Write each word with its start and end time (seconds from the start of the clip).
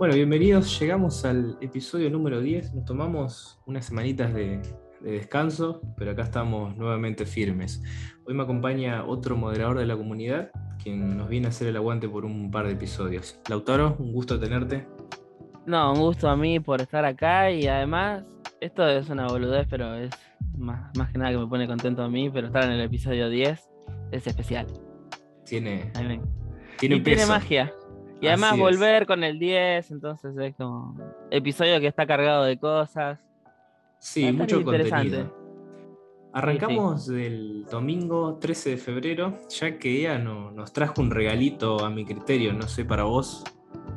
Bueno, 0.00 0.14
bienvenidos. 0.14 0.80
Llegamos 0.80 1.26
al 1.26 1.58
episodio 1.60 2.08
número 2.08 2.40
10. 2.40 2.72
Nos 2.72 2.86
tomamos 2.86 3.60
unas 3.66 3.84
semanitas 3.84 4.32
de, 4.32 4.62
de 5.02 5.10
descanso, 5.10 5.82
pero 5.98 6.12
acá 6.12 6.22
estamos 6.22 6.74
nuevamente 6.74 7.26
firmes. 7.26 7.82
Hoy 8.24 8.32
me 8.32 8.44
acompaña 8.44 9.04
otro 9.04 9.36
moderador 9.36 9.78
de 9.78 9.84
la 9.84 9.98
comunidad, 9.98 10.52
quien 10.82 11.18
nos 11.18 11.28
viene 11.28 11.48
a 11.48 11.50
hacer 11.50 11.68
el 11.68 11.76
aguante 11.76 12.08
por 12.08 12.24
un 12.24 12.50
par 12.50 12.66
de 12.66 12.72
episodios. 12.72 13.38
Lautaro, 13.50 13.96
un 13.98 14.10
gusto 14.14 14.40
tenerte. 14.40 14.86
No, 15.66 15.92
un 15.92 16.00
gusto 16.00 16.30
a 16.30 16.34
mí 16.34 16.60
por 16.60 16.80
estar 16.80 17.04
acá 17.04 17.50
y 17.50 17.66
además, 17.66 18.24
esto 18.62 18.88
es 18.88 19.10
una 19.10 19.26
boludez, 19.26 19.66
pero 19.68 19.94
es 19.96 20.08
más, 20.56 20.96
más 20.96 21.12
que 21.12 21.18
nada 21.18 21.32
que 21.32 21.36
me 21.36 21.46
pone 21.46 21.66
contento 21.66 22.02
a 22.02 22.08
mí, 22.08 22.30
pero 22.30 22.46
estar 22.46 22.64
en 22.64 22.70
el 22.70 22.80
episodio 22.80 23.28
10 23.28 23.68
es 24.12 24.26
especial. 24.26 24.66
Tiene, 25.44 25.92
tiene 26.78 26.96
y 26.96 27.00
tiene 27.00 27.26
magia. 27.26 27.70
Y 28.20 28.26
además 28.28 28.52
Así 28.52 28.60
es. 28.60 28.64
volver 28.78 29.06
con 29.06 29.24
el 29.24 29.38
10, 29.38 29.90
entonces 29.92 30.36
es 30.36 30.54
como 30.56 30.94
episodio 31.30 31.80
que 31.80 31.86
está 31.86 32.06
cargado 32.06 32.44
de 32.44 32.58
cosas. 32.58 33.18
Sí, 33.98 34.30
mucho 34.32 34.60
interesante. 34.60 35.10
contenido. 35.10 35.40
Arrancamos 36.32 37.06
del 37.08 37.64
domingo 37.66 38.38
13 38.40 38.70
de 38.70 38.76
febrero, 38.76 39.32
ya 39.48 39.78
que 39.78 39.98
ella 40.00 40.18
no- 40.18 40.52
nos 40.52 40.72
trajo 40.72 41.00
un 41.00 41.10
regalito 41.10 41.84
a 41.84 41.90
mi 41.90 42.04
criterio, 42.04 42.52
no 42.52 42.62
sé 42.62 42.84
para 42.84 43.02
vos. 43.04 43.42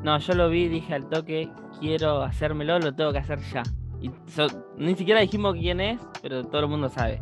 No, 0.03 0.17
yo 0.17 0.33
lo 0.33 0.49
vi, 0.49 0.67
dije 0.67 0.95
al 0.95 1.07
toque, 1.09 1.49
quiero 1.79 2.23
hacérmelo, 2.23 2.79
lo 2.79 2.93
tengo 2.95 3.11
que 3.11 3.19
hacer 3.19 3.39
ya. 3.53 3.61
Y 4.01 4.09
so- 4.27 4.47
ni 4.77 4.95
siquiera 4.95 5.21
dijimos 5.21 5.53
quién 5.55 5.79
es, 5.79 5.99
pero 6.23 6.43
todo 6.43 6.61
el 6.61 6.67
mundo 6.69 6.89
sabe. 6.89 7.21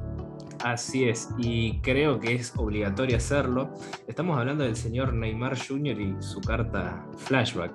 Así 0.63 1.09
es, 1.09 1.33
y 1.39 1.79
creo 1.81 2.19
que 2.19 2.35
es 2.35 2.53
obligatorio 2.55 3.17
hacerlo. 3.17 3.69
Estamos 4.07 4.37
hablando 4.37 4.63
del 4.63 4.75
señor 4.75 5.13
Neymar 5.13 5.57
Jr. 5.57 5.99
y 5.99 6.15
su 6.21 6.39
carta 6.41 7.03
flashback. 7.17 7.71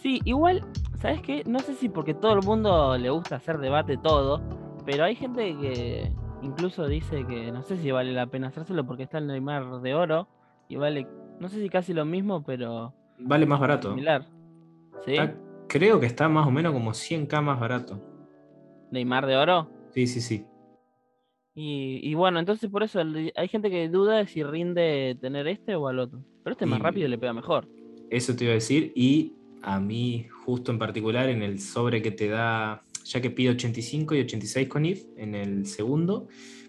Sí, 0.00 0.20
igual, 0.24 0.64
¿sabes 0.98 1.20
qué? 1.20 1.44
No 1.46 1.58
sé 1.58 1.74
si 1.74 1.90
porque 1.90 2.14
todo 2.14 2.32
el 2.32 2.42
mundo 2.42 2.96
le 2.96 3.10
gusta 3.10 3.36
hacer 3.36 3.58
debate 3.58 3.98
todo, 3.98 4.40
pero 4.86 5.04
hay 5.04 5.14
gente 5.14 5.54
que 5.60 6.10
incluso 6.40 6.86
dice 6.86 7.26
que 7.26 7.52
no 7.52 7.62
sé 7.62 7.76
si 7.76 7.90
vale 7.90 8.12
la 8.12 8.26
pena 8.26 8.48
hacérselo 8.48 8.86
porque 8.86 9.02
está 9.02 9.18
el 9.18 9.26
Neymar 9.26 9.82
de 9.82 9.94
oro 9.94 10.26
y 10.68 10.76
vale, 10.76 11.06
no 11.38 11.48
sé 11.50 11.60
si 11.60 11.68
casi 11.68 11.92
lo 11.92 12.06
mismo, 12.06 12.42
pero 12.42 12.94
Vale 13.18 13.44
más 13.44 13.60
barato. 13.60 13.90
similar. 13.90 14.24
¿Sí? 15.04 15.12
Está- 15.16 15.34
creo 15.68 16.00
que 16.00 16.06
está 16.06 16.28
más 16.30 16.46
o 16.46 16.50
menos 16.50 16.72
como 16.72 16.92
100k 16.94 17.42
más 17.42 17.60
barato. 17.60 18.00
Neymar 18.90 19.26
de 19.26 19.36
oro. 19.36 19.68
Sí, 19.92 20.06
sí, 20.06 20.20
sí. 20.22 20.46
Y, 21.62 22.00
y 22.02 22.14
bueno, 22.14 22.38
entonces 22.38 22.70
por 22.70 22.82
eso 22.82 23.02
hay 23.36 23.48
gente 23.48 23.68
que 23.68 23.90
duda 23.90 24.16
de 24.16 24.26
si 24.26 24.42
rinde 24.42 25.14
tener 25.20 25.46
este 25.46 25.74
o 25.76 25.88
al 25.88 25.98
otro. 25.98 26.20
Pero 26.42 26.52
este 26.52 26.64
es 26.64 26.70
más 26.70 26.80
rápido 26.80 27.06
y 27.06 27.10
le 27.10 27.18
pega 27.18 27.34
mejor. 27.34 27.68
Eso 28.08 28.34
te 28.34 28.44
iba 28.44 28.52
a 28.52 28.54
decir. 28.54 28.92
Y 28.94 29.34
a 29.60 29.78
mí, 29.78 30.26
justo 30.46 30.72
en 30.72 30.78
particular, 30.78 31.28
en 31.28 31.42
el 31.42 31.60
sobre 31.60 32.00
que 32.00 32.12
te 32.12 32.28
da, 32.28 32.82
ya 33.04 33.20
que 33.20 33.30
pide 33.30 33.50
85 33.50 34.14
y 34.14 34.20
86 34.20 34.68
con 34.68 34.86
IF, 34.86 35.04
en 35.18 35.34
el 35.34 35.66
segundo, 35.66 36.28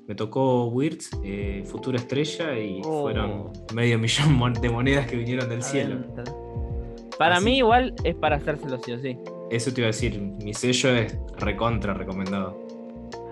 me 0.10 0.16
tocó 0.16 0.66
Wirtz, 0.68 1.10
eh, 1.24 1.64
Futura 1.66 1.96
Estrella, 1.98 2.60
y 2.60 2.82
Oh. 2.84 3.04
fueron 3.04 3.52
medio 3.74 3.98
millón 4.46 4.54
de 4.62 4.70
monedas 4.70 5.08
que 5.08 5.16
vinieron 5.16 5.48
del 5.48 5.64
cielo. 5.64 6.00
Para 7.18 7.36
Así. 7.38 7.46
mí 7.46 7.58
igual 7.60 7.94
es 8.04 8.16
para 8.16 8.36
hacérselo 8.36 8.78
sí 8.80 8.92
o 8.92 9.00
sí. 9.00 9.16
Eso 9.52 9.72
te 9.74 9.80
iba 9.80 9.86
a 9.86 9.92
decir, 9.96 10.20
mi 10.20 10.54
sello 10.54 10.90
es 10.96 11.18
recontra 11.38 11.94
recomendado. 11.94 12.60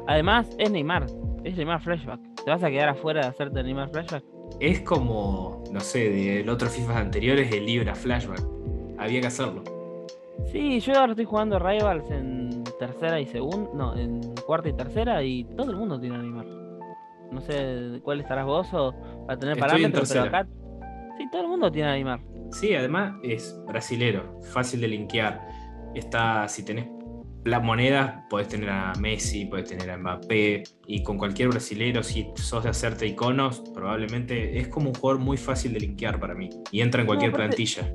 Además, 0.08 0.48
es 0.58 0.72
Neymar. 0.72 1.06
Es 1.44 1.56
Neymar 1.56 1.82
Flashback. 1.82 2.20
¿Te 2.44 2.52
vas 2.52 2.64
a 2.64 2.70
quedar 2.70 2.90
afuera 2.90 3.22
de 3.22 3.28
hacerte 3.28 3.64
Neymar 3.64 3.90
Flashback? 3.90 4.24
Es 4.60 4.82
como, 4.82 5.64
no 5.72 5.80
sé, 5.80 6.10
del 6.10 6.50
otro 6.50 6.70
FIFA 6.70 7.00
anteriores, 7.00 7.52
el 7.52 7.66
Libra 7.66 7.96
Flashback. 7.96 8.42
Había 8.98 9.22
que 9.22 9.28
hacerlo. 9.28 9.64
Sí, 10.52 10.80
yo 10.80 10.94
ahora 10.98 11.12
estoy 11.12 11.26
jugando 11.26 11.60
Rivals 11.60 12.10
en 12.10 12.64
tercera 12.80 13.20
y 13.20 13.26
segunda. 13.26 13.70
No, 13.74 13.96
en 13.96 14.22
cuarta 14.46 14.70
y 14.70 14.74
tercera 14.74 15.24
y 15.24 15.44
todo 15.56 15.72
el 15.72 15.78
mundo 15.78 16.00
tiene 16.00 16.16
a 16.16 16.20
Neymar. 16.20 16.46
No 17.32 17.42
sé 17.42 18.02
cuál 18.04 18.22
estarás 18.22 18.46
vos 18.46 18.74
o 18.74 18.94
para 19.28 19.40
tener 19.40 19.58
Estoy 19.58 19.70
parámetros, 19.70 20.10
pero 20.10 20.24
acá. 20.24 20.48
Sí, 21.18 21.26
todo 21.32 21.44
el 21.44 21.48
mundo 21.48 21.72
tiene 21.72 21.90
a 21.90 21.92
Neymar. 21.94 22.20
Sí, 22.52 22.74
además 22.74 23.16
es 23.24 23.58
brasilero, 23.68 24.42
fácil 24.52 24.82
de 24.82 24.88
linkear. 24.88 25.48
Está, 25.94 26.48
si 26.48 26.64
tenés 26.66 26.88
las 27.46 27.64
monedas, 27.64 28.24
podés 28.30 28.50
tener 28.50 28.70
a 28.70 28.94
Messi, 29.00 29.46
podés 29.46 29.70
tener 29.70 29.90
a 29.90 29.98
Mbappé, 29.98 30.64
y 30.88 31.04
con 31.04 31.18
cualquier 31.18 31.50
brasilero, 31.50 32.04
si 32.04 32.28
sos 32.36 32.64
de 32.64 32.70
hacerte 32.70 33.08
iconos, 33.08 33.62
probablemente 33.74 34.58
es 34.60 34.68
como 34.68 34.90
un 34.90 34.96
jugador 34.96 35.22
muy 35.22 35.38
fácil 35.38 35.74
de 35.74 35.80
linkear 35.80 36.20
para 36.20 36.36
mí. 36.36 36.50
Y 36.72 36.82
entra 36.82 37.02
en 37.02 37.08
cualquier 37.08 37.32
plantilla. 37.32 37.92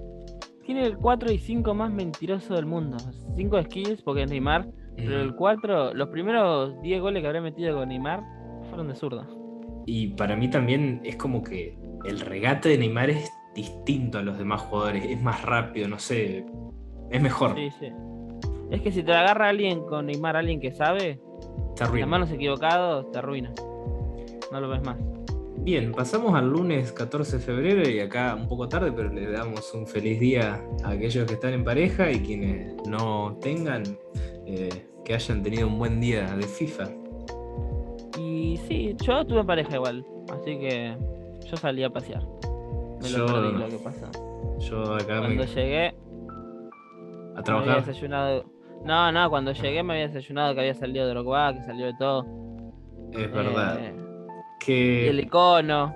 Tiene 0.65 0.87
el 0.87 0.97
4 0.97 1.31
y 1.31 1.38
5 1.38 1.75
más 1.75 1.93
mentiroso 1.93 2.54
del 2.54 2.65
mundo. 2.65 2.97
5 3.37 3.62
skills 3.65 4.03
porque 4.03 4.22
es 4.22 4.31
Neymar. 4.31 4.66
Pero 4.97 5.21
el 5.21 5.33
Mm. 5.33 5.37
4, 5.37 5.93
los 5.93 6.09
primeros 6.09 6.81
10 6.81 7.00
goles 7.00 7.21
que 7.21 7.27
habré 7.27 7.41
metido 7.41 7.77
con 7.77 7.88
Neymar 7.88 8.22
fueron 8.69 8.88
de 8.88 8.94
zurda. 8.94 9.27
Y 9.87 10.09
para 10.15 10.37
mí 10.37 10.49
también 10.49 11.00
es 11.04 11.16
como 11.16 11.43
que 11.43 11.77
el 12.04 12.21
regate 12.21 12.71
de 12.71 12.78
Neymar 12.78 13.10
es 13.10 13.31
distinto 13.54 14.19
a 14.19 14.22
los 14.22 14.38
demás 14.38 14.62
jugadores, 14.62 15.04
es 15.04 15.21
más 15.21 15.43
rápido, 15.43 15.88
no 15.88 15.99
sé, 15.99 16.47
es 17.10 17.21
mejor. 17.21 17.54
Sí, 17.56 17.71
sí. 17.78 17.88
Es 18.70 18.80
que 18.80 18.91
si 18.92 19.02
te 19.02 19.12
agarra 19.12 19.48
alguien 19.48 19.82
con 19.84 20.06
Neymar, 20.06 20.36
alguien 20.36 20.60
que 20.60 20.72
sabe, 20.72 21.20
las 21.78 22.08
manos 22.08 22.30
equivocadas, 22.30 23.10
te 23.10 23.19
arruina. 23.19 23.52
No 24.50 24.60
lo 24.60 24.69
ves 24.69 24.82
más. 24.82 24.97
Bien, 25.58 25.92
pasamos 25.92 26.34
al 26.34 26.50
lunes 26.50 26.92
14 26.92 27.38
de 27.38 27.42
febrero 27.42 27.88
y 27.88 28.00
acá 28.00 28.34
un 28.34 28.48
poco 28.48 28.69
tarde, 28.69 28.92
pero 28.92 29.08
le 29.10 29.30
damos 29.30 29.72
un 29.74 29.86
feliz 29.86 30.20
día 30.20 30.62
a 30.84 30.91
aquellos 30.91 31.26
que 31.26 31.34
están 31.34 31.54
en 31.54 31.64
pareja 31.64 32.10
y 32.10 32.20
quienes 32.20 32.74
no 32.86 33.38
tengan, 33.41 33.82
eh, 34.47 34.69
que 35.04 35.14
hayan 35.14 35.42
tenido 35.42 35.66
un 35.69 35.78
buen 35.78 36.00
día 36.00 36.34
de 36.36 36.42
FIFA. 36.42 36.84
Y 38.19 38.56
sí, 38.69 38.94
yo 39.03 39.24
tuve 39.26 39.44
pareja 39.44 39.76
igual, 39.76 40.04
así 40.32 40.58
que 40.58 40.97
yo 41.47 41.56
salí 41.56 41.82
a 41.82 41.91
pasear. 41.91 42.22
Me 43.03 43.10
lo 43.10 43.19
Yo- 43.19 43.26
perdí 43.26 43.58
lo 43.58 43.69
que 43.69 43.78
pasó. 43.84 44.06
Yo 44.58 44.94
acá 44.94 45.20
me, 45.20 45.34
Cuando 45.36 45.44
llegué, 45.44 45.86
a 45.88 45.92
me 45.92 47.30
había 47.32 47.42
trabajar. 47.42 47.84
desayunado. 47.86 48.44
No, 48.84 49.11
no, 49.12 49.31
cuando 49.31 49.53
llegué 49.53 49.83
me 49.83 49.95
había 49.95 50.09
desayunado 50.09 50.55
que 50.55 50.61
había 50.61 50.75
salido 50.75 51.09
Drogba, 51.09 51.55
que 51.55 51.62
salió 51.65 51.87
de 51.87 51.95
todo. 51.99 52.27
Es 53.12 53.33
verdad. 53.33 53.78
Eh, 53.81 53.95
que 54.61 55.09
el 55.11 55.21
icono. 55.21 55.95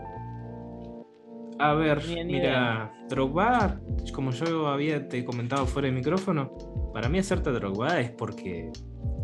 A 1.59 1.75
ver, 1.75 2.07
Ni- 2.07 2.15
ni 2.25 2.33
mira, 2.35 2.93
Drogba, 3.09 3.81
como 4.15 4.31
yo 4.31 4.69
había 4.69 5.09
te 5.09 5.25
comentado 5.25 5.67
fuera 5.67 5.87
de 5.89 5.93
micrófono, 5.95 6.53
para 6.95 7.09
mí 7.09 7.19
hacerte 7.19 7.51
Drogba 7.51 7.99
es 8.01 8.11
porque 8.13 8.71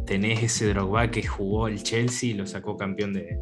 tenés 0.04 0.42
ese 0.42 0.74
Drogba 0.74 1.08
que 1.10 1.22
jugó 1.22 1.68
el 1.68 1.82
Chelsea 1.82 2.30
y 2.30 2.34
lo 2.34 2.44
sacó 2.46 2.76
campeón 2.76 3.12
de, 3.12 3.38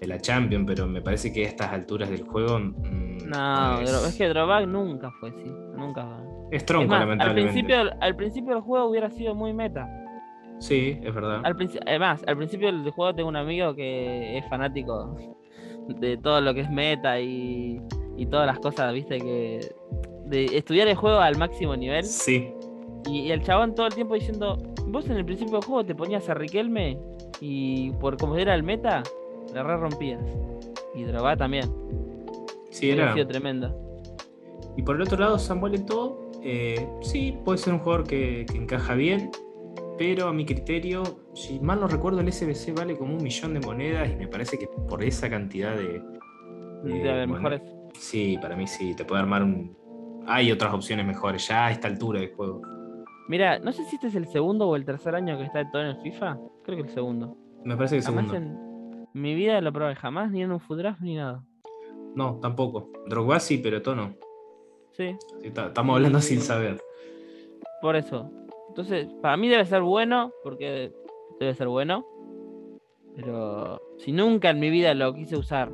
de 0.00 0.06
la 0.06 0.18
Champions, 0.20 0.64
pero 0.66 0.86
me 0.86 1.02
parece 1.02 1.32
que 1.32 1.44
a 1.44 1.48
estas 1.48 1.72
alturas 1.72 2.08
del 2.10 2.22
juego 2.22 2.58
mm, 2.60 3.28
No, 3.28 3.80
es, 3.80 3.90
es 3.90 4.16
que 4.16 4.28
Drogba 4.28 4.64
nunca 4.64 5.10
fue 5.18 5.30
así. 5.30 5.50
Nunca 5.76 6.06
es 6.50 6.64
tronco, 6.64 6.88
más, 6.88 7.00
al 7.02 7.08
lamentablemente. 7.08 7.52
principio, 7.52 7.76
al 8.00 8.16
principio 8.16 8.54
del 8.54 8.62
juego 8.62 8.86
hubiera 8.88 9.10
sido 9.10 9.34
muy 9.34 9.52
meta. 9.52 9.88
Sí, 10.58 10.98
es 11.02 11.14
verdad. 11.14 11.40
Al 11.44 11.56
además, 11.86 12.22
al 12.26 12.36
principio 12.36 12.66
del 12.72 12.90
juego 12.90 13.14
tengo 13.14 13.28
un 13.28 13.36
amigo 13.36 13.74
que 13.74 14.38
es 14.38 14.44
fanático 14.48 15.16
de 15.88 16.16
todo 16.16 16.40
lo 16.40 16.52
que 16.52 16.60
es 16.60 16.70
meta 16.70 17.20
y, 17.20 17.80
y 18.16 18.26
todas 18.26 18.46
las 18.46 18.58
cosas, 18.58 18.92
viste, 18.92 19.18
que 19.18 19.60
de 20.26 20.44
estudiar 20.56 20.88
el 20.88 20.96
juego 20.96 21.18
al 21.20 21.36
máximo 21.38 21.76
nivel. 21.76 22.04
Sí, 22.04 22.52
Y, 23.08 23.20
y 23.20 23.30
el 23.30 23.42
chabón 23.42 23.74
todo 23.74 23.86
el 23.86 23.94
tiempo 23.94 24.14
diciendo, 24.14 24.58
vos 24.86 25.08
en 25.08 25.16
el 25.16 25.24
principio 25.24 25.54
del 25.54 25.64
juego 25.64 25.84
te 25.84 25.94
ponías 25.94 26.28
a 26.28 26.34
Riquelme 26.34 26.98
y 27.40 27.92
por 27.92 28.16
como 28.18 28.36
era 28.36 28.54
el 28.54 28.62
meta, 28.62 29.02
la 29.54 29.62
re 29.62 29.76
rompías. 29.76 30.20
Y 30.94 31.04
Drogba 31.04 31.36
también. 31.36 31.70
sí, 32.70 32.90
era. 32.90 33.14
sido 33.14 33.26
tremenda. 33.28 33.72
Y 34.76 34.82
por 34.82 34.96
el 34.96 35.02
otro 35.02 35.18
lado, 35.18 35.38
Samuel 35.38 35.74
Eto'o, 35.76 36.27
eh, 36.42 36.88
sí, 37.00 37.36
puede 37.44 37.58
ser 37.58 37.74
un 37.74 37.80
jugador 37.80 38.06
que, 38.06 38.46
que 38.50 38.56
encaja 38.56 38.94
bien, 38.94 39.30
pero 39.98 40.28
a 40.28 40.32
mi 40.32 40.46
criterio, 40.46 41.02
si 41.34 41.58
mal 41.60 41.80
no 41.80 41.88
recuerdo, 41.88 42.20
el 42.20 42.32
SBC 42.32 42.74
vale 42.74 42.96
como 42.96 43.16
un 43.16 43.22
millón 43.22 43.54
de 43.54 43.60
monedas 43.60 44.10
y 44.10 44.16
me 44.16 44.28
parece 44.28 44.58
que 44.58 44.68
por 44.88 45.02
esa 45.02 45.28
cantidad 45.28 45.76
de... 45.76 46.00
Mejores. 47.26 47.60
Sí, 47.94 48.38
para 48.40 48.54
mí 48.54 48.66
sí, 48.66 48.94
te 48.94 49.04
puede 49.04 49.22
armar 49.22 49.42
un... 49.42 49.76
Hay 50.26 50.52
otras 50.52 50.72
opciones 50.72 51.04
mejores, 51.04 51.48
ya 51.48 51.66
a 51.66 51.70
esta 51.72 51.88
altura 51.88 52.20
del 52.20 52.32
juego. 52.34 52.62
Mira, 53.28 53.58
no 53.58 53.72
sé 53.72 53.84
si 53.86 53.96
este 53.96 54.06
es 54.06 54.14
el 54.14 54.26
segundo 54.28 54.68
o 54.68 54.76
el 54.76 54.84
tercer 54.84 55.14
año 55.14 55.36
que 55.36 55.44
está 55.44 55.68
todo 55.70 55.82
en 55.82 55.88
el 55.88 55.96
FIFA. 56.02 56.38
Creo 56.62 56.76
que 56.76 56.82
el 56.84 56.90
segundo. 56.90 57.36
Me 57.64 57.76
parece 57.76 57.96
que 57.96 58.02
Jamás 58.02 58.26
segundo. 58.30 58.60
en 58.60 59.20
mi 59.20 59.34
vida 59.34 59.60
lo 59.60 59.72
probé, 59.72 59.96
jamás 59.96 60.30
ni 60.30 60.42
en 60.42 60.52
un 60.52 60.60
food 60.60 60.78
draft 60.78 61.00
ni 61.00 61.16
nada. 61.16 61.42
No, 62.14 62.38
tampoco. 62.40 62.90
Drogba 63.08 63.40
sí, 63.40 63.58
pero 63.58 63.78
Eto'o 63.78 63.94
no. 63.94 64.14
Sí, 64.98 65.16
Sí, 65.42 65.50
ta- 65.52 65.68
Estamos 65.68 65.94
hablando 65.96 66.20
sin 66.20 66.40
saber. 66.40 66.82
por 67.80 67.94
eso. 67.96 68.30
Entonces, 68.68 69.06
para 69.22 69.36
mí 69.36 69.48
debe 69.48 69.64
ser 69.64 69.80
bueno, 69.82 70.32
porque 70.42 70.92
debe 71.38 71.54
ser 71.54 71.68
bueno. 71.68 72.04
Pero 73.14 73.80
si 73.98 74.12
nunca 74.12 74.50
en 74.50 74.58
mi 74.60 74.70
vida 74.70 74.92
lo 74.94 75.14
quise 75.14 75.36
usar, 75.36 75.70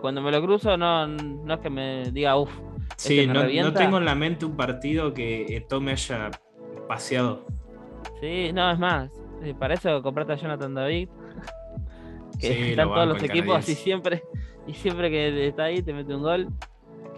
cuando 0.00 0.20
me 0.22 0.30
lo 0.32 0.42
cruzo, 0.42 0.76
no, 0.76 1.06
no 1.06 1.54
es 1.54 1.60
que 1.60 1.70
me 1.70 2.10
diga, 2.10 2.36
uff, 2.36 2.50
Sí, 2.96 3.26
no, 3.26 3.72
tengo 3.72 3.98
en 3.98 4.04
la 4.04 4.14
mente 4.14 4.46
un 4.46 4.56
partido 4.56 5.12
que 5.12 5.44
Eto 5.56 5.80
me 5.80 5.92
haya 5.92 6.30
paseado. 6.88 7.44
Sí, 8.20 8.52
no, 8.52 8.70
es 8.70 8.78
más. 8.78 9.10
Eh, 9.42 9.54
para 9.58 9.74
eso 9.74 10.02
comprate 10.02 10.32
a 10.32 10.36
Jonathan 10.36 10.74
David. 10.74 11.08
Que 12.40 12.70
están 12.70 12.88
todos 12.88 13.06
los 13.06 13.22
equipos 13.22 13.68
y 13.68 13.74
siempre, 13.74 14.22
y 14.66 14.74
siempre 14.74 15.08
que 15.08 15.46
está 15.48 15.64
ahí 15.64 15.82
te 15.82 15.92
mete 15.92 16.14
un 16.14 16.22
gol. 16.22 16.48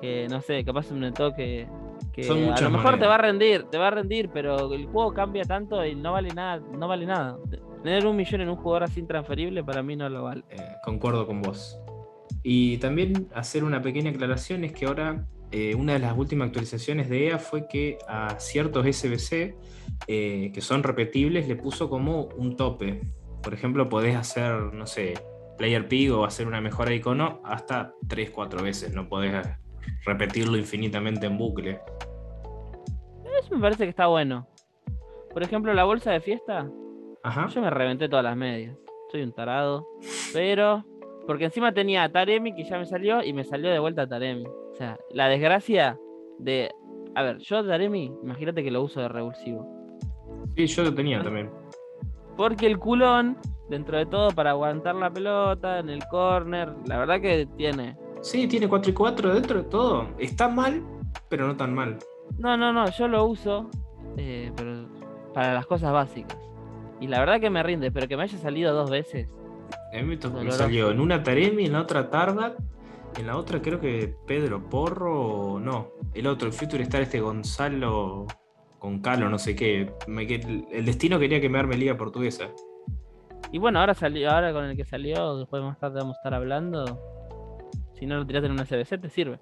Que 0.00 0.26
no 0.28 0.40
sé, 0.40 0.64
capaz 0.64 0.90
un 0.90 1.04
Eto 1.04 1.34
que, 1.34 1.66
que 2.12 2.28
a 2.28 2.60
lo 2.60 2.70
mejor 2.70 2.98
te 2.98 3.06
va 3.06 3.16
a 3.16 3.18
rendir, 3.18 3.64
te 3.64 3.78
va 3.78 3.88
a 3.88 3.90
rendir, 3.90 4.30
pero 4.32 4.72
el 4.72 4.86
juego 4.86 5.12
cambia 5.12 5.44
tanto 5.44 5.84
y 5.84 5.94
no 5.94 6.12
vale 6.12 6.30
nada, 6.34 6.62
no 6.72 6.88
vale 6.88 7.06
nada. 7.06 7.38
Tener 7.82 8.06
un 8.06 8.16
millón 8.16 8.40
en 8.40 8.48
un 8.48 8.56
jugador 8.56 8.84
así 8.84 9.00
intransferible 9.00 9.62
para 9.64 9.82
mí 9.82 9.96
no 9.96 10.08
lo 10.08 10.24
vale. 10.24 10.42
Eh, 10.50 10.56
concuerdo 10.84 11.26
con 11.26 11.42
vos. 11.42 11.78
Y 12.42 12.78
también 12.78 13.28
hacer 13.34 13.64
una 13.64 13.82
pequeña 13.82 14.10
aclaración 14.10 14.64
es 14.64 14.72
que 14.72 14.86
ahora 14.86 15.26
eh, 15.52 15.74
una 15.74 15.94
de 15.94 16.00
las 16.00 16.16
últimas 16.16 16.48
actualizaciones 16.48 17.08
de 17.08 17.28
EA 17.28 17.38
fue 17.38 17.68
que 17.68 17.98
a 18.08 18.38
ciertos 18.38 18.84
SBC 18.86 19.54
eh, 20.08 20.50
que 20.52 20.60
son 20.60 20.82
repetibles 20.82 21.48
le 21.48 21.56
puso 21.56 21.88
como 21.88 22.28
un 22.36 22.56
tope. 22.56 23.00
Por 23.42 23.54
ejemplo, 23.54 23.88
podés 23.88 24.16
hacer, 24.16 24.52
no 24.74 24.86
sé, 24.86 25.14
player 25.56 25.88
pig 25.88 26.12
o 26.12 26.24
hacer 26.24 26.46
una 26.46 26.60
mejora 26.60 26.90
de 26.90 26.96
icono 26.96 27.40
hasta 27.44 27.92
3-4 28.06 28.62
veces. 28.62 28.92
No 28.92 29.08
podés 29.08 29.46
repetirlo 30.04 30.56
infinitamente 30.56 31.26
en 31.26 31.38
bucle. 31.38 31.80
Eso 33.38 33.54
me 33.54 33.60
parece 33.60 33.84
que 33.84 33.90
está 33.90 34.06
bueno. 34.06 34.46
Por 35.32 35.42
ejemplo, 35.42 35.74
la 35.74 35.84
bolsa 35.84 36.12
de 36.12 36.20
fiesta. 36.20 36.70
Yo 37.54 37.60
me 37.60 37.70
reventé 37.70 38.08
todas 38.08 38.24
las 38.24 38.36
medias. 38.36 38.76
Soy 39.10 39.22
un 39.22 39.32
tarado. 39.32 39.86
Pero. 40.32 40.84
Porque 41.26 41.44
encima 41.44 41.72
tenía 41.72 42.04
a 42.04 42.08
Taremi 42.08 42.54
que 42.54 42.64
ya 42.64 42.78
me 42.78 42.86
salió 42.86 43.22
y 43.22 43.32
me 43.32 43.42
salió 43.42 43.70
de 43.70 43.80
vuelta 43.80 44.02
a 44.02 44.08
Taremi. 44.08 44.46
O 44.46 44.74
sea, 44.74 44.96
la 45.10 45.28
desgracia 45.28 45.98
de. 46.38 46.70
A 47.14 47.22
ver, 47.22 47.38
yo 47.38 47.62
Daremi, 47.62 48.12
imagínate 48.22 48.62
que 48.62 48.70
lo 48.70 48.82
uso 48.82 49.00
de 49.00 49.08
revulsivo. 49.08 49.66
Sí, 50.56 50.66
yo 50.66 50.84
lo 50.84 50.94
tenía 50.94 51.22
también. 51.22 51.50
Porque 52.36 52.66
el 52.66 52.78
culón, 52.78 53.38
dentro 53.68 53.98
de 53.98 54.06
todo, 54.06 54.30
para 54.30 54.50
aguantar 54.50 54.94
la 54.94 55.10
pelota 55.10 55.80
en 55.80 55.88
el 55.88 56.04
corner, 56.06 56.72
la 56.86 56.98
verdad 56.98 57.20
que 57.20 57.48
tiene. 57.56 57.96
Sí, 58.22 58.46
tiene 58.48 58.68
4 58.68 58.90
y 58.90 58.94
4 58.94 59.34
dentro 59.34 59.62
de 59.62 59.68
todo. 59.68 60.08
Está 60.18 60.48
mal, 60.48 60.82
pero 61.28 61.46
no 61.46 61.56
tan 61.56 61.74
mal. 61.74 61.98
No, 62.38 62.56
no, 62.56 62.72
no, 62.72 62.90
yo 62.90 63.08
lo 63.08 63.24
uso 63.24 63.70
eh, 64.16 64.52
pero 64.56 64.88
para 65.34 65.54
las 65.54 65.66
cosas 65.66 65.92
básicas. 65.92 66.38
Y 67.00 67.08
la 67.08 67.20
verdad 67.20 67.40
que 67.40 67.50
me 67.50 67.62
rinde, 67.62 67.90
pero 67.90 68.08
que 68.08 68.16
me 68.16 68.22
haya 68.22 68.38
salido 68.38 68.74
dos 68.74 68.90
veces. 68.90 69.28
A 69.92 70.02
mí 70.02 70.16
me, 70.16 70.52
salió 70.52 70.90
en 70.90 71.00
una 71.00 71.22
Taremi, 71.22 71.66
en 71.66 71.72
la 71.72 71.82
otra 71.82 72.10
Targat 72.10 72.58
en 73.18 73.26
la 73.26 73.36
otra 73.36 73.62
creo 73.62 73.80
que 73.80 74.14
Pedro 74.26 74.68
Porro, 74.68 75.58
no, 75.58 75.92
el 76.12 76.26
otro, 76.26 76.48
el 76.48 76.52
Future 76.52 76.82
Star 76.82 77.02
este 77.02 77.20
Gonzalo 77.20 78.26
con 78.78 79.00
Calo, 79.00 79.30
no 79.30 79.38
sé 79.38 79.56
qué. 79.56 79.90
el 80.06 80.84
destino 80.84 81.18
quería 81.18 81.40
que 81.40 81.48
me 81.48 81.58
arme 81.58 81.78
Liga 81.78 81.96
Portuguesa. 81.96 82.48
Y 83.52 83.58
bueno, 83.58 83.80
ahora 83.80 83.94
salió, 83.94 84.30
ahora 84.30 84.52
con 84.52 84.64
el 84.64 84.76
que 84.76 84.84
salió, 84.84 85.38
después 85.38 85.62
más 85.62 85.78
tarde 85.78 86.00
vamos 86.00 86.16
a 86.16 86.18
estar 86.18 86.34
hablando. 86.34 87.00
Si 87.98 88.06
no 88.06 88.16
lo 88.16 88.26
tiraste 88.26 88.46
en 88.46 88.52
una 88.52 88.64
CBC, 88.64 89.00
te 89.00 89.08
sirve. 89.08 89.38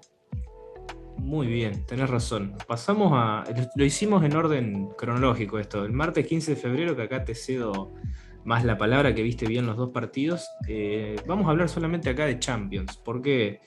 Muy 1.17 1.47
bien, 1.47 1.85
tenés 1.85 2.09
razón. 2.09 2.55
Pasamos 2.67 3.11
a. 3.13 3.43
Lo 3.75 3.83
hicimos 3.85 4.23
en 4.23 4.35
orden 4.35 4.89
cronológico 4.97 5.59
esto. 5.59 5.83
El 5.83 5.91
martes 5.91 6.27
15 6.27 6.55
de 6.55 6.57
febrero, 6.57 6.95
que 6.95 7.03
acá 7.03 7.25
te 7.25 7.35
cedo 7.35 7.93
más 8.43 8.63
la 8.63 8.77
palabra 8.77 9.13
que 9.15 9.23
viste 9.23 9.47
bien 9.47 9.65
los 9.65 9.75
dos 9.75 9.89
partidos. 9.89 10.47
Eh, 10.67 11.15
vamos 11.25 11.47
a 11.47 11.51
hablar 11.51 11.67
solamente 11.67 12.09
acá 12.09 12.25
de 12.25 12.39
Champions, 12.39 12.97
porque 13.03 13.59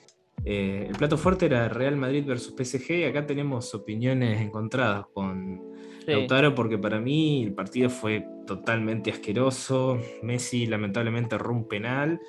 eh, 0.45 0.85
el 0.89 0.95
plato 0.95 1.17
fuerte 1.17 1.47
era 1.47 1.67
Real 1.67 1.97
Madrid 1.97 2.25
versus 2.25 2.55
PSG 2.57 2.91
y 2.91 3.03
acá 3.03 3.25
tenemos 3.25 3.73
opiniones 3.75 4.39
encontradas 4.41 5.05
con 5.13 5.61
Lautaro, 6.07 6.55
porque 6.55 6.77
para 6.77 6.99
mí 6.99 7.43
el 7.43 7.53
partido 7.53 7.89
fue 7.89 8.25
totalmente 8.47 9.11
asqueroso. 9.11 9.99
Messi 10.23 10.65
lamentablemente 10.65 11.35
erró 11.35 11.53
un 11.53 11.67
penal. 11.67 12.19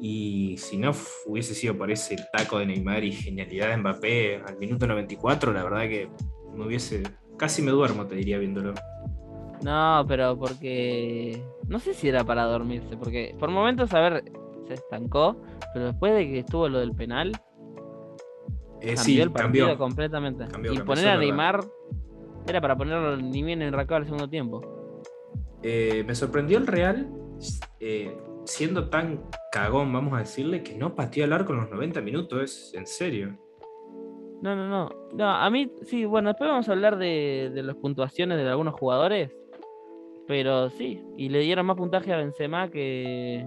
Y 0.00 0.56
si 0.58 0.76
no 0.76 0.92
hubiese 1.26 1.54
sido 1.54 1.76
por 1.76 1.90
ese 1.90 2.16
taco 2.32 2.58
de 2.58 2.66
Neymar 2.66 3.04
y 3.04 3.12
genialidad 3.12 3.68
de 3.68 3.76
Mbappé 3.76 4.42
al 4.46 4.58
minuto 4.58 4.86
94, 4.86 5.52
la 5.52 5.64
verdad 5.64 5.82
que 5.82 6.08
me 6.54 6.66
hubiese. 6.66 7.02
Casi 7.36 7.62
me 7.62 7.70
duermo, 7.70 8.06
te 8.06 8.16
diría 8.16 8.38
viéndolo. 8.38 8.74
No, 9.62 10.04
pero 10.06 10.36
porque. 10.38 11.42
No 11.68 11.78
sé 11.78 11.94
si 11.94 12.08
era 12.08 12.24
para 12.24 12.44
dormirse, 12.44 12.96
porque 12.96 13.34
por 13.38 13.50
momentos, 13.50 13.92
a 13.94 14.00
ver, 14.00 14.24
se 14.66 14.74
estancó, 14.74 15.40
pero 15.72 15.86
después 15.86 16.14
de 16.14 16.26
que 16.26 16.38
estuvo 16.40 16.68
lo 16.68 16.80
del 16.80 16.92
penal. 16.92 17.32
Eh, 18.80 18.94
cambió 18.96 19.22
el 19.22 19.32
partido 19.32 19.78
completamente. 19.78 20.44
y 20.70 20.78
poner 20.80 21.08
a 21.08 21.16
Neymar 21.16 21.64
era 22.46 22.60
para 22.60 22.76
ponerlo 22.76 23.16
ni 23.16 23.42
bien 23.42 23.62
enracado 23.62 23.96
al 23.96 24.04
segundo 24.04 24.28
tiempo. 24.28 24.60
Eh, 25.62 26.04
me 26.06 26.14
sorprendió 26.14 26.58
el 26.58 26.66
Real, 26.66 27.10
eh, 27.80 28.14
siendo 28.44 28.88
tan 28.88 29.28
cagón, 29.52 29.92
vamos 29.92 30.14
a 30.14 30.18
decirle, 30.18 30.62
que 30.62 30.74
no 30.74 30.94
pateó 30.94 31.24
al 31.24 31.32
arco 31.32 31.52
en 31.52 31.60
los 31.60 31.70
90 31.70 32.00
minutos, 32.00 32.42
es 32.42 32.74
en 32.74 32.86
serio. 32.86 33.38
No, 34.42 34.54
no, 34.54 34.68
no. 34.68 34.90
No, 35.14 35.30
a 35.30 35.48
mí, 35.50 35.70
sí, 35.82 36.04
bueno, 36.04 36.30
después 36.30 36.50
vamos 36.50 36.68
a 36.68 36.72
hablar 36.72 36.98
de, 36.98 37.50
de 37.54 37.62
las 37.62 37.76
puntuaciones 37.76 38.38
de 38.38 38.48
algunos 38.48 38.74
jugadores. 38.74 39.30
Pero 40.26 40.70
sí, 40.70 41.02
y 41.16 41.28
le 41.28 41.40
dieron 41.40 41.66
más 41.66 41.76
puntaje 41.76 42.12
a 42.12 42.16
Benzema 42.16 42.70
que, 42.70 43.46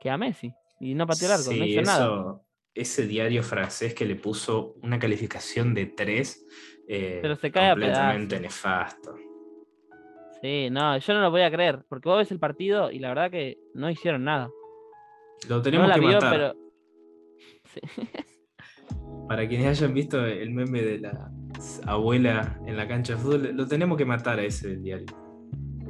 que 0.00 0.10
a 0.10 0.16
Messi. 0.16 0.52
Y 0.80 0.94
no 0.94 1.06
pateó 1.06 1.28
el 1.28 1.34
arco, 1.34 1.52
no 1.52 1.64
hizo 1.64 1.82
nada. 1.82 2.40
Ese 2.74 3.06
diario 3.06 3.42
francés 3.42 3.94
que 3.94 4.04
le 4.04 4.16
puso 4.16 4.74
una 4.82 4.98
calificación 4.98 5.72
de 5.72 5.86
3 5.86 6.46
eh, 6.88 7.18
Pero 7.22 7.36
se 7.36 7.50
cae 7.50 7.70
completamente 7.70 8.38
nefasto. 8.38 9.14
Sí, 10.42 10.68
no, 10.70 10.98
yo 10.98 11.14
no 11.14 11.20
lo 11.20 11.30
voy 11.30 11.42
a 11.42 11.50
creer, 11.50 11.84
porque 11.88 12.08
vos 12.08 12.18
ves 12.18 12.30
el 12.30 12.38
partido 12.38 12.90
y 12.90 12.98
la 12.98 13.08
verdad 13.08 13.30
que 13.30 13.58
no 13.74 13.90
hicieron 13.90 14.24
nada. 14.24 14.50
Lo 15.48 15.62
tenemos 15.62 15.90
que 15.92 16.00
matar. 16.00 16.54
Para 19.28 19.48
quienes 19.48 19.66
hayan 19.66 19.94
visto 19.94 20.24
el 20.24 20.50
meme 20.52 20.82
de 20.82 20.98
la 20.98 21.30
abuela 21.86 22.58
en 22.66 22.76
la 22.76 22.86
cancha 22.86 23.14
de 23.14 23.18
fútbol, 23.18 23.56
lo 23.56 23.66
tenemos 23.66 23.98
que 23.98 24.04
matar 24.04 24.38
a 24.38 24.44
ese 24.44 24.76
diario. 24.76 25.06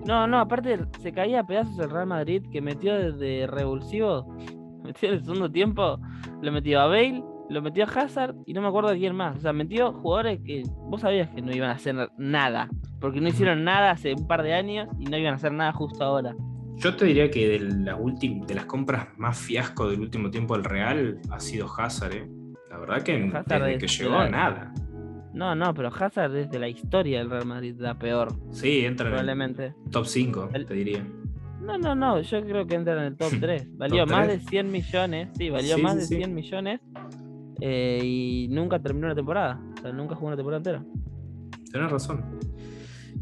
No, 0.07 0.27
no, 0.27 0.39
aparte 0.39 0.79
se 1.01 1.13
caía 1.13 1.41
a 1.41 1.47
pedazos 1.47 1.79
el 1.79 1.91
Real 1.91 2.07
Madrid 2.07 2.43
que 2.53 2.61
metió 2.61 2.95
desde 2.95 3.47
revulsivo, 3.47 4.25
metió 4.85 5.09
en 5.09 5.17
el 5.17 5.25
segundo 5.25 5.51
tiempo, 5.51 5.99
lo 6.41 6.53
metió 6.53 6.81
a 6.81 6.87
Bale, 6.87 7.23
lo 7.49 7.63
metió 7.63 7.85
a 7.85 7.89
Hazard 7.89 8.37
y 8.47 8.53
no 8.53 8.63
me 8.63 8.69
acuerdo 8.69 8.91
de 8.91 8.99
quién 8.99 9.15
más. 9.15 9.37
O 9.37 9.41
sea, 9.41 9.53
metió 9.53 9.93
jugadores 9.93 10.41
que 10.45 10.63
vos 10.89 11.01
sabías 11.01 11.29
que 11.31 11.43
no 11.43 11.53
iban 11.55 11.71
a 11.71 11.75
hacer 11.75 12.09
nada, 12.17 12.69
porque 13.01 13.21
no 13.21 13.29
hicieron 13.29 13.65
nada 13.65 13.91
hace 13.91 14.15
un 14.15 14.27
par 14.27 14.43
de 14.43 14.55
años 14.55 14.89
y 14.99 15.05
no 15.05 15.17
iban 15.17 15.33
a 15.33 15.37
hacer 15.37 15.53
nada 15.53 15.73
justo 15.73 16.05
ahora. 16.05 16.35
Yo 16.77 16.95
te 16.95 17.07
diría 17.07 17.31
que 17.31 17.49
de, 17.49 17.59
la 17.61 17.97
de 17.97 18.55
las 18.55 18.67
compras 18.67 19.09
más 19.17 19.39
fiasco 19.39 19.89
del 19.89 20.01
último 20.01 20.31
tiempo 20.31 20.55
del 20.55 20.65
Real 20.65 21.19
ha 21.31 21.41
sido 21.41 21.67
Hazard, 21.75 22.13
¿eh? 22.13 22.29
La 22.71 22.79
verdad 22.79 23.03
que 23.03 23.19
desde 23.19 23.79
que 23.79 23.87
llegó, 23.87 24.29
nada. 24.29 24.75
No, 25.33 25.55
no, 25.55 25.73
pero 25.73 25.89
Hazard 25.89 26.33
desde 26.33 26.59
la 26.59 26.69
historia 26.69 27.19
del 27.19 27.31
Real 27.31 27.47
Madrid 27.47 27.75
la 27.79 27.99
peor. 27.99 28.35
Sí, 28.51 28.85
entra 28.85 29.09
probablemente. 29.09 29.67
en 29.67 29.75
el 29.87 29.91
top 29.91 30.07
5, 30.07 30.51
te 30.67 30.75
diría. 30.75 31.07
No, 31.61 31.79
no, 31.79 31.95
no, 31.95 32.21
yo 32.21 32.45
creo 32.45 32.67
que 32.67 32.75
entra 32.75 32.95
en 32.95 33.05
el 33.05 33.17
top 33.17 33.33
3. 33.41 33.77
Valió 33.77 34.07
más 34.07 34.29
de 34.29 34.41
100 34.41 34.71
millones, 34.71 35.29
sí, 35.37 35.49
valió 35.49 35.79
más 35.79 35.97
de 35.97 36.03
100 36.03 36.35
millones 36.35 36.81
eh, 37.61 38.01
y 38.03 38.49
nunca 38.51 38.79
terminó 38.79 39.09
la 39.09 39.15
temporada. 39.15 39.61
O 39.79 39.81
sea, 39.81 39.93
nunca 39.93 40.15
jugó 40.15 40.29
una 40.29 40.37
temporada 40.37 40.59
entera. 40.59 40.85
Tienes 41.71 41.91
razón. 41.91 42.25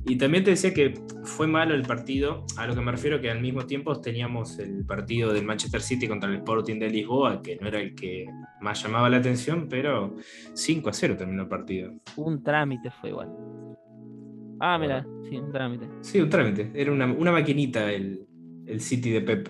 Y 0.06 0.16
también 0.16 0.44
te 0.44 0.50
decía 0.50 0.74
que 0.74 0.94
fue 1.22 1.46
malo 1.46 1.74
el 1.74 1.82
partido, 1.82 2.44
a 2.58 2.66
lo 2.66 2.74
que 2.74 2.80
me 2.82 2.92
refiero 2.92 3.20
que 3.20 3.30
al 3.30 3.40
mismo 3.40 3.64
tiempo 3.64 3.98
teníamos 4.00 4.58
el 4.58 4.84
partido 4.84 5.32
del 5.32 5.44
Manchester 5.44 5.80
City 5.80 6.06
contra 6.06 6.28
el 6.28 6.36
Sporting 6.36 6.78
de 6.78 6.90
Lisboa, 6.90 7.40
que 7.40 7.56
no 7.56 7.68
era 7.68 7.80
el 7.80 7.94
que 7.94 8.26
más 8.60 8.82
llamaba 8.82 9.08
la 9.08 9.16
atención, 9.16 9.66
pero 9.68 10.16
5 10.52 10.90
a 10.90 10.92
0 10.92 11.16
terminó 11.16 11.42
el 11.42 11.48
partido. 11.48 11.92
Un 12.16 12.42
trámite 12.42 12.90
fue 13.00 13.10
igual. 13.10 13.30
Ah, 14.60 14.78
mira, 14.78 15.06
sí, 15.28 15.36
un 15.36 15.50
trámite. 15.50 15.88
Sí, 16.02 16.20
un 16.20 16.28
trámite. 16.28 16.70
Era 16.74 16.92
una, 16.92 17.06
maquinita 17.06 17.90
el, 17.90 18.26
el 18.66 18.80
City 18.80 19.10
de 19.10 19.20
Pep. 19.22 19.48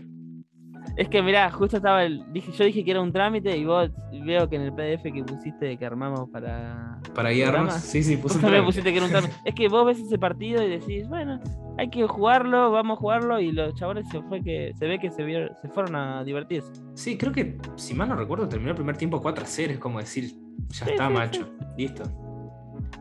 Es 0.97 1.09
que 1.09 1.23
mirá, 1.23 1.51
justo 1.51 1.79
estaba 1.79 2.05
el. 2.05 2.25
Dije, 2.33 2.53
yo 2.53 2.65
dije 2.65 2.85
que 2.85 2.93
era 2.93 3.01
un 3.01 3.13
trámite 3.13 3.57
y 3.57 3.65
vos 3.65 3.91
veo 4.25 4.49
que 4.49 4.57
en 4.57 4.63
el 4.63 4.73
PDF 4.73 5.03
que 5.03 5.25
pusiste 5.25 5.77
que 5.77 5.87
armamos 5.87 6.31
para. 6.31 7.01
Para 7.15 7.31
guiarnos. 7.31 7.75
Sí, 7.75 8.03
sí, 8.03 8.17
puse 8.17 8.39
un 8.47 8.65
pusiste 8.65 8.91
que 8.91 8.99
era 8.99 9.07
un 9.07 9.11
trámite. 9.11 9.35
es 9.45 9.55
que 9.55 9.69
vos 9.69 9.85
ves 9.85 9.99
ese 9.99 10.19
partido 10.19 10.63
y 10.63 10.69
decís, 10.69 11.09
bueno, 11.09 11.41
hay 11.79 11.91
que 11.91 12.07
jugarlo, 12.07 12.71
vamos 12.71 12.97
a 12.97 13.01
jugarlo. 13.01 13.41
Y 13.41 13.51
los 13.51 13.75
chavales 13.75 14.09
se 14.09 14.23
fue 14.23 14.41
que 14.43 14.73
se 14.79 14.87
ve 14.87 15.01
que 15.01 15.11
se 15.11 15.25
vieron, 15.25 15.51
se 15.61 15.69
fueron 15.69 15.97
a 15.97 16.23
divertirse. 16.23 16.71
Sí, 16.95 17.19
creo 17.19 17.33
que, 17.33 17.59
si 17.75 17.95
mal 17.95 18.09
no 18.09 18.15
recuerdo, 18.15 18.49
terminó 18.49 18.71
el 18.71 18.77
primer 18.77 18.97
tiempo 18.97 19.21
4 19.21 19.45
a 19.45 19.47
0. 19.47 19.73
Es 19.73 19.79
como 19.81 19.99
decir, 19.99 20.33
ya 20.69 20.87
está, 20.87 21.11
macho. 21.11 21.49
Listo. 21.77 22.05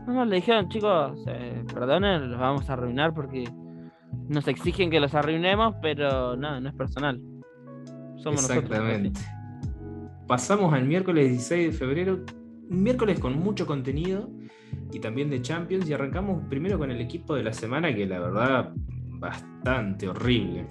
No, 0.06 0.14
no, 0.14 0.24
le 0.24 0.36
dijeron, 0.36 0.68
chicos, 0.68 1.22
eh, 1.28 1.64
perdonen, 1.72 2.30
los 2.30 2.40
vamos 2.40 2.68
a 2.68 2.72
arruinar 2.72 3.14
porque 3.14 3.48
nos 4.28 4.48
exigen 4.48 4.90
que 4.90 4.98
los 4.98 5.14
arruinemos, 5.14 5.76
pero 5.80 6.36
no, 6.36 6.60
no 6.60 6.68
es 6.68 6.74
personal. 6.74 7.20
Exactamente. 8.16 9.20
Pasamos 10.26 10.72
al 10.72 10.84
miércoles 10.86 11.28
16 11.28 11.72
de 11.72 11.72
febrero, 11.72 12.24
un 12.70 12.82
miércoles 12.82 13.20
con 13.20 13.38
mucho 13.38 13.66
contenido 13.66 14.30
y 14.92 15.00
también 15.00 15.28
de 15.30 15.42
Champions. 15.42 15.88
Y 15.88 15.92
arrancamos 15.92 16.42
primero 16.48 16.78
con 16.78 16.90
el 16.90 17.00
equipo 17.00 17.34
de 17.34 17.42
la 17.42 17.52
semana, 17.52 17.94
que 17.94 18.06
la 18.06 18.20
verdad, 18.20 18.72
bastante 19.18 20.08
horrible. 20.08 20.66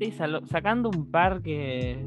Sí, 0.00 0.12
sacando 0.12 0.90
un 0.90 1.10
par 1.10 1.42
que. 1.42 2.04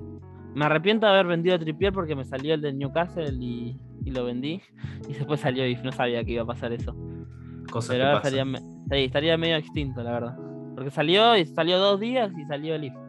Me 0.56 0.66
arrepiento 0.66 1.08
de 1.08 1.14
haber 1.14 1.26
vendido 1.26 1.56
a 1.56 1.60
Trippier 1.60 1.92
porque 1.94 2.16
me 2.16 2.26
salió 2.26 2.54
el 2.54 2.62
de 2.62 2.74
Newcastle 2.74 3.34
y, 3.40 3.76
lo 4.06 4.26
vendí. 4.26 4.62
Y 5.10 5.14
después 5.14 5.40
salió 5.40 5.68
y 5.68 5.76
no 5.78 5.92
sabía 5.92 6.24
que 6.24 6.34
iba 6.34 6.44
a 6.44 6.46
pasar 6.46 6.72
eso. 6.72 6.96
Cosa 7.72 7.94
Pero 7.94 8.22
que 8.22 8.28
estaría, 8.28 8.46
estaría 8.92 9.38
medio 9.38 9.56
extinto, 9.56 10.04
la 10.04 10.12
verdad. 10.12 10.38
Porque 10.76 10.92
salió 10.92 11.36
y 11.36 11.46
salió 11.46 11.80
dos 11.80 12.00
días 12.00 12.32
y 12.38 12.46
salió 12.46 12.76
el 12.76 12.86
IF. 12.86 13.03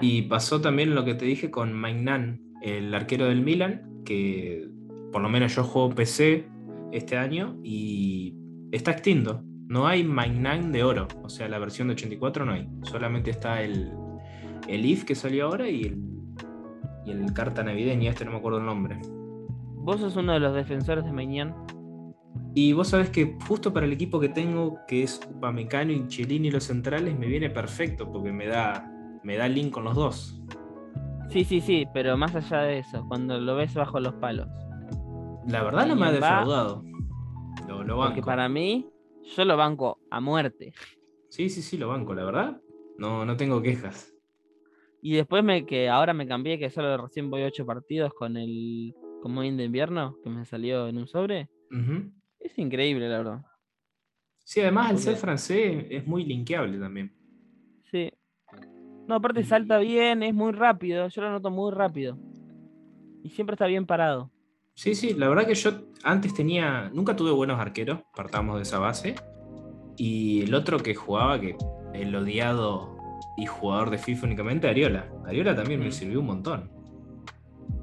Y 0.00 0.22
pasó 0.22 0.60
también 0.60 0.94
lo 0.94 1.04
que 1.04 1.14
te 1.14 1.24
dije 1.24 1.50
con 1.50 1.72
Magnan, 1.72 2.40
el 2.62 2.94
arquero 2.94 3.26
del 3.26 3.42
Milan, 3.42 4.02
que 4.04 4.68
por 5.12 5.22
lo 5.22 5.28
menos 5.28 5.54
yo 5.54 5.64
juego 5.64 5.94
PC 5.94 6.46
este 6.92 7.16
año 7.16 7.58
y 7.62 8.34
está 8.72 8.92
extinto. 8.92 9.42
No 9.68 9.86
hay 9.86 10.04
Magnan 10.04 10.72
de 10.72 10.82
oro, 10.82 11.06
o 11.22 11.28
sea, 11.28 11.48
la 11.48 11.58
versión 11.58 11.88
de 11.88 11.94
84 11.94 12.44
no 12.44 12.52
hay. 12.52 12.68
Solamente 12.82 13.30
está 13.30 13.62
el, 13.62 13.92
el 14.68 14.84
IF 14.84 15.04
que 15.04 15.14
salió 15.14 15.46
ahora 15.46 15.68
y 15.68 15.82
el, 15.82 15.98
y 17.06 17.10
el 17.10 17.32
carta 17.32 17.62
navideña, 17.62 18.10
este 18.10 18.24
no 18.24 18.32
me 18.32 18.38
acuerdo 18.38 18.58
el 18.58 18.66
nombre. 18.66 18.98
¿Vos 19.82 20.00
sos 20.00 20.16
uno 20.16 20.32
de 20.32 20.40
los 20.40 20.54
defensores 20.54 21.04
de 21.04 21.12
Magnan? 21.12 21.54
Y 22.54 22.72
vos 22.72 22.88
sabés 22.88 23.10
que 23.10 23.36
justo 23.46 23.72
para 23.72 23.86
el 23.86 23.92
equipo 23.92 24.18
que 24.18 24.28
tengo, 24.28 24.78
que 24.86 25.04
es 25.04 25.20
Upamecano 25.30 25.92
y 25.92 26.06
Chelini 26.08 26.50
los 26.50 26.64
centrales, 26.64 27.16
me 27.16 27.26
viene 27.26 27.48
perfecto 27.48 28.10
porque 28.10 28.32
me 28.32 28.46
da, 28.46 28.90
me 29.22 29.36
da 29.36 29.48
link 29.48 29.72
con 29.72 29.84
los 29.84 29.94
dos. 29.94 30.42
Sí, 31.28 31.44
sí, 31.44 31.60
sí, 31.60 31.86
pero 31.94 32.16
más 32.16 32.34
allá 32.34 32.62
de 32.62 32.78
eso, 32.78 33.04
cuando 33.06 33.38
lo 33.38 33.54
ves 33.54 33.74
bajo 33.74 34.00
los 34.00 34.14
palos. 34.14 34.48
La 35.46 35.62
verdad 35.62 35.86
no 35.86 35.96
me 35.96 36.06
ha 36.06 36.12
defraudado. 36.12 36.82
Lo, 37.68 37.84
lo 37.84 37.96
banco. 37.96 38.14
Porque 38.14 38.22
para 38.26 38.48
mí, 38.48 38.90
yo 39.36 39.44
lo 39.44 39.56
banco 39.56 40.00
a 40.10 40.20
muerte. 40.20 40.72
Sí, 41.28 41.48
sí, 41.48 41.62
sí, 41.62 41.78
lo 41.78 41.88
banco, 41.88 42.14
la 42.14 42.24
verdad. 42.24 42.60
No, 42.98 43.24
no 43.24 43.36
tengo 43.36 43.62
quejas. 43.62 44.12
Y 45.02 45.14
después 45.14 45.42
me 45.42 45.64
que 45.64 45.88
ahora 45.88 46.12
me 46.12 46.26
cambié, 46.26 46.58
que 46.58 46.68
solo 46.68 46.96
recién 46.96 47.30
voy 47.30 47.42
ocho 47.42 47.64
partidos 47.64 48.12
con 48.12 48.36
el 48.36 48.94
comodín 49.22 49.56
de 49.56 49.64
invierno, 49.64 50.16
que 50.22 50.30
me 50.30 50.44
salió 50.44 50.88
en 50.88 50.98
un 50.98 51.06
sobre. 51.06 51.48
Es 52.38 52.58
increíble, 52.58 53.08
la 53.08 53.18
verdad. 53.18 53.42
Sí, 54.44 54.60
además 54.60 54.90
el 54.90 54.98
ser 54.98 55.16
francés 55.16 55.86
es 55.88 56.06
muy 56.06 56.24
linkeable 56.24 56.78
también. 56.78 57.14
Sí. 57.90 58.10
No, 59.10 59.16
aparte 59.16 59.42
salta 59.42 59.78
bien, 59.78 60.22
es 60.22 60.32
muy 60.32 60.52
rápido. 60.52 61.08
Yo 61.08 61.22
lo 61.22 61.32
noto 61.32 61.50
muy 61.50 61.72
rápido. 61.72 62.16
Y 63.24 63.30
siempre 63.30 63.54
está 63.54 63.66
bien 63.66 63.84
parado. 63.84 64.30
Sí, 64.74 64.94
sí, 64.94 65.14
la 65.14 65.28
verdad 65.28 65.48
que 65.48 65.56
yo 65.56 65.72
antes 66.04 66.32
tenía. 66.32 66.88
Nunca 66.94 67.16
tuve 67.16 67.32
buenos 67.32 67.58
arqueros, 67.58 68.02
partamos 68.14 68.54
de 68.54 68.62
esa 68.62 68.78
base. 68.78 69.16
Y 69.96 70.42
el 70.42 70.54
otro 70.54 70.78
que 70.78 70.94
jugaba, 70.94 71.40
que 71.40 71.56
el 71.92 72.14
odiado 72.14 72.96
y 73.36 73.46
jugador 73.46 73.90
de 73.90 73.98
FIFA 73.98 74.26
únicamente, 74.26 74.68
Ariola. 74.68 75.10
Ariola 75.26 75.56
también 75.56 75.80
me 75.80 75.90
sirvió 75.90 76.20
un 76.20 76.26
montón. 76.26 76.70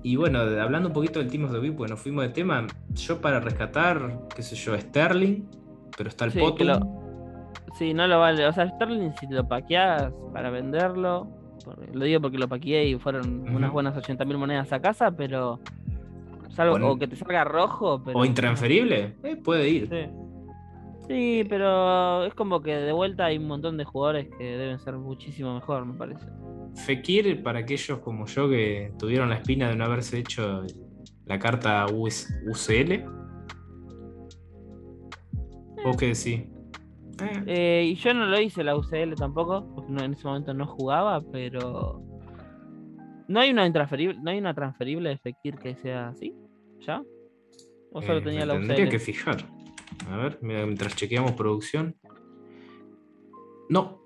Y 0.03 0.15
bueno, 0.15 0.39
hablando 0.39 0.88
un 0.88 0.93
poquito 0.93 1.19
del 1.19 1.29
Team 1.29 1.43
of 1.43 1.51
the 1.51 1.60
Week, 1.60 1.75
porque 1.75 1.91
nos 1.91 2.00
fuimos 2.00 2.24
de 2.24 2.29
tema, 2.29 2.65
yo 2.93 3.19
para 3.19 3.41
rescatar, 3.41 4.29
qué 4.34 4.43
sé 4.43 4.55
yo, 4.55 4.79
Sterling, 4.79 5.43
pero 5.98 6.07
está 6.07 6.24
el 6.24 6.31
sí, 6.31 6.39
Sí, 7.77 7.93
no 7.93 8.07
lo 8.07 8.19
vale. 8.19 8.46
O 8.48 8.53
sea, 8.53 8.67
Sterling, 8.67 9.12
si 9.19 9.27
lo 9.27 9.48
paqueas 9.48 10.12
para 10.34 10.50
venderlo, 10.50 11.27
lo 11.93 12.05
digo 12.05 12.22
porque 12.22 12.38
lo 12.38 12.48
paqueé 12.48 12.88
y 12.88 12.98
fueron 12.98 13.48
unas 13.50 13.72
buenas 13.72 13.96
80.000 13.96 14.38
monedas 14.38 14.74
a 14.74 14.81
casa, 14.81 15.12
pero. 15.12 15.60
Salvo, 16.50 16.93
o 16.93 16.98
que 16.98 17.07
te 17.07 17.15
salga 17.15 17.43
rojo. 17.43 18.01
o 18.13 18.25
intransferible, 18.25 19.15
eh, 19.24 19.36
puede 19.36 19.69
ir. 19.69 19.88
Sí. 19.89 21.07
sí, 21.07 21.46
pero 21.48 22.25
es 22.25 22.34
como 22.34 22.63
que 22.63 22.75
de 22.75 22.91
vuelta 22.91 23.25
hay 23.25 23.38
un 23.38 23.46
montón 23.46 23.77
de 23.77 23.84
jugadores 23.84 24.27
que 24.39 24.43
deben 24.43 24.79
ser 24.79 24.96
muchísimo 24.96 25.53
mejor, 25.53 25.86
me 25.86 25.93
parece. 25.93 26.25
Fekir, 26.74 27.43
para 27.43 27.60
aquellos 27.60 28.00
como 28.00 28.25
yo 28.25 28.50
que 28.50 28.91
tuvieron 28.98 29.29
la 29.29 29.36
espina 29.36 29.69
de 29.69 29.75
no 29.75 29.86
haberse 29.86 30.17
hecho 30.17 30.63
la 31.25 31.38
carta 31.38 31.86
UCL. 31.91 33.03
¿Vos 35.84 35.96
qué 35.96 36.07
decís? 36.07 36.56
Eh. 37.21 37.43
Eh, 37.47 37.83
y 37.91 37.95
yo 37.95 38.13
no 38.13 38.25
lo 38.25 38.39
hice 38.39 38.63
la 38.63 38.75
UCL 38.75 39.15
tampoco, 39.15 39.65
porque 39.74 39.91
en 39.91 40.13
ese 40.13 40.27
momento 40.27 40.53
no 40.53 40.65
jugaba, 40.65 41.21
pero. 41.31 42.01
¿No 43.27 43.39
hay 43.39 43.51
una 43.51 43.65
intransferible, 43.65 44.19
no 44.21 44.31
hay 44.31 44.38
una 44.38 44.53
transferible 44.53 45.09
de 45.09 45.17
Fekir 45.17 45.57
que 45.57 45.75
sea 45.75 46.09
así? 46.09 46.33
¿Ya? 46.79 47.03
¿O 47.91 48.01
solo 48.01 48.19
eh, 48.19 48.21
tenía 48.21 48.45
la 48.45 48.53
UCL? 48.53 48.67
Tendría 48.67 48.89
que 48.89 49.00
fijar. 49.00 49.38
A 50.09 50.17
ver, 50.17 50.39
mientras 50.41 50.95
chequeamos 50.95 51.33
producción. 51.33 51.95
No, 53.69 54.01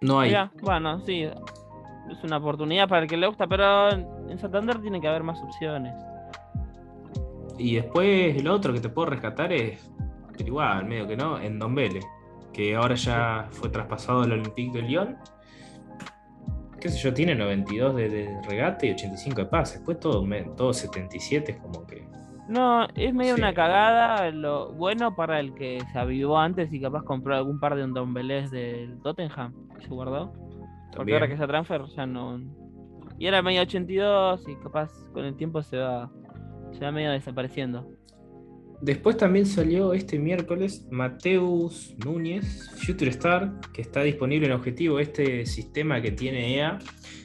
no 0.00 0.20
hay. 0.20 0.34
bueno, 0.62 1.00
sí. 1.00 1.22
Es 1.22 2.22
una 2.22 2.36
oportunidad 2.36 2.88
para 2.88 3.02
el 3.02 3.08
que 3.08 3.16
le 3.16 3.26
gusta, 3.26 3.46
pero 3.46 3.90
en 3.90 4.38
Santander 4.38 4.78
tiene 4.80 5.00
que 5.00 5.08
haber 5.08 5.22
más 5.22 5.40
opciones. 5.42 5.94
Y 7.58 7.76
después 7.76 8.42
lo 8.44 8.54
otro 8.54 8.72
que 8.72 8.80
te 8.80 8.88
puedo 8.88 9.10
rescatar 9.10 9.52
es, 9.52 9.90
pero 10.32 10.46
igual, 10.46 10.84
medio 10.84 11.06
que 11.06 11.16
no, 11.16 11.40
en 11.40 11.58
Dombele 11.58 12.00
que 12.54 12.74
ahora 12.74 12.94
ya 12.94 13.48
fue 13.50 13.68
traspasado 13.68 14.22
al 14.22 14.32
Olympique 14.32 14.78
de 14.78 14.82
Lyon. 14.82 15.16
Qué 16.80 16.88
sé 16.88 16.98
yo, 16.98 17.12
tiene 17.12 17.34
92 17.34 17.96
de, 17.96 18.40
regate 18.48 18.86
y 18.86 18.90
85 18.92 19.40
de 19.42 19.46
pase. 19.46 19.78
Después 19.78 20.00
todo, 20.00 20.26
todo 20.56 20.72
77 20.72 21.52
es 21.52 21.58
como 21.58 21.86
que. 21.86 22.06
No, 22.48 22.86
es 22.94 23.12
medio 23.12 23.34
una 23.34 23.52
cagada. 23.52 24.30
Lo 24.30 24.72
bueno 24.72 25.14
para 25.16 25.40
el 25.40 25.54
que 25.54 25.82
se 25.92 25.98
avivó 25.98 26.38
antes 26.38 26.72
y 26.72 26.80
capaz 26.80 27.02
compró 27.02 27.34
algún 27.34 27.58
par 27.58 27.74
de 27.74 27.86
Dombelés 27.86 28.50
del 28.50 29.00
Tottenham 29.02 29.52
se 29.80 29.88
guardó. 29.88 30.32
Porque 30.94 31.14
ahora 31.14 31.28
que 31.28 31.36
se 31.36 31.46
transfer 31.46 31.84
ya 31.96 32.06
no. 32.06 32.40
Y 33.18 33.26
era 33.26 33.42
medio 33.42 33.62
82 33.62 34.48
y 34.48 34.56
capaz 34.56 34.90
con 35.12 35.24
el 35.24 35.36
tiempo 35.36 35.62
se 35.62 35.78
va, 35.78 36.10
se 36.72 36.84
va 36.84 36.92
medio 36.92 37.10
desapareciendo. 37.12 37.88
Después 38.84 39.16
también 39.16 39.46
salió 39.46 39.94
este 39.94 40.18
miércoles 40.18 40.86
Mateus 40.90 41.94
Núñez, 42.04 42.70
Future 42.84 43.10
Star, 43.12 43.58
que 43.72 43.80
está 43.80 44.02
disponible 44.02 44.46
en 44.46 44.52
objetivo. 44.52 44.98
Este 44.98 45.46
sistema 45.46 46.02
que 46.02 46.10
tiene 46.10 46.54
EA 46.54 46.78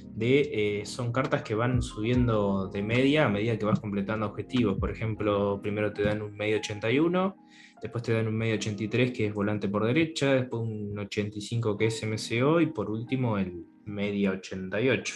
de, 0.06 0.80
eh, 0.80 0.86
son 0.86 1.12
cartas 1.12 1.44
que 1.44 1.56
van 1.56 1.82
subiendo 1.82 2.70
de 2.70 2.82
media 2.82 3.26
a 3.26 3.30
medida 3.30 3.60
que 3.60 3.66
vas 3.66 3.82
completando 3.82 4.28
objetivos. 4.28 4.80
Por 4.80 4.90
ejemplo, 4.90 5.60
primero 5.62 5.92
te 5.92 6.04
dan 6.04 6.22
un 6.22 6.34
medio 6.38 6.60
81, 6.60 7.36
después 7.82 8.06
te 8.06 8.14
dan 8.14 8.30
un 8.30 8.38
medio 8.38 8.56
83 8.56 9.12
que 9.12 9.26
es 9.26 9.34
volante 9.34 9.68
por 9.68 9.84
derecha, 9.84 10.36
después 10.36 10.64
un 10.64 10.98
85 10.98 11.76
que 11.76 11.88
es 11.88 12.02
MCO 12.08 12.62
y 12.62 12.68
por 12.68 12.90
último 12.90 13.38
el 13.38 13.66
media 13.84 14.32
88. 14.32 15.14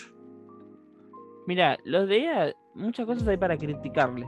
Mira, 1.47 1.77
los 1.85 2.09
de 2.09 2.17
EA, 2.17 2.53
muchas 2.75 3.05
cosas 3.05 3.25
hay 3.29 3.37
para 3.37 3.57
criticarles 3.57 4.27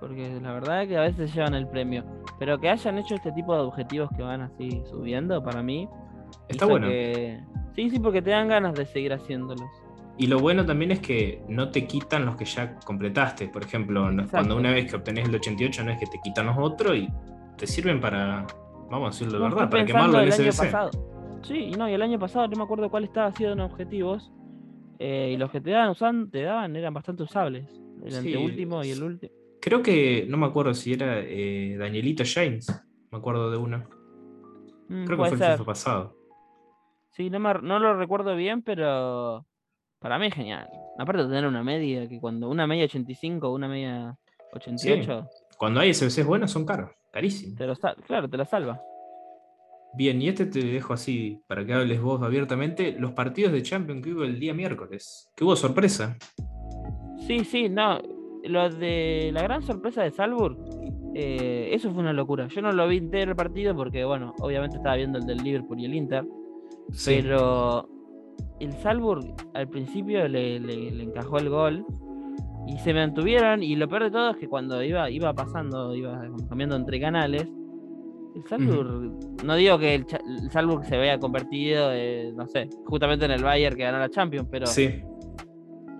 porque 0.00 0.38
la 0.40 0.52
verdad 0.52 0.82
es 0.82 0.88
que 0.88 0.96
a 0.96 1.02
veces 1.02 1.34
llevan 1.34 1.54
el 1.54 1.66
premio. 1.68 2.04
Pero 2.38 2.58
que 2.58 2.68
hayan 2.68 2.98
hecho 2.98 3.14
este 3.14 3.32
tipo 3.32 3.54
de 3.54 3.60
objetivos 3.60 4.10
que 4.16 4.22
van 4.22 4.42
así 4.42 4.82
subiendo, 4.90 5.42
para 5.42 5.62
mí. 5.62 5.88
Está 6.48 6.66
bueno. 6.66 6.88
Sí, 7.74 7.90
sí, 7.90 7.98
porque 7.98 8.22
te 8.22 8.30
dan 8.30 8.48
ganas 8.48 8.74
de 8.74 8.86
seguir 8.86 9.12
haciéndolos. 9.12 9.68
Y 10.18 10.28
lo 10.28 10.38
bueno 10.38 10.64
también 10.64 10.92
es 10.92 11.00
que 11.00 11.42
no 11.48 11.70
te 11.70 11.86
quitan 11.86 12.24
los 12.24 12.36
que 12.36 12.46
ya 12.46 12.76
completaste. 12.76 13.48
Por 13.48 13.64
ejemplo, 13.64 14.08
cuando 14.30 14.56
una 14.56 14.70
vez 14.70 14.90
que 14.90 14.96
obtenés 14.96 15.28
el 15.28 15.34
88 15.34 15.84
no 15.84 15.92
es 15.92 15.98
que 15.98 16.06
te 16.06 16.18
quitan 16.22 16.46
los 16.46 16.56
otros 16.58 16.96
y 16.96 17.08
te 17.58 17.66
sirven 17.66 18.00
para, 18.00 18.46
vamos 18.90 19.08
a 19.08 19.10
decirlo 19.10 19.38
de 19.38 19.44
verdad, 19.44 19.70
para 19.70 19.84
quemarlo 19.84 20.20
en 20.20 20.32
SBC. 20.32 20.56
Pasado. 20.56 20.90
Sí, 21.42 21.54
y 21.54 21.72
no, 21.72 21.88
y 21.88 21.92
el 21.92 22.02
año 22.02 22.18
pasado 22.18 22.48
no 22.48 22.56
me 22.56 22.64
acuerdo 22.64 22.90
cuál 22.90 23.04
estaba 23.04 23.26
haciendo 23.26 23.52
en 23.52 23.60
objetivos. 23.60 24.32
Eh, 24.98 25.32
y 25.34 25.36
los 25.36 25.50
que 25.50 25.60
te 25.60 25.70
daban, 25.70 25.90
usan, 25.90 26.30
te 26.30 26.42
daban 26.42 26.74
eran 26.76 26.94
bastante 26.94 27.22
usables. 27.22 27.66
El 28.02 28.14
anteúltimo 28.16 28.82
y 28.84 28.90
el 28.90 29.02
último. 29.02 29.32
Creo 29.66 29.82
que, 29.82 30.24
no 30.28 30.36
me 30.36 30.46
acuerdo 30.46 30.72
si 30.74 30.92
era 30.92 31.18
eh, 31.18 31.74
Danielito 31.76 32.22
James, 32.24 32.68
me 33.10 33.18
acuerdo 33.18 33.50
de 33.50 33.56
una. 33.56 33.78
Mm, 34.88 35.06
Creo 35.06 35.18
que 35.18 35.24
fue 35.24 35.28
el 35.30 35.52
FIFA 35.52 35.64
pasado. 35.64 36.16
Sí, 37.10 37.30
no, 37.30 37.40
no 37.40 37.80
lo 37.80 37.96
recuerdo 37.98 38.36
bien, 38.36 38.62
pero 38.62 39.44
para 39.98 40.20
mí 40.20 40.28
es 40.28 40.34
genial. 40.34 40.68
Aparte 41.00 41.24
de 41.24 41.28
tener 41.30 41.48
una 41.48 41.64
media, 41.64 42.08
que 42.08 42.20
cuando 42.20 42.48
una 42.48 42.68
media 42.68 42.84
85, 42.84 43.52
una 43.52 43.66
media 43.66 44.16
88. 44.52 45.28
Cuando 45.58 45.80
hay 45.80 45.92
SBCs 45.92 46.24
buenos 46.24 46.52
son 46.52 46.64
caros, 46.64 46.92
carísimos. 47.12 47.58
claro, 48.06 48.30
te 48.30 48.36
la 48.36 48.44
salva. 48.44 48.80
Bien, 49.94 50.22
y 50.22 50.28
este 50.28 50.46
te 50.46 50.60
dejo 50.60 50.92
así 50.92 51.42
para 51.48 51.66
que 51.66 51.74
hables 51.74 52.00
vos 52.00 52.22
abiertamente. 52.22 52.92
Los 52.96 53.14
partidos 53.14 53.52
de 53.52 53.64
Champions 53.64 54.04
que 54.04 54.12
hubo 54.12 54.22
el 54.22 54.38
día 54.38 54.54
miércoles. 54.54 55.28
Que 55.34 55.42
hubo 55.42 55.56
sorpresa. 55.56 56.16
Sí, 57.26 57.44
sí, 57.44 57.68
no 57.68 57.98
lo 58.48 58.68
de 58.70 59.30
la 59.32 59.42
gran 59.42 59.62
sorpresa 59.62 60.02
de 60.02 60.10
Salzburg, 60.10 60.56
eh, 61.14 61.70
eso 61.72 61.90
fue 61.92 62.02
una 62.02 62.12
locura. 62.12 62.46
Yo 62.48 62.60
no 62.60 62.72
lo 62.72 62.86
vi 62.88 62.98
entero 62.98 63.30
el 63.30 63.36
partido 63.36 63.74
porque, 63.74 64.04
bueno, 64.04 64.34
obviamente 64.40 64.76
estaba 64.76 64.96
viendo 64.96 65.18
el 65.18 65.26
del 65.26 65.38
Liverpool 65.38 65.80
y 65.80 65.86
el 65.86 65.94
Inter. 65.94 66.26
Pero 67.04 67.88
el 68.60 68.72
Salzburg 68.74 69.34
al 69.54 69.68
principio 69.68 70.28
le, 70.28 70.56
encajó 71.02 71.38
el 71.38 71.48
gol. 71.48 71.86
Y 72.68 72.78
se 72.78 72.92
mantuvieron, 72.92 73.62
y 73.62 73.76
lo 73.76 73.88
peor 73.88 74.04
de 74.04 74.10
todo 74.10 74.30
es 74.30 74.36
que 74.38 74.48
cuando 74.48 74.82
iba, 74.82 75.08
iba 75.08 75.32
pasando, 75.32 75.94
iba 75.94 76.20
cambiando 76.48 76.74
entre 76.74 77.00
canales, 77.00 77.46
el 78.34 78.42
Salzburg, 78.48 79.44
no 79.44 79.54
digo 79.54 79.78
que 79.78 79.94
el, 79.94 80.06
Salzburg 80.50 80.84
se 80.84 80.98
vea 80.98 81.16
convertido, 81.20 81.92
no 82.34 82.46
sé, 82.48 82.68
justamente 82.84 83.24
en 83.24 83.30
el 83.30 83.44
Bayern 83.44 83.76
que 83.76 83.84
ganó 83.84 84.00
la 84.00 84.10
Champions, 84.10 84.48
pero 84.50 84.66
sí. 84.66 85.00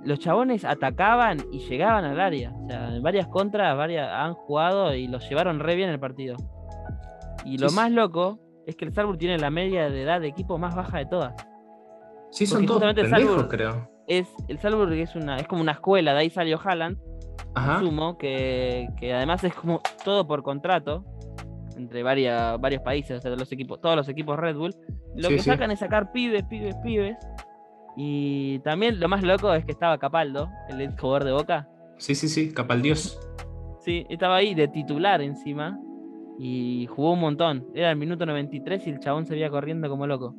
Los 0.07 0.19
chabones 0.21 0.65
atacaban 0.65 1.39
y 1.53 1.59
llegaban 1.61 2.05
al 2.05 2.21
área. 2.21 2.53
O 2.53 2.67
sea, 2.67 2.95
en 2.95 3.03
varias 3.03 3.27
contras 3.27 3.77
varias, 3.77 4.09
han 4.11 4.35
jugado 4.35 4.95
y 4.95 5.09
los 5.09 5.29
llevaron 5.29 5.61
re 5.61 5.75
bien 5.75 5.91
el 5.91 5.99
partido. 5.99 6.37
Y 7.45 7.59
lo 7.59 7.71
más 7.73 7.91
loco 7.91 8.41
es 8.67 8.77
que 8.77 8.85
el 8.85 8.93
Salzburg 8.93 9.19
tiene 9.19 9.39
la 9.39 9.51
media 9.51 9.91
de 9.91 10.03
edad 10.03 10.21
de 10.21 10.29
equipo 10.29 10.59
más 10.59 10.75
baja 10.75 10.99
de 10.99 11.07
todas. 11.07 11.35
Sí, 12.31 12.47
son 12.47 12.67
todos 12.67 12.95
pendejos, 12.95 13.47
creo. 13.47 13.89
Es, 14.07 14.29
el 14.49 14.59
Salzburg 14.59 14.93
es, 14.93 15.15
una, 15.17 15.37
es 15.37 15.47
como 15.47 15.63
una 15.63 15.73
escuela, 15.73 16.13
de 16.15 16.21
ahí 16.21 16.31
salió 16.31 16.61
Haaland, 16.63 16.99
asumo, 17.55 18.19
que, 18.19 18.89
que 18.99 19.13
además 19.13 19.43
es 19.43 19.55
como 19.55 19.81
todo 20.05 20.27
por 20.27 20.43
contrato 20.43 21.05
entre 21.77 22.03
varias, 22.03 22.61
varios 22.61 22.83
países, 22.83 23.19
o 23.19 23.21
sea, 23.21 23.31
los 23.33 23.51
equipos, 23.53 23.81
todos 23.81 23.97
los 23.97 24.09
equipos 24.09 24.39
Red 24.39 24.57
Bull, 24.57 24.75
lo 25.15 25.29
que 25.29 25.39
sacan 25.39 25.71
es 25.71 25.81
sacar 25.81 26.13
pibes, 26.13 26.45
pibes, 26.45 26.75
pibes. 26.83 27.17
Y 27.97 28.59
también 28.61 29.01
lo 29.01 29.09
más 29.09 29.23
loco 29.23 29.53
es 29.55 29.65
que 29.65 29.73
estaba 29.73 29.99
Capaldo, 29.99 30.51
el 30.69 30.99
jugador 30.99 31.25
de 31.25 31.33
Boca. 31.33 31.69
Sí, 31.99 32.15
sí, 32.15 32.29
sí, 32.29 32.53
Capaldios. 32.53 33.19
Sí, 33.81 34.05
estaba 34.11 34.37
ahí 34.37 34.55
de 34.55 34.69
titular 34.69 35.23
encima 35.23 35.79
y 36.39 36.87
jugó 36.91 37.13
un 37.13 37.21
montón. 37.21 37.67
Era 37.75 37.91
el 37.91 37.97
minuto 37.97 38.27
93 38.27 38.87
y 38.87 38.91
el 38.91 39.01
chabón 39.01 39.27
se 39.27 39.35
veía 39.35 39.49
corriendo 39.49 39.89
como 39.89 40.07
loco. 40.07 40.35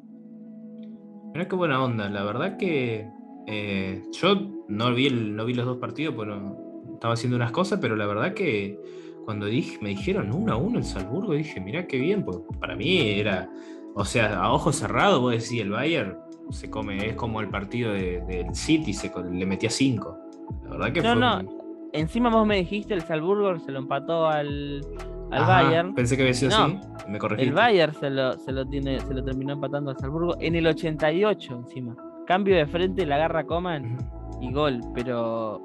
Mira 1.34 1.48
qué 1.48 1.56
buena 1.56 1.84
onda, 1.84 2.10
la 2.10 2.24
verdad 2.24 2.58
que 2.58 3.10
eh, 3.48 4.04
yo 4.12 4.36
no 4.68 4.94
vi, 4.94 5.10
no 5.10 5.46
vi 5.46 5.54
los 5.54 5.66
dos 5.66 5.78
partidos, 5.78 6.16
bueno, 6.16 6.58
estaba 6.94 7.14
haciendo 7.14 7.38
unas 7.38 7.52
cosas, 7.52 7.80
pero 7.82 7.96
la 7.96 8.06
verdad 8.06 8.34
que 8.34 8.80
cuando 9.26 9.46
dije, 9.46 9.78
me 9.82 9.90
dijeron 9.90 10.34
1 10.34 10.54
a 10.54 10.58
1 10.58 10.78
el 10.78 10.84
Salzburgo, 10.84 11.34
dije, 11.34 11.60
mirá 11.60 11.86
qué 11.88 11.98
bien, 11.98 12.24
pues 12.24 12.40
para 12.60 12.76
mí 12.76 13.20
era, 13.20 13.50
o 13.94 14.06
sea, 14.06 14.40
a 14.40 14.52
ojos 14.54 14.78
cerrados, 14.78 15.20
vos 15.20 15.32
decís, 15.32 15.62
el 15.62 15.72
Bayern 15.72 16.18
se 16.52 16.70
come, 16.70 17.10
es 17.10 17.16
como 17.16 17.42
el 17.42 17.50
partido 17.50 17.94
del 17.94 18.54
City, 18.56 18.94
se, 18.94 19.12
le 19.32 19.46
metía 19.46 19.70
5. 19.70 20.18
La 20.64 20.70
verdad 20.72 20.92
que 20.94 21.02
no, 21.02 21.12
fue. 21.14 21.20
No, 21.20 21.90
encima 21.94 22.30
vos 22.30 22.46
me 22.46 22.58
dijiste, 22.58 22.94
el 22.94 23.02
Salzburgo 23.02 23.60
se 23.60 23.72
lo 23.72 23.80
empató 23.80 24.28
al, 24.28 24.86
al 25.32 25.46
Bayern. 25.46 25.96
Pensé 25.96 26.16
que 26.16 26.24
había 26.24 26.34
sido 26.34 26.56
así, 26.56 26.80
me 27.08 27.20
corregí. 27.20 27.44
El 27.44 27.54
Bayern 27.54 27.94
se 27.94 28.10
lo, 28.10 28.38
se 28.38 28.52
lo, 28.52 28.66
tiene, 28.68 29.00
se 29.00 29.14
lo 29.14 29.24
terminó 29.24 29.54
empatando 29.54 29.92
al 29.92 29.98
Salzburgo 29.98 30.36
en 30.40 30.56
el 30.56 30.68
88 30.68 31.54
encima. 31.54 31.96
Cambio 32.26 32.56
de 32.56 32.66
frente, 32.66 33.06
la 33.06 33.16
agarra 33.16 33.46
Coman 33.46 33.98
y 34.42 34.52
gol, 34.52 34.82
pero 34.94 35.62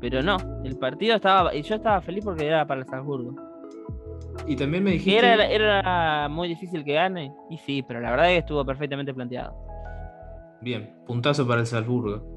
pero 0.00 0.22
no, 0.22 0.36
el 0.64 0.76
partido 0.76 1.16
estaba. 1.16 1.54
Y 1.54 1.62
yo 1.62 1.76
estaba 1.76 2.00
feliz 2.00 2.24
porque 2.24 2.46
era 2.46 2.66
para 2.66 2.80
el 2.80 2.86
Salzburgo. 2.86 3.34
Y 4.46 4.56
también 4.56 4.84
me 4.84 4.92
dijiste. 4.92 5.18
Era, 5.18 5.46
era 5.46 6.28
muy 6.28 6.48
difícil 6.48 6.84
que 6.84 6.94
gane. 6.94 7.32
Y 7.50 7.58
sí, 7.58 7.82
pero 7.82 8.00
la 8.00 8.10
verdad 8.10 8.26
es 8.26 8.34
que 8.34 8.38
estuvo 8.40 8.64
perfectamente 8.64 9.14
planteado. 9.14 9.65
Bien, 10.60 10.94
puntazo 11.06 11.46
para 11.46 11.60
el 11.60 11.66
Salzburgo. 11.66 12.36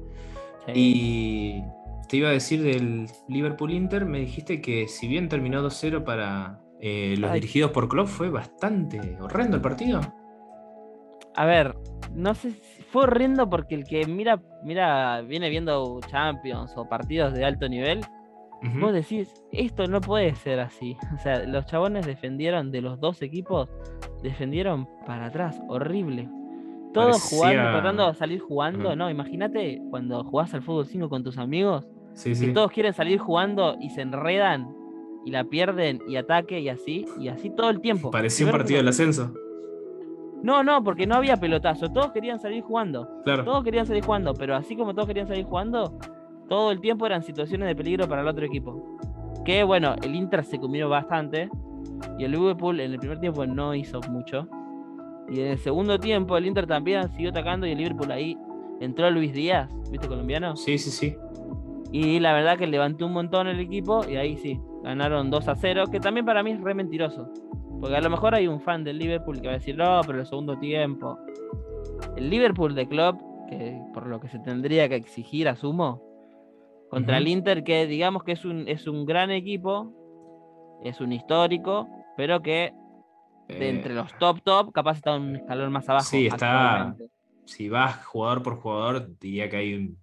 Y 0.74 1.62
te 2.08 2.16
iba 2.16 2.28
a 2.28 2.32
decir 2.32 2.62
del 2.62 3.06
Liverpool 3.28 3.72
Inter, 3.72 4.04
me 4.04 4.20
dijiste 4.20 4.60
que 4.60 4.88
si 4.88 5.08
bien 5.08 5.28
terminó 5.28 5.62
2-0 5.62 6.04
para 6.04 6.60
eh, 6.80 7.14
los 7.18 7.32
dirigidos 7.32 7.70
por 7.70 7.88
Klopp, 7.88 8.08
fue 8.08 8.30
bastante 8.30 9.16
horrendo 9.20 9.56
el 9.56 9.62
partido. 9.62 10.00
A 11.36 11.44
ver, 11.44 11.76
no 12.14 12.34
sé 12.34 12.52
si 12.52 12.82
fue 12.82 13.04
horrendo 13.04 13.48
porque 13.48 13.74
el 13.74 13.84
que 13.84 14.06
mira, 14.06 14.42
mira, 14.64 15.22
viene 15.22 15.48
viendo 15.48 16.00
Champions 16.08 16.72
o 16.76 16.88
partidos 16.88 17.32
de 17.32 17.44
alto 17.44 17.68
nivel, 17.68 18.00
vos 18.80 18.92
decís, 18.92 19.32
esto 19.52 19.86
no 19.86 20.00
puede 20.00 20.34
ser 20.34 20.60
así. 20.60 20.96
O 21.14 21.18
sea, 21.18 21.44
los 21.44 21.66
chabones 21.66 22.06
defendieron 22.06 22.72
de 22.72 22.80
los 22.80 22.98
dos 22.98 23.22
equipos, 23.22 23.70
defendieron 24.22 24.88
para 25.06 25.26
atrás, 25.26 25.60
horrible. 25.68 26.28
Todos 26.92 27.22
jugando, 27.22 27.70
tratando 27.70 28.08
de 28.08 28.14
salir 28.14 28.40
jugando. 28.40 28.96
No, 28.96 29.10
imagínate 29.10 29.80
cuando 29.90 30.24
jugás 30.24 30.52
al 30.54 30.62
fútbol 30.62 30.86
5 30.86 31.08
con 31.08 31.22
tus 31.22 31.38
amigos, 31.38 31.86
que 32.22 32.52
todos 32.52 32.72
quieren 32.72 32.92
salir 32.92 33.18
jugando 33.18 33.76
y 33.80 33.90
se 33.90 34.02
enredan 34.02 34.74
y 35.24 35.30
la 35.30 35.44
pierden 35.44 36.00
y 36.08 36.16
ataque 36.16 36.60
y 36.60 36.68
así, 36.68 37.06
y 37.18 37.28
así 37.28 37.50
todo 37.50 37.70
el 37.70 37.80
tiempo. 37.80 38.10
Parecía 38.10 38.46
un 38.46 38.52
partido 38.52 38.78
del 38.78 38.88
ascenso. 38.88 39.32
No, 40.42 40.64
no, 40.64 40.82
porque 40.82 41.06
no 41.06 41.16
había 41.16 41.36
pelotazo. 41.36 41.90
Todos 41.90 42.12
querían 42.12 42.40
salir 42.40 42.62
jugando. 42.62 43.08
Claro. 43.24 43.44
Todos 43.44 43.62
querían 43.62 43.86
salir 43.86 44.02
jugando, 44.02 44.32
pero 44.34 44.56
así 44.56 44.74
como 44.74 44.94
todos 44.94 45.06
querían 45.06 45.28
salir 45.28 45.44
jugando, 45.44 45.98
todo 46.48 46.72
el 46.72 46.80
tiempo 46.80 47.06
eran 47.06 47.22
situaciones 47.22 47.68
de 47.68 47.76
peligro 47.76 48.08
para 48.08 48.22
el 48.22 48.28
otro 48.28 48.46
equipo. 48.46 48.98
Que 49.44 49.62
bueno, 49.62 49.94
el 50.02 50.14
Inter 50.14 50.44
se 50.44 50.58
comió 50.58 50.88
bastante 50.88 51.50
y 52.18 52.24
el 52.24 52.32
Liverpool 52.32 52.80
en 52.80 52.92
el 52.92 52.98
primer 52.98 53.20
tiempo 53.20 53.46
no 53.46 53.74
hizo 53.74 54.00
mucho. 54.10 54.48
Y 55.30 55.40
en 55.40 55.46
el 55.46 55.58
segundo 55.58 55.98
tiempo 55.98 56.36
el 56.36 56.46
Inter 56.46 56.66
también 56.66 57.08
siguió 57.12 57.30
atacando 57.30 57.66
y 57.66 57.72
el 57.72 57.78
Liverpool 57.78 58.10
ahí 58.10 58.36
entró 58.80 59.10
Luis 59.10 59.32
Díaz, 59.32 59.70
¿viste 59.90 60.08
colombiano? 60.08 60.56
Sí, 60.56 60.76
sí, 60.78 60.90
sí. 60.90 61.16
Y 61.92 62.18
la 62.20 62.32
verdad 62.32 62.58
que 62.58 62.66
levantó 62.66 63.06
un 63.06 63.12
montón 63.12 63.46
el 63.46 63.60
equipo 63.60 64.04
y 64.08 64.16
ahí 64.16 64.36
sí, 64.36 64.60
ganaron 64.82 65.30
2 65.30 65.48
a 65.48 65.54
0, 65.54 65.84
que 65.90 66.00
también 66.00 66.26
para 66.26 66.42
mí 66.42 66.52
es 66.52 66.60
re 66.60 66.74
mentiroso. 66.74 67.30
Porque 67.80 67.96
a 67.96 68.00
lo 68.00 68.10
mejor 68.10 68.34
hay 68.34 68.46
un 68.46 68.60
fan 68.60 68.84
del 68.84 68.98
Liverpool 68.98 69.40
que 69.40 69.46
va 69.46 69.54
a 69.54 69.58
decir, 69.58 69.76
no, 69.76 70.00
pero 70.06 70.20
el 70.20 70.26
segundo 70.26 70.58
tiempo. 70.58 71.18
El 72.16 72.28
Liverpool 72.28 72.74
de 72.74 72.86
Club, 72.86 73.18
que 73.48 73.80
por 73.94 74.06
lo 74.06 74.20
que 74.20 74.28
se 74.28 74.38
tendría 74.38 74.88
que 74.88 74.96
exigir, 74.96 75.48
asumo, 75.48 76.02
contra 76.90 77.18
el 77.18 77.28
Inter, 77.28 77.64
que 77.64 77.86
digamos 77.86 78.24
que 78.24 78.32
es 78.32 78.44
un, 78.44 78.68
es 78.68 78.86
un 78.86 79.06
gran 79.06 79.30
equipo, 79.30 79.92
es 80.82 81.00
un 81.00 81.12
histórico, 81.12 81.88
pero 82.16 82.42
que 82.42 82.74
de 83.58 83.66
eh. 83.66 83.70
entre 83.70 83.94
los 83.94 84.16
top 84.18 84.40
top, 84.42 84.72
capaz 84.72 84.98
está 84.98 85.16
un 85.16 85.36
escalón 85.36 85.72
más 85.72 85.88
abajo. 85.88 86.06
Sí, 86.06 86.26
está. 86.26 86.94
Si 87.44 87.68
vas 87.68 88.04
jugador 88.04 88.42
por 88.42 88.56
jugador, 88.56 89.18
diría 89.18 89.48
que 89.50 89.56
hay 89.56 89.74
un 89.74 89.98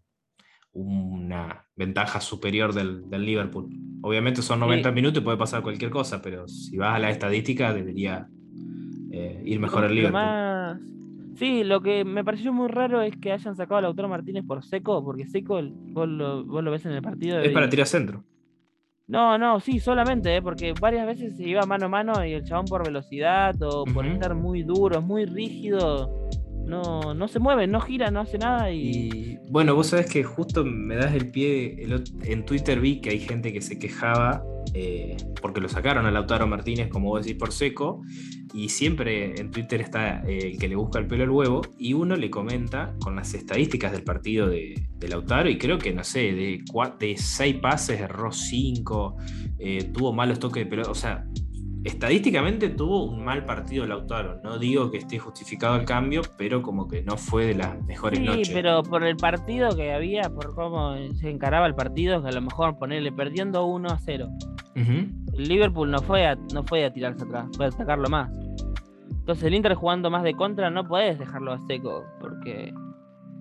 una 0.78 1.66
ventaja 1.76 2.22
superior 2.22 2.72
del, 2.72 3.10
Liverpool. 3.10 3.68
Obviamente 4.02 4.44
son 4.44 4.60
90 4.60 4.92
minutos 4.92 5.22
y 5.22 5.26
puede 5.26 5.38
pasar 5.38 5.64
cualquier 5.64 5.90
cosa, 5.90 6.22
pero 6.22 6.48
si 6.48 6.78
vas 6.78 6.96
a 6.96 7.00
la 7.00 7.10
estadística 7.10 7.74
debería 7.74 8.28
eh, 9.12 9.42
ir 9.44 9.60
mejor 9.60 9.86
el 9.86 9.96
Liverpool. 9.96 11.34
Sí, 11.36 11.64
lo 11.64 11.82
que 11.82 12.06
me 12.06 12.24
pareció 12.24 12.54
muy 12.54 12.68
raro 12.68 13.02
es 13.02 13.16
que 13.18 13.32
hayan 13.32 13.56
sacado 13.56 13.78
a 13.78 13.82
Lautaro 13.82 14.08
Martínez 14.08 14.44
por 14.46 14.64
Seco, 14.64 15.04
porque 15.04 15.28
Seco 15.28 15.62
vos 15.62 16.08
lo, 16.08 16.46
vos 16.46 16.64
lo 16.64 16.72
ves 16.72 16.86
en 16.86 16.92
el 16.92 17.02
partido. 17.02 17.40
Es 17.40 17.52
para 17.52 17.70
tirar 17.70 17.88
centro. 17.88 18.24
No, 19.08 19.38
no, 19.38 19.62
sí, 19.62 19.80
solamente, 19.80 20.36
eh, 20.36 20.42
porque 20.42 20.74
varias 20.74 21.08
veces 21.08 21.38
se 21.38 21.44
iba 21.44 21.66
mano 21.66 21.86
a 21.86 21.90
mano 21.90 22.26
y 22.26 22.34
el 22.34 22.44
chabón 22.44 22.68
por 22.68 22.84
velocidad 22.84 23.56
o 23.62 23.86
por 23.86 24.06
estar 24.06 24.36
muy 24.36 24.64
duro, 24.64 25.02
muy 25.02 25.24
rígido, 25.26 26.12
no, 26.68 27.14
no 27.14 27.28
se 27.28 27.40
mueve, 27.40 27.68
no 27.68 27.80
gira, 27.82 28.12
no 28.12 28.22
hace 28.22 28.38
nada 28.38 28.72
y... 28.72 29.38
Bueno, 29.50 29.76
vos 29.76 29.88
sabés 29.88 30.12
que 30.12 30.24
justo 30.24 30.66
me 30.66 30.96
das 30.96 31.14
el 31.14 31.32
pie, 31.32 31.88
en 32.24 32.46
Twitter 32.46 32.80
vi 32.80 33.02
que 33.02 33.12
hay 33.12 33.20
gente 33.20 33.54
que 33.54 33.62
se 33.62 33.80
quejaba 33.80 34.44
eh, 34.74 35.18
porque 35.42 35.62
lo 35.62 35.70
sacaron 35.70 36.06
a 36.06 36.12
Lautaro 36.12 36.48
Martínez, 36.48 36.90
como 36.90 37.10
vos 37.10 37.26
decís, 37.26 37.40
por 37.40 37.52
seco, 37.52 38.02
y 38.54 38.70
siempre 38.70 39.40
en 39.40 39.52
Twitter 39.52 39.82
está 39.82 40.22
eh, 40.28 40.52
el 40.52 40.60
que 40.60 40.68
le 40.68 40.76
busca 40.76 41.00
el 41.00 41.08
pelo 41.08 41.24
al 41.24 41.30
huevo, 41.30 41.62
y 41.78 41.94
uno 41.94 42.16
le 42.16 42.30
comenta 42.30 42.96
con 43.00 43.16
las 43.16 43.34
estadísticas 43.34 43.92
del 43.92 44.04
partido 44.04 44.48
de, 44.48 44.76
Lautaro, 45.08 45.50
y 45.50 45.58
creo 45.58 45.78
que, 45.78 45.94
no 45.94 46.04
sé, 46.04 46.34
de, 46.34 46.64
de 47.00 47.18
seis 47.18 47.56
pases 47.58 48.02
erró 48.02 48.32
cinco, 48.32 49.16
eh, 49.60 49.90
tuvo 49.94 50.14
malos 50.14 50.40
toques 50.40 50.66
de 50.66 50.70
pelota, 50.70 50.92
o 50.92 50.96
sea, 50.96 51.26
estadísticamente 51.84 52.70
tuvo 52.70 53.06
un 53.06 53.24
mal 53.24 53.46
partido 53.46 53.86
Lautaro. 53.86 54.40
No 54.44 54.58
digo 54.58 54.92
que 54.92 54.98
esté 54.98 55.20
justificado 55.20 55.76
el 55.76 55.86
cambio, 55.86 56.22
pero 56.38 56.62
como 56.62 56.88
que 56.88 57.04
no 57.04 57.18
fue 57.18 57.48
de 57.48 57.56
las 57.56 57.82
mejores 57.84 58.20
noches. 58.20 58.48
Sí, 58.48 58.54
pero 58.54 58.84
por 58.84 59.04
el 59.04 59.18
partido 59.18 59.76
que 59.76 59.94
había, 59.94 60.24
por 60.30 60.54
cómo 60.56 60.96
se 61.16 61.30
encaraba 61.30 61.68
el 61.68 61.76
partido, 61.76 62.22
que 62.22 62.30
a 62.30 62.34
lo 62.34 62.42
mejor 62.42 62.78
ponerle 62.78 63.12
perdiendo 63.12 63.66
1 63.66 63.90
a 63.90 64.00
0. 64.00 64.28
El 64.76 65.48
Liverpool 65.48 65.90
no 65.90 66.00
fue, 66.02 66.28
a, 66.28 66.36
no 66.54 66.64
fue 66.64 66.86
a 66.86 66.94
tirarse 66.94 67.24
atrás, 67.24 67.48
fue 67.56 67.66
a 67.66 67.70
atacarlo 67.70 68.10
más. 68.10 68.32
Entonces 69.10 69.46
el 69.46 69.56
Inter 69.56 69.74
jugando 69.74 70.10
más 70.10 70.24
de 70.24 70.34
contra 70.34 70.70
no 70.70 70.88
puedes 70.88 71.18
dejarlo 71.20 71.54
a 71.54 71.60
seco, 71.68 72.06
porque... 72.20 72.74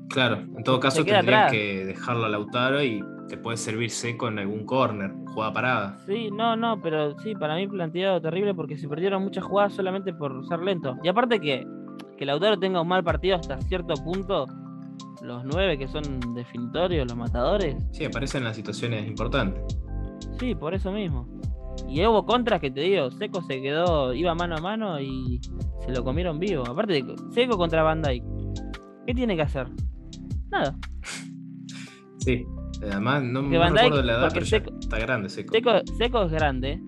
Claro, 0.09 0.37
en 0.37 0.63
todo 0.65 0.81
caso 0.81 1.05
tendrías 1.05 1.51
que 1.51 1.85
dejarlo 1.85 2.25
a 2.25 2.29
Lautaro 2.29 2.83
y 2.83 3.05
te 3.29 3.37
puede 3.37 3.57
servir 3.57 3.91
seco 3.91 4.29
en 4.29 4.39
algún 4.39 4.65
corner, 4.65 5.13
jugada 5.33 5.53
parada. 5.53 5.99
Sí, 6.07 6.31
no, 6.31 6.57
no, 6.57 6.81
pero 6.81 7.19
sí, 7.21 7.35
para 7.35 7.57
mí 7.57 7.67
planteado 7.67 8.21
terrible 8.21 8.55
porque 8.55 8.77
se 8.77 8.89
perdieron 8.89 9.23
muchas 9.23 9.45
jugadas 9.45 9.75
solamente 9.75 10.13
por 10.13 10.47
ser 10.47 10.61
lento. 10.61 10.97
Y 11.03 11.09
aparte 11.09 11.41
que, 11.41 11.67
que 12.17 12.25
Lautaro 12.25 12.59
tenga 12.59 12.81
un 12.81 12.89
mal 12.89 13.03
partido 13.03 13.37
hasta 13.37 13.61
cierto 13.63 13.95
punto, 13.95 14.47
los 15.23 15.45
nueve 15.45 15.79
que 15.79 15.89
son 15.89 16.03
definitorios, 16.35 17.07
los 17.07 17.17
matadores. 17.17 17.77
Sí, 17.93 18.05
aparecen 18.05 18.43
en 18.43 18.45
las 18.45 18.57
situaciones 18.57 19.07
importantes. 19.07 19.63
Sí, 20.39 20.55
por 20.55 20.75
eso 20.75 20.93
mismo. 20.93 21.29
Y 21.89 22.05
hubo 22.07 22.25
contras 22.25 22.61
que 22.61 22.71
te 22.71 22.81
digo, 22.81 23.11
Seco 23.11 23.43
se 23.43 23.61
quedó, 23.61 24.15
iba 24.15 24.35
mano 24.35 24.57
a 24.57 24.61
mano 24.61 25.01
y 25.01 25.41
se 25.85 25.93
lo 25.93 26.05
comieron 26.05 26.39
vivo. 26.39 26.67
Aparte, 26.67 27.05
Seco 27.31 27.57
contra 27.57 27.83
Van 27.83 28.03
Dyke. 28.03 28.25
¿Qué 29.07 29.15
tiene 29.15 29.37
que 29.37 29.43
hacer? 29.43 29.69
Nada. 30.51 30.77
Sí, 32.19 32.45
Además, 32.83 33.23
no, 33.23 33.43
no 33.43 33.59
Van 33.59 33.73
Dijk, 33.73 33.83
recuerdo 33.85 34.03
la 34.03 34.13
edad, 34.15 34.29
pero 34.33 34.45
ya 34.45 34.59
Seco- 34.59 34.73
está 34.81 34.99
grande, 34.99 35.29
seco. 35.29 35.53
Seco, 35.55 35.71
Seco 35.99 36.23
es 36.25 36.33
grande, 36.33 36.81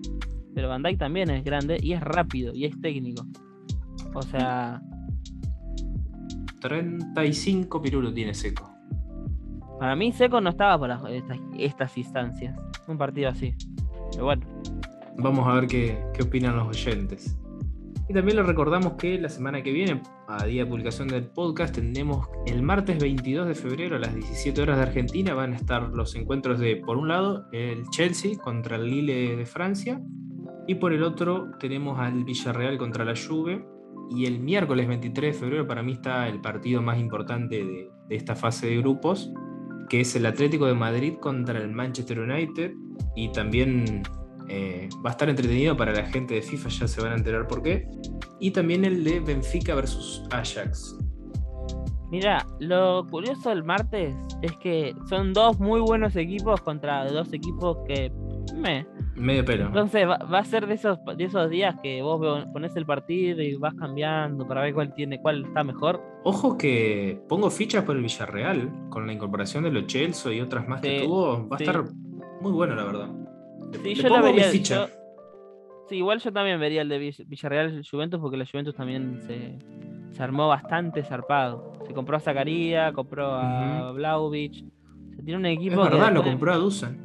pero 0.53 0.69
Van 0.69 0.83
Dijk 0.83 0.97
también 0.99 1.29
es 1.29 1.43
grande 1.43 1.77
y 1.81 1.93
es 1.93 2.01
rápido 2.01 2.53
y 2.53 2.65
es 2.65 2.79
técnico. 2.79 3.25
O 4.13 4.21
sea, 4.21 4.81
35 6.61 7.81
pirulos 7.81 8.13
tiene 8.13 8.33
seco. 8.33 8.69
para 9.79 9.95
mí 9.95 10.11
Seco 10.11 10.41
no 10.41 10.49
estaba 10.49 10.77
para 10.79 11.09
estas, 11.11 11.37
estas 11.57 11.97
instancias. 11.97 12.57
Un 12.87 12.97
partido 12.97 13.29
así. 13.29 13.53
Pero 14.11 14.25
bueno, 14.25 14.45
Vamos 15.21 15.45
a 15.47 15.53
ver 15.53 15.67
qué, 15.67 15.97
qué 16.13 16.23
opinan 16.23 16.55
los 16.55 16.67
oyentes. 16.67 17.37
Y 18.09 18.13
también 18.13 18.37
les 18.37 18.47
recordamos 18.47 18.93
que 18.93 19.19
la 19.19 19.29
semana 19.29 19.61
que 19.61 19.71
viene, 19.71 20.01
a 20.27 20.43
día 20.43 20.63
de 20.63 20.69
publicación 20.71 21.09
del 21.09 21.27
podcast, 21.27 21.75
tendremos 21.75 22.27
el 22.47 22.63
martes 22.63 22.97
22 22.97 23.47
de 23.47 23.53
febrero 23.53 23.97
a 23.97 23.99
las 23.99 24.15
17 24.15 24.63
horas 24.63 24.77
de 24.77 24.83
Argentina. 24.83 25.35
Van 25.35 25.53
a 25.53 25.57
estar 25.57 25.89
los 25.89 26.15
encuentros 26.15 26.59
de, 26.59 26.77
por 26.77 26.97
un 26.97 27.07
lado, 27.07 27.45
el 27.51 27.87
Chelsea 27.91 28.35
contra 28.39 28.77
el 28.77 28.89
Lille 28.89 29.35
de 29.35 29.45
Francia. 29.45 30.01
Y 30.65 30.75
por 30.75 30.91
el 30.91 31.03
otro, 31.03 31.51
tenemos 31.59 31.99
al 31.99 32.23
Villarreal 32.23 32.79
contra 32.79 33.05
la 33.05 33.13
Juve. 33.15 33.63
Y 34.09 34.25
el 34.25 34.39
miércoles 34.39 34.87
23 34.87 35.35
de 35.35 35.39
febrero, 35.39 35.67
para 35.67 35.83
mí, 35.83 35.91
está 35.91 36.27
el 36.27 36.41
partido 36.41 36.81
más 36.81 36.97
importante 36.97 37.63
de, 37.63 37.91
de 38.07 38.15
esta 38.15 38.35
fase 38.35 38.71
de 38.71 38.77
grupos, 38.77 39.31
que 39.87 40.01
es 40.01 40.15
el 40.15 40.25
Atlético 40.25 40.65
de 40.65 40.73
Madrid 40.73 41.13
contra 41.21 41.59
el 41.59 41.69
Manchester 41.69 42.19
United. 42.21 42.73
Y 43.15 43.31
también 43.31 44.01
eh, 44.49 44.89
va 45.05 45.11
a 45.11 45.11
estar 45.11 45.29
entretenido 45.29 45.77
para 45.77 45.93
la 45.93 46.05
gente 46.05 46.33
de 46.33 46.41
FIFA, 46.41 46.69
ya 46.69 46.87
se 46.87 47.01
van 47.01 47.11
a 47.11 47.15
enterar 47.15 47.47
por 47.47 47.61
qué. 47.61 47.87
Y 48.39 48.51
también 48.51 48.83
el 48.83 49.03
de 49.03 49.19
Benfica 49.19 49.75
versus 49.75 50.23
Ajax. 50.31 50.97
mira, 52.09 52.45
lo 52.59 53.05
curioso 53.11 53.49
del 53.49 53.63
martes 53.63 54.15
es 54.41 54.51
que 54.57 54.95
son 55.07 55.33
dos 55.33 55.59
muy 55.59 55.79
buenos 55.81 56.15
equipos 56.15 56.61
contra 56.61 57.05
dos 57.11 57.31
equipos 57.31 57.77
que 57.87 58.11
me. 58.55 58.87
Medio 59.15 59.45
pelo. 59.45 59.67
Entonces 59.67 60.07
va, 60.07 60.17
va 60.17 60.39
a 60.39 60.45
ser 60.45 60.65
de 60.65 60.75
esos, 60.75 60.97
de 61.15 61.25
esos 61.25 61.49
días 61.49 61.75
que 61.83 62.01
vos 62.01 62.45
pones 62.53 62.75
el 62.75 62.85
partido 62.85 63.41
y 63.41 63.55
vas 63.55 63.75
cambiando 63.75 64.47
para 64.47 64.61
ver 64.61 64.73
cuál 64.73 64.93
tiene, 64.93 65.21
cuál 65.21 65.45
está 65.45 65.63
mejor. 65.63 66.01
Ojo 66.23 66.57
que 66.57 67.21
pongo 67.27 67.49
fichas 67.51 67.83
por 67.83 67.97
el 67.97 68.01
Villarreal, 68.01 68.71
con 68.89 69.05
la 69.05 69.13
incorporación 69.13 69.63
de 69.65 69.71
los 69.71 69.85
Chelsea 69.87 70.33
y 70.33 70.41
otras 70.41 70.67
más 70.67 70.81
que 70.81 71.03
tuvo. 71.03 71.47
Va 71.47 71.57
a 71.57 71.59
estar 71.59 71.83
muy 72.41 72.51
bueno, 72.51 72.75
la 72.75 72.83
verdad. 72.85 73.09
Le- 73.71 73.77
Sí, 73.79 73.83
le 73.83 73.95
yo 73.95 74.03
lo 74.03 74.09
pongo 74.15 74.27
mi 74.27 74.33
vería. 74.33 74.51
ficha. 74.51 74.75
yo- 74.87 74.93
sí, 75.87 75.95
igual 75.97 76.19
yo 76.19 76.31
también 76.31 76.59
vería 76.59 76.81
el 76.81 76.89
de 76.89 76.99
Vill- 76.99 77.25
Villarreal 77.27 77.83
Juventus 77.89 78.19
porque 78.19 78.37
la 78.37 78.45
Juventus 78.45 78.75
también 78.75 79.19
se, 79.21 79.57
se 80.11 80.23
armó 80.23 80.47
bastante 80.47 81.03
zarpado. 81.03 81.73
Se 81.87 81.93
compró 81.93 82.17
a 82.17 82.19
Zacaría, 82.19 82.91
compró 82.93 83.33
a 83.33 83.91
Vlaovic. 83.91 84.65
Se 85.15 85.23
tiene 85.23 85.37
un 85.39 85.45
Es 85.45 85.57
equipo. 85.57 85.83
que 85.83 85.89
verdad, 85.89 86.13
lo 86.13 86.21
de- 86.21 86.29
compró 86.29 86.53
a 86.53 86.57
Dusan. 86.57 86.97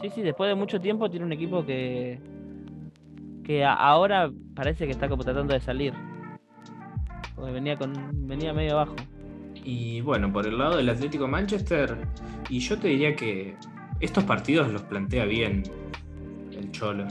Sí, 0.00 0.08
sí, 0.10 0.22
después 0.22 0.48
de 0.48 0.54
mucho 0.54 0.80
tiempo 0.80 1.10
tiene 1.10 1.26
un 1.26 1.32
equipo 1.32 1.64
que. 1.64 2.18
que 3.44 3.64
ahora 3.64 4.30
parece 4.54 4.86
que 4.86 4.92
está 4.92 5.08
como 5.08 5.22
tratando 5.24 5.52
de 5.54 5.60
salir. 5.60 5.92
Porque 7.34 7.52
venía 7.52 7.76
con. 7.76 7.92
venía 8.26 8.52
medio 8.52 8.72
abajo. 8.72 8.96
Y 9.64 10.00
bueno, 10.00 10.32
por 10.32 10.46
el 10.46 10.56
lado 10.56 10.76
del 10.78 10.88
Atlético 10.88 11.28
Manchester, 11.28 11.96
y 12.48 12.60
yo 12.60 12.78
te 12.78 12.88
diría 12.88 13.14
que 13.14 13.56
estos 14.00 14.24
partidos 14.24 14.72
los 14.72 14.82
plantea 14.82 15.24
bien 15.24 15.62
el 16.52 16.70
Cholo. 16.72 17.06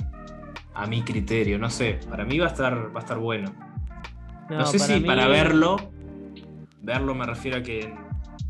A 0.74 0.86
mi 0.86 1.02
criterio, 1.02 1.58
no 1.58 1.70
sé, 1.70 2.00
para 2.10 2.26
mí 2.26 2.40
va 2.40 2.46
a 2.46 2.50
estar, 2.50 2.96
va 2.96 3.00
a 3.00 3.04
estar 3.04 3.18
bueno. 3.18 3.54
No, 4.50 4.66
sé 4.66 4.80
si 4.80 4.94
mí, 4.94 5.02
para 5.02 5.28
verlo, 5.28 5.78
verlo 6.82 7.14
me 7.14 7.26
refiero 7.26 7.58
a 7.58 7.62
que 7.62 7.94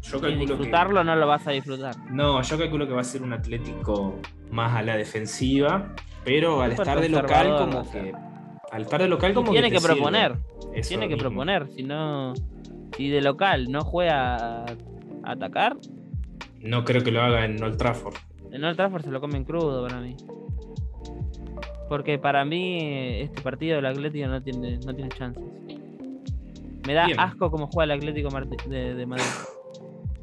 yo 0.02 0.22
calculo 0.22 0.32
que 0.32 0.46
disfrutarlo 0.46 1.04
no 1.04 1.16
lo 1.16 1.28
vas 1.28 1.46
a 1.48 1.52
disfrutar. 1.52 1.96
no, 2.12 2.42
yo 2.42 2.58
calculo 2.58 2.88
que 2.88 2.94
va 2.94 3.02
a 3.02 3.06
ser 3.06 3.22
un 3.22 3.34
Atlético 3.34 4.20
más 4.52 4.76
a 4.76 4.82
la 4.82 4.96
defensiva, 4.96 5.94
pero 6.24 6.62
al 6.62 6.72
estar 6.72 7.00
de 7.02 7.10
local 7.10 7.56
como 7.58 7.80
o 7.80 7.84
sea. 7.86 8.04
que 8.04 8.14
al 8.72 8.84
estar 8.84 9.02
de 9.02 9.08
local 9.08 9.34
como 9.34 9.52
tiene 9.52 9.70
que, 9.70 9.78
que 9.78 9.82
proponer. 9.82 10.38
Tiene 10.88 11.08
que 11.08 11.16
mismo. 11.16 11.30
proponer, 11.30 11.68
si 11.76 11.84
no. 11.84 12.34
Si 12.96 13.10
de 13.10 13.22
local 13.22 13.72
no 13.72 13.82
juega 13.82 14.64
a 14.64 14.66
atacar, 15.24 15.78
No 16.62 16.84
creo 16.86 17.04
que 17.04 17.12
lo 17.12 17.22
haga 17.22 17.46
en 17.46 17.62
Old 17.62 17.78
Trafford. 17.78 18.16
En 18.52 18.64
Old 18.64 18.76
Trafford 18.76 19.04
se 19.04 19.12
lo 19.12 19.22
comen 19.22 19.44
crudo 19.44 19.88
para 19.88 20.00
mí. 20.02 20.16
Porque 21.88 22.20
para 22.20 22.46
mí 22.46 22.80
este 23.22 23.42
partido 23.42 23.78
del 23.78 23.86
Atlético 23.88 24.28
no 24.28 24.42
tiene, 24.42 24.78
no 24.86 24.94
tiene 24.94 25.10
chances. 25.10 25.44
Me 26.86 26.94
da 26.94 27.06
Bien. 27.06 27.20
asco 27.20 27.50
cómo 27.52 27.68
juega 27.68 27.94
el 27.94 28.00
Atlético 28.00 28.30
de, 28.68 28.96
de 28.96 29.06
Madrid. 29.06 29.26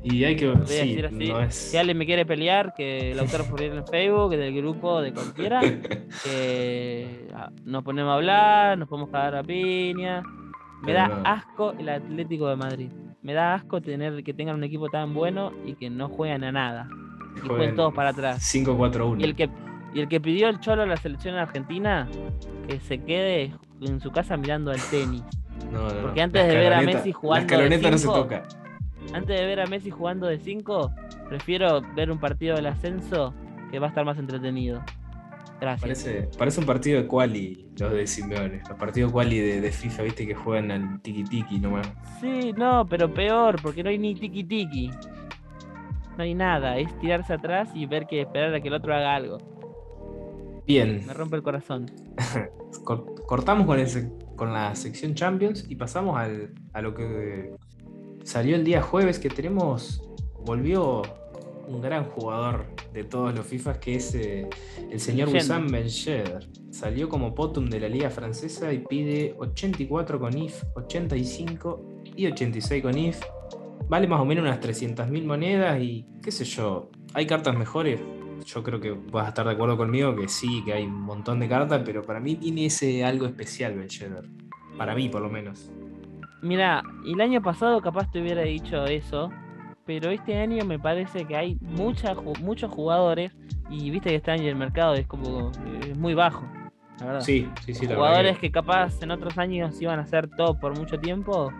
Y 0.02 0.22
hay 0.24 0.36
que 0.36 0.48
a 0.48 0.54
sí, 0.66 0.74
decir 0.74 1.06
así. 1.06 1.28
no 1.28 1.40
es 1.40 1.54
Si 1.54 1.76
alguien 1.76 1.98
me 1.98 2.06
quiere 2.06 2.24
pelear, 2.24 2.74
que 2.76 3.12
Lautaro 3.14 3.44
Furriel 3.44 3.72
en 3.78 3.86
Facebook, 3.86 4.30
del 4.30 4.54
grupo, 4.54 5.00
de 5.00 5.12
cualquiera, 5.12 5.60
que 6.24 7.26
ah, 7.34 7.50
nos 7.64 7.82
ponemos 7.82 8.12
a 8.12 8.14
hablar, 8.14 8.78
nos 8.78 8.88
podemos 8.88 9.10
cagar 9.10 9.34
a 9.34 9.42
piña. 9.42 10.22
Me 10.22 10.92
Pero 10.92 10.98
da 10.98 11.08
no. 11.08 11.22
asco 11.24 11.74
el 11.78 11.88
Atlético 11.88 12.48
de 12.48 12.56
Madrid. 12.56 12.90
Me 13.22 13.32
da 13.32 13.54
asco 13.54 13.80
tener 13.80 14.22
que 14.22 14.32
tengan 14.32 14.54
un 14.54 14.62
equipo 14.62 14.88
tan 14.88 15.12
bueno 15.12 15.50
y 15.64 15.74
que 15.74 15.90
no 15.90 16.08
juegan 16.08 16.44
a 16.44 16.52
nada. 16.52 16.88
Y 17.36 17.46
jueguen 17.46 17.76
todos 17.76 17.94
para 17.94 18.10
atrás. 18.10 18.42
5-4-1. 18.54 19.20
Y 19.20 19.24
el 19.24 19.36
que 19.36 19.50
y 19.96 20.00
el 20.00 20.08
que 20.08 20.20
pidió 20.20 20.48
el 20.48 20.60
cholo 20.60 20.82
a 20.82 20.86
la 20.86 20.98
selección 20.98 21.36
argentina, 21.36 22.06
que 22.68 22.78
se 22.80 22.98
quede 22.98 23.54
en 23.80 23.98
su 23.98 24.10
casa 24.10 24.36
mirando 24.36 24.70
al 24.70 24.80
tenis. 24.90 25.22
No, 25.72 25.88
no, 25.88 26.02
porque 26.02 26.20
antes 26.20 26.46
de 26.46 26.54
ver 26.54 26.72
a 26.74 26.82
Messi 26.82 27.12
jugando 27.12 27.56
La 27.56 27.62
de 27.66 27.90
no 27.90 27.98
se 27.98 28.06
toca. 28.06 28.42
Antes 29.14 29.40
de 29.40 29.46
ver 29.46 29.58
a 29.58 29.66
Messi 29.66 29.90
jugando 29.90 30.26
de 30.26 30.38
5, 30.38 30.92
prefiero 31.30 31.80
ver 31.94 32.10
un 32.10 32.18
partido 32.18 32.56
del 32.56 32.66
ascenso 32.66 33.34
que 33.70 33.78
va 33.78 33.86
a 33.86 33.88
estar 33.88 34.04
más 34.04 34.18
entretenido. 34.18 34.84
Gracias. 35.58 35.80
Parece, 35.80 36.28
parece 36.36 36.60
un 36.60 36.66
partido 36.66 37.00
de 37.00 37.08
quali 37.08 37.66
los 37.78 37.90
de 37.90 38.06
Simeone. 38.06 38.60
Los 38.68 38.78
partidos 38.78 39.10
quali 39.10 39.38
de, 39.38 39.60
de 39.62 39.72
FIFA, 39.72 40.02
viste, 40.02 40.26
que 40.26 40.34
juegan 40.34 40.70
al 40.70 41.00
tiki 41.00 41.24
tiki 41.24 41.58
nomás. 41.58 41.90
Sí, 42.20 42.52
no, 42.56 42.86
pero 42.86 43.12
peor, 43.12 43.60
porque 43.62 43.82
no 43.82 43.88
hay 43.88 43.98
ni 43.98 44.14
tiki 44.14 44.44
tiki. 44.44 44.90
No 46.16 46.22
hay 46.22 46.34
nada, 46.34 46.78
es 46.78 46.98
tirarse 46.98 47.32
atrás 47.34 47.70
y 47.74 47.86
ver 47.86 48.06
que 48.06 48.22
esperar 48.22 48.54
a 48.54 48.60
que 48.60 48.68
el 48.68 48.74
otro 48.74 48.94
haga 48.94 49.14
algo. 49.14 49.38
Bien, 50.66 51.04
Me 51.06 51.12
rompe 51.14 51.36
el 51.36 51.42
corazón. 51.42 51.90
cor- 52.84 53.14
cortamos 53.26 53.66
con, 53.66 53.78
el 53.78 53.86
con 54.34 54.52
la 54.52 54.74
sección 54.74 55.14
Champions 55.14 55.66
y 55.68 55.76
pasamos 55.76 56.16
al- 56.18 56.52
a 56.72 56.80
lo 56.82 56.94
que 56.94 57.54
salió 58.24 58.56
el 58.56 58.64
día 58.64 58.82
jueves, 58.82 59.18
que 59.18 59.28
tenemos, 59.28 60.02
volvió 60.44 61.02
un 61.68 61.80
gran 61.80 62.04
jugador 62.04 62.66
de 62.92 63.04
todos 63.04 63.34
los 63.34 63.44
FIFAs, 63.46 63.78
que 63.78 63.96
es 63.96 64.14
eh, 64.14 64.48
el 64.90 65.00
señor. 65.00 65.28
Wissam 65.28 65.66
Ben 65.68 65.88
Yedder. 65.88 66.48
Salió 66.70 67.08
como 67.08 67.34
Potum 67.34 67.68
de 67.68 67.80
la 67.80 67.88
Liga 67.88 68.08
Francesa 68.10 68.72
y 68.72 68.78
pide 68.80 69.34
84 69.38 70.18
con 70.20 70.36
IF, 70.36 70.62
85 70.74 72.02
y 72.16 72.26
86 72.26 72.82
con 72.82 72.96
IF. 72.98 73.20
Vale 73.88 74.06
más 74.08 74.20
o 74.20 74.24
menos 74.24 74.42
unas 74.42 74.60
300.000 74.60 75.24
monedas 75.24 75.80
y 75.80 76.04
qué 76.22 76.32
sé 76.32 76.44
yo, 76.44 76.90
hay 77.14 77.26
cartas 77.26 77.56
mejores. 77.56 78.00
Yo 78.44 78.62
creo 78.62 78.80
que 78.80 78.90
vas 79.12 79.26
a 79.26 79.28
estar 79.30 79.46
de 79.46 79.52
acuerdo 79.52 79.76
conmigo 79.76 80.14
que 80.14 80.28
sí, 80.28 80.62
que 80.64 80.72
hay 80.72 80.84
un 80.84 81.00
montón 81.02 81.40
de 81.40 81.48
cartas, 81.48 81.82
pero 81.84 82.02
para 82.02 82.20
mí 82.20 82.36
tiene 82.36 82.66
ese 82.66 83.04
algo 83.04 83.26
especial 83.26 83.74
Ben. 83.74 83.88
Para 84.76 84.94
mí, 84.94 85.08
por 85.08 85.22
lo 85.22 85.28
menos. 85.30 85.70
Mira, 86.42 86.82
el 87.04 87.20
año 87.20 87.40
pasado 87.42 87.80
capaz 87.80 88.10
te 88.10 88.20
hubiera 88.20 88.42
dicho 88.42 88.84
eso, 88.86 89.30
pero 89.84 90.10
este 90.10 90.36
año 90.36 90.64
me 90.64 90.78
parece 90.78 91.24
que 91.24 91.36
hay 91.36 91.56
mucha, 91.60 92.14
ju- 92.14 92.38
muchos 92.40 92.70
jugadores 92.70 93.32
y 93.70 93.90
viste 93.90 94.10
que 94.10 94.16
este 94.16 94.30
año 94.32 94.48
el 94.48 94.56
mercado 94.56 94.94
es 94.94 95.06
como 95.06 95.50
es 95.82 95.96
muy 95.96 96.14
bajo, 96.14 96.44
la 97.00 97.06
verdad. 97.06 97.20
Sí, 97.22 97.48
sí, 97.64 97.72
sí, 97.74 97.86
la 97.86 97.94
verdad 97.94 97.96
jugadores 97.96 98.34
que- 98.36 98.40
que 98.48 98.52
capaz 98.52 99.02
en 99.02 99.10
otros 99.12 99.38
años 99.38 99.80
iban 99.80 99.98
a 99.98 100.06
ser 100.06 100.28
top 100.28 100.60
por 100.60 100.76
mucho 100.78 100.98
tiempo. 100.98 101.52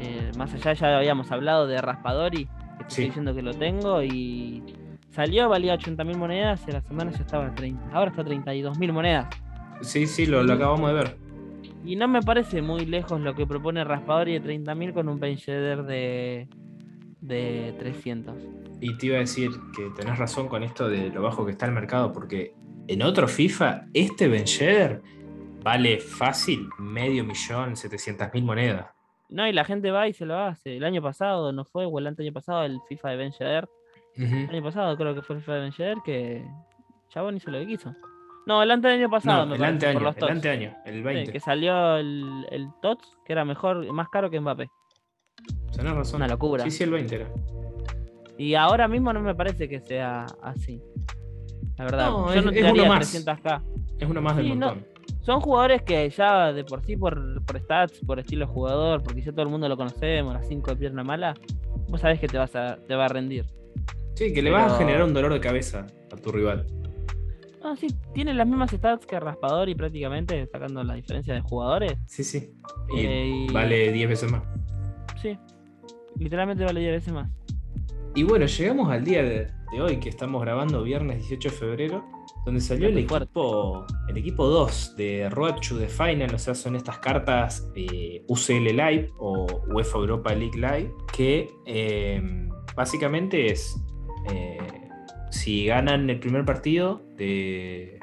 Eh, 0.00 0.30
más 0.38 0.52
allá 0.54 0.72
ya 0.72 0.96
habíamos 0.98 1.30
hablado 1.30 1.66
de 1.66 1.80
Raspadori, 1.80 2.44
que 2.46 2.50
Sí. 2.80 2.84
estoy 2.88 3.04
diciendo 3.06 3.34
que 3.34 3.42
lo 3.42 3.54
tengo 3.54 4.02
y 4.02 4.62
salió, 5.10 5.48
valía 5.48 5.74
80 5.74 6.02
mil 6.04 6.16
monedas 6.18 6.62
y 6.66 6.70
a 6.70 6.74
la 6.74 6.80
semana 6.82 7.10
ya 7.10 7.18
estaba 7.18 7.46
a 7.46 7.54
30. 7.54 7.90
Ahora 7.92 8.10
está 8.10 8.22
a 8.22 8.24
32 8.24 8.78
mil 8.78 8.92
monedas. 8.92 9.28
Sí, 9.82 10.06
sí, 10.06 10.26
lo, 10.26 10.42
lo 10.42 10.52
acabamos 10.54 10.88
de 10.88 10.94
ver. 10.94 11.16
Y 11.84 11.96
no 11.96 12.08
me 12.08 12.20
parece 12.20 12.60
muy 12.62 12.84
lejos 12.84 13.20
lo 13.20 13.34
que 13.34 13.46
propone 13.46 13.82
Raspadori 13.84 14.34
de 14.34 14.40
30 14.40 14.74
mil 14.74 14.92
con 14.92 15.08
un 15.08 15.18
Ben 15.18 15.36
Yedder 15.36 15.84
de, 15.84 16.48
de 17.20 17.74
300. 17.78 18.34
Y 18.80 18.96
te 18.98 19.06
iba 19.06 19.16
a 19.16 19.20
decir 19.20 19.50
que 19.74 19.88
tenés 19.96 20.18
razón 20.18 20.48
con 20.48 20.62
esto 20.62 20.88
de 20.88 21.08
lo 21.10 21.22
bajo 21.22 21.44
que 21.44 21.52
está 21.52 21.66
el 21.66 21.72
mercado, 21.72 22.12
porque 22.12 22.54
en 22.88 23.02
otro 23.02 23.28
FIFA, 23.28 23.86
este 23.94 24.28
Ben 24.28 24.44
Yedder 24.44 25.02
vale 25.62 25.98
fácil 26.00 26.68
medio 26.78 27.24
millón, 27.24 27.76
700 27.76 28.28
mil 28.34 28.44
monedas. 28.44 28.86
No, 29.30 29.46
y 29.46 29.52
la 29.52 29.64
gente 29.64 29.90
va 29.90 30.08
y 30.08 30.12
se 30.12 30.26
lo 30.26 30.36
hace. 30.38 30.76
El 30.76 30.84
año 30.84 31.00
pasado 31.00 31.52
no 31.52 31.64
fue, 31.64 31.86
o 31.86 31.98
el 31.98 32.06
año 32.06 32.32
pasado, 32.32 32.64
el 32.64 32.78
FIFA 32.88 33.10
de 33.10 33.16
Ben 33.16 33.32
Yedder. 33.32 33.68
El 34.16 34.50
año 34.50 34.62
pasado 34.62 34.96
creo 34.96 35.14
que 35.14 35.22
fue 35.22 35.36
el 35.36 35.42
FIFA 35.42 35.54
de 35.54 35.60
Ben 35.60 35.72
Yedder 35.72 35.98
que 36.04 36.44
Chabón 37.08 37.36
hizo 37.36 37.50
lo 37.50 37.58
que 37.60 37.66
quiso. 37.68 37.94
No, 38.46 38.62
el 38.62 38.70
ante 38.70 38.88
del 38.88 38.98
año 39.00 39.10
pasado, 39.10 39.40
No, 39.42 39.46
me 39.46 39.54
el 39.54 39.60
parece, 39.60 39.74
anteaño, 39.74 39.94
por 39.94 40.02
los 40.02 40.14
el 40.16 40.20
TOTS. 40.20 40.30
anteaño, 40.32 40.76
el 40.84 40.94
Sí, 40.94 41.02
20. 41.02 41.32
que 41.32 41.40
salió 41.40 41.96
el, 41.96 42.46
el 42.50 42.68
TOTS, 42.82 43.18
que 43.24 43.32
era 43.32 43.44
mejor, 43.44 43.92
más 43.92 44.08
caro 44.08 44.30
que 44.30 44.40
Mbappé. 44.40 44.68
Tenés 45.76 45.92
razón. 45.94 46.16
Una 46.22 46.28
locura. 46.28 46.64
Sí, 46.64 46.70
sí, 46.70 46.82
el 46.84 46.90
20 46.90 47.14
era. 47.14 47.28
Y 48.36 48.54
ahora 48.54 48.88
mismo 48.88 49.12
no 49.12 49.20
me 49.20 49.34
parece 49.34 49.68
que 49.68 49.80
sea 49.80 50.26
así. 50.42 50.82
La 51.76 51.84
verdad, 51.84 52.10
No, 52.10 52.26
yo 52.32 52.38
es- 52.40 52.44
no 52.44 52.50
es 52.50 52.56
tiraría 52.56 52.82
uno 52.82 52.94
más. 52.94 53.14
300k. 53.14 53.62
Es 53.98 54.08
uno 54.10 54.20
más 54.22 54.36
del 54.36 54.46
Sí, 54.46 54.54
no. 54.56 54.74
Son 55.22 55.40
jugadores 55.40 55.82
que 55.82 56.08
ya 56.10 56.52
de 56.52 56.64
por 56.64 56.82
sí, 56.84 56.96
por, 56.96 57.44
por 57.44 57.58
stats, 57.60 58.00
por 58.06 58.18
estilo 58.18 58.46
de 58.46 58.52
jugador, 58.52 59.02
porque 59.02 59.20
ya 59.22 59.32
todo 59.32 59.42
el 59.42 59.48
mundo 59.50 59.68
lo 59.68 59.76
conocemos, 59.76 60.32
las 60.32 60.48
5 60.48 60.70
de 60.70 60.76
pierna 60.76 61.04
mala, 61.04 61.34
vos 61.88 62.00
sabés 62.00 62.18
que 62.20 62.26
te, 62.26 62.38
vas 62.38 62.54
a, 62.56 62.76
te 62.86 62.94
va 62.94 63.04
a 63.04 63.08
rendir. 63.08 63.44
Sí, 64.14 64.32
que 64.32 64.42
le 64.42 64.50
vas 64.50 64.72
a 64.72 64.78
generar 64.78 65.04
un 65.04 65.12
dolor 65.14 65.32
de 65.32 65.40
cabeza 65.40 65.86
a 66.12 66.16
tu 66.16 66.32
rival. 66.32 66.66
No, 67.62 67.76
sí, 67.76 67.88
tiene 68.14 68.32
las 68.32 68.46
mismas 68.46 68.70
stats 68.70 69.04
que 69.04 69.20
Raspador 69.20 69.68
y 69.68 69.74
prácticamente 69.74 70.46
sacando 70.46 70.82
la 70.82 70.94
diferencia 70.94 71.34
de 71.34 71.42
jugadores. 71.42 71.92
Sí, 72.06 72.24
sí. 72.24 72.50
Y 72.96 73.00
Eh, 73.06 73.46
y- 73.48 73.52
vale 73.52 73.92
10 73.92 74.08
veces 74.08 74.32
más. 74.32 74.42
Sí, 75.20 75.38
literalmente 76.16 76.64
vale 76.64 76.80
10 76.80 76.92
veces 76.92 77.12
más. 77.12 77.30
Y 78.14 78.22
bueno, 78.22 78.46
llegamos 78.46 78.90
al 78.90 79.04
día 79.04 79.22
de, 79.22 79.48
de 79.72 79.80
hoy, 79.82 79.98
que 80.00 80.08
estamos 80.08 80.40
grabando 80.42 80.82
viernes 80.82 81.18
18 81.18 81.50
de 81.50 81.54
febrero, 81.54 82.04
donde 82.44 82.60
salió 82.60 82.88
el 82.88 82.96
equipo, 82.98 83.84
el 84.08 84.16
equipo 84.16 84.46
2 84.46 84.96
de 84.96 85.28
Road 85.30 85.56
to 85.56 85.78
the 85.78 85.88
Final, 85.88 86.34
o 86.34 86.38
sea, 86.38 86.54
son 86.54 86.74
estas 86.74 86.98
cartas 86.98 87.70
eh, 87.74 88.24
UCL 88.28 88.64
Live 88.64 89.10
o 89.18 89.46
UEFA 89.74 89.98
Europa 89.98 90.34
League 90.34 90.56
Live, 90.56 90.92
que 91.12 91.48
eh, 91.66 92.48
básicamente 92.74 93.52
es, 93.52 93.78
eh, 94.32 94.58
si 95.30 95.66
ganan 95.66 96.08
el 96.08 96.18
primer 96.18 96.46
partido 96.46 97.02
de, 97.16 98.00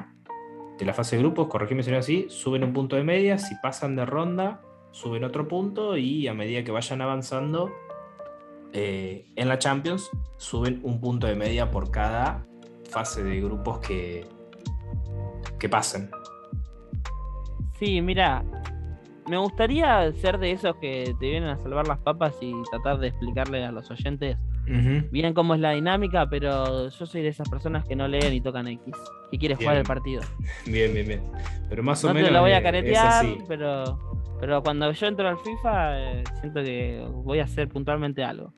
de 0.77 0.85
la 0.85 0.93
fase 0.93 1.15
de 1.15 1.23
grupos, 1.23 1.47
corregime 1.47 1.81
si 1.81 1.89
no 1.89 1.97
así, 1.97 2.27
suben 2.29 2.63
un 2.63 2.73
punto 2.73 2.95
de 2.95 3.03
media, 3.03 3.39
si 3.39 3.55
pasan 3.63 3.95
de 3.95 4.05
ronda, 4.05 4.61
suben 4.91 5.23
otro 5.23 5.47
punto 5.47 5.97
y 5.97 6.27
a 6.27 6.35
medida 6.35 6.63
que 6.63 6.71
vayan 6.71 7.01
avanzando 7.01 7.71
en 8.73 9.47
la 9.47 9.57
Champions 9.57 10.11
suben 10.35 10.81
un 10.83 11.01
punto 11.01 11.25
de 11.25 11.33
media 11.33 11.71
por 11.71 11.89
cada 11.89 12.45
fase 12.89 13.23
de 13.23 13.41
grupos 13.41 13.79
que, 13.79 14.25
que 15.59 15.69
pasen. 15.69 16.09
Sí, 17.79 18.01
mira, 18.01 18.43
me 19.27 19.37
gustaría 19.37 20.11
ser 20.13 20.37
de 20.39 20.51
esos 20.51 20.75
que 20.77 21.15
te 21.19 21.29
vienen 21.29 21.49
a 21.49 21.57
salvar 21.57 21.87
las 21.87 21.99
papas 21.99 22.35
y 22.41 22.53
tratar 22.71 22.99
de 22.99 23.09
explicarle 23.09 23.63
a 23.63 23.71
los 23.71 23.89
oyentes 23.91 24.37
bien 25.11 25.33
cómo 25.33 25.55
es 25.55 25.61
la 25.61 25.71
dinámica, 25.71 26.27
pero 26.29 26.89
yo 26.89 27.05
soy 27.05 27.21
de 27.21 27.29
esas 27.29 27.47
personas 27.47 27.85
que 27.85 27.95
no 27.95 28.07
leen 28.07 28.33
y 28.33 28.41
tocan 28.41 28.67
X, 28.67 28.93
que 29.31 29.37
quiere 29.37 29.55
jugar 29.55 29.77
el 29.77 29.83
partido. 29.83 30.21
Bien, 30.65 30.93
bien, 30.93 31.07
bien. 31.07 31.23
Pero 31.69 31.83
más 31.83 32.03
o 32.03 32.09
No 32.09 32.13
menos 32.13 32.29
te 32.29 32.33
lo 32.33 32.41
voy 32.41 32.51
a 32.51 32.61
caretear, 32.61 33.25
pero, 33.47 33.97
pero 34.39 34.61
cuando 34.61 34.91
yo 34.91 35.07
entro 35.07 35.27
al 35.27 35.37
FIFA 35.37 35.99
eh, 35.99 36.23
siento 36.41 36.61
que 36.63 37.05
voy 37.09 37.39
a 37.39 37.45
hacer 37.45 37.69
puntualmente 37.69 38.23
algo. 38.23 38.53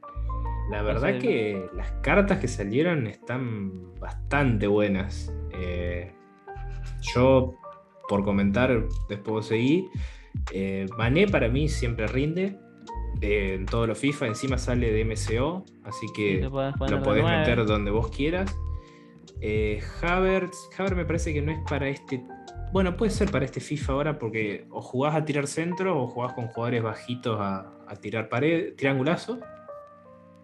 La 0.69 0.81
verdad 0.83 1.17
que 1.19 1.67
las 1.75 1.91
cartas 2.01 2.39
que 2.39 2.47
salieron 2.47 3.07
están 3.07 3.95
bastante 3.99 4.67
buenas. 4.67 5.33
Eh, 5.53 6.11
yo, 7.13 7.55
por 8.07 8.23
comentar, 8.23 8.83
después 9.07 9.47
seguí. 9.47 9.87
Eh, 10.53 10.85
Mané 10.97 11.27
para 11.27 11.47
mí 11.49 11.67
siempre 11.67 12.07
rinde. 12.07 12.57
eh, 13.21 13.55
en 13.55 13.65
todos 13.65 13.87
los 13.87 13.97
FIFA, 13.97 14.27
encima 14.27 14.57
sale 14.57 14.91
de 14.91 15.03
MCO, 15.03 15.65
así 15.83 16.05
que 16.15 16.39
lo 16.41 16.49
de 16.99 17.03
podés 17.03 17.23
meter 17.25 17.65
donde 17.65 17.91
vos 17.91 18.09
quieras. 18.09 18.55
Eh, 19.41 19.81
Havertz, 20.01 20.69
Havertz 20.77 20.95
me 20.95 21.05
parece 21.05 21.33
que 21.33 21.41
no 21.41 21.51
es 21.51 21.59
para 21.67 21.89
este. 21.89 22.23
Bueno, 22.71 22.95
puede 22.95 23.09
ser 23.11 23.31
para 23.31 23.45
este 23.45 23.59
FIFA 23.59 23.93
ahora 23.93 24.19
porque 24.19 24.67
o 24.69 24.81
jugás 24.81 25.15
a 25.15 25.25
tirar 25.25 25.47
centro 25.47 25.99
o 26.03 26.07
jugás 26.07 26.33
con 26.33 26.47
jugadores 26.47 26.83
bajitos 26.83 27.37
a, 27.39 27.73
a 27.87 27.95
tirar 27.95 28.29
pared, 28.29 28.75
triangulazo. 28.75 29.39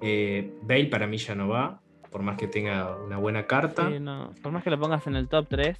Eh, 0.01 0.53
Bale 0.63 0.85
para 0.87 1.07
mí 1.07 1.17
ya 1.17 1.35
no 1.35 1.47
va, 1.47 1.79
por 2.11 2.21
más 2.21 2.37
que 2.37 2.47
tenga 2.47 2.95
una 2.97 3.17
buena 3.17 3.45
carta. 3.47 3.89
Sí, 3.89 3.99
no, 3.99 4.31
por 4.41 4.51
más 4.51 4.63
que 4.63 4.69
lo 4.69 4.79
pongas 4.79 5.05
en 5.07 5.15
el 5.15 5.27
top 5.27 5.47
3, 5.49 5.77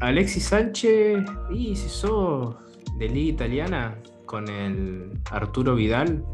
Alexis 0.00 0.44
Sánchez, 0.44 1.24
y 1.50 1.74
si 1.74 1.88
sos 1.88 2.56
de 2.98 3.08
liga 3.08 3.32
italiana, 3.34 3.98
con 4.26 4.48
el 4.48 5.10
Arturo 5.30 5.74
Vidal, 5.74 6.24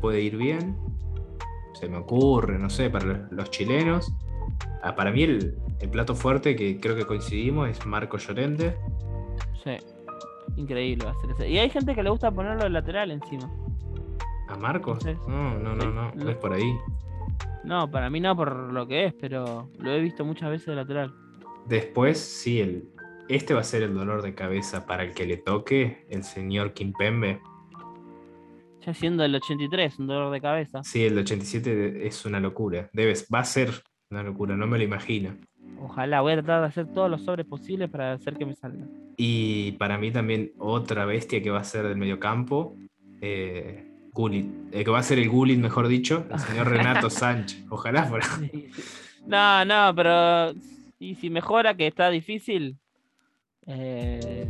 puede 0.00 0.20
ir 0.20 0.36
bien. 0.36 0.76
Se 1.74 1.88
me 1.88 1.96
ocurre, 1.96 2.58
no 2.58 2.68
sé, 2.68 2.90
para 2.90 3.28
los 3.30 3.50
chilenos. 3.50 4.12
Ah, 4.82 4.94
para 4.94 5.10
mí 5.12 5.22
el, 5.22 5.56
el 5.80 5.88
plato 5.88 6.14
fuerte 6.14 6.56
que 6.56 6.78
creo 6.80 6.96
que 6.96 7.06
coincidimos 7.06 7.68
es 7.68 7.86
Marco 7.86 8.18
Llorente. 8.18 8.76
sí, 9.62 9.76
increíble 10.56 11.04
va 11.04 11.12
a 11.12 11.20
ser 11.20 11.30
ese. 11.30 11.48
Y 11.48 11.58
hay 11.58 11.70
gente 11.70 11.94
que 11.94 12.02
le 12.02 12.10
gusta 12.10 12.30
ponerlo 12.30 12.64
de 12.64 12.70
lateral 12.70 13.10
encima. 13.10 13.50
¿A 14.52 14.56
Marcos? 14.56 15.02
No, 15.26 15.58
no, 15.58 15.74
no, 15.74 15.90
no, 15.90 16.12
no 16.14 16.30
es 16.30 16.36
por 16.36 16.52
ahí. 16.52 16.76
No, 17.64 17.90
para 17.90 18.10
mí 18.10 18.20
no 18.20 18.36
por 18.36 18.54
lo 18.54 18.86
que 18.86 19.06
es, 19.06 19.14
pero 19.14 19.70
lo 19.78 19.90
he 19.92 20.00
visto 20.00 20.26
muchas 20.26 20.50
veces 20.50 20.66
de 20.66 20.74
lateral. 20.74 21.14
Después, 21.66 22.18
sí, 22.18 22.60
el, 22.60 22.84
este 23.28 23.54
va 23.54 23.60
a 23.60 23.64
ser 23.64 23.82
el 23.82 23.94
dolor 23.94 24.20
de 24.20 24.34
cabeza 24.34 24.84
para 24.84 25.04
el 25.04 25.14
que 25.14 25.24
le 25.24 25.38
toque, 25.38 26.04
el 26.10 26.22
señor 26.22 26.74
Kimpembe. 26.74 27.40
Ya 28.84 28.92
siendo 28.92 29.24
el 29.24 29.34
83, 29.34 29.98
un 30.00 30.08
dolor 30.08 30.30
de 30.30 30.40
cabeza. 30.42 30.82
Sí, 30.82 31.02
el 31.02 31.16
87 31.16 32.06
es 32.06 32.26
una 32.26 32.38
locura. 32.38 32.90
Debes, 32.92 33.26
va 33.32 33.38
a 33.38 33.44
ser 33.44 33.70
una 34.10 34.22
locura, 34.22 34.54
no 34.54 34.66
me 34.66 34.76
lo 34.76 34.84
imagino. 34.84 35.34
Ojalá, 35.80 36.20
voy 36.20 36.32
a 36.32 36.36
tratar 36.36 36.60
de 36.60 36.66
hacer 36.66 36.92
todos 36.92 37.10
los 37.10 37.22
sobres 37.22 37.46
posibles 37.46 37.88
para 37.88 38.12
hacer 38.12 38.36
que 38.36 38.44
me 38.44 38.54
salga. 38.54 38.84
Y 39.16 39.72
para 39.72 39.96
mí 39.96 40.10
también 40.10 40.52
otra 40.58 41.06
bestia 41.06 41.42
que 41.42 41.50
va 41.50 41.60
a 41.60 41.64
ser 41.64 41.88
del 41.88 41.96
mediocampo, 41.96 42.76
eh, 43.22 43.91
Gullit, 44.12 44.46
eh, 44.72 44.84
que 44.84 44.90
va 44.90 44.98
a 44.98 45.02
ser 45.02 45.18
el 45.18 45.28
Gullit, 45.28 45.58
mejor 45.58 45.88
dicho, 45.88 46.24
el 46.32 46.38
señor 46.40 46.68
Renato 46.68 47.08
Sánchez. 47.10 47.64
Ojalá 47.70 48.04
fuera. 48.04 48.26
No, 49.26 49.64
no, 49.64 49.94
pero 49.94 50.52
y 50.98 51.14
si 51.16 51.30
mejora, 51.30 51.74
que 51.76 51.86
está 51.86 52.10
difícil. 52.10 52.76
eh, 53.66 54.48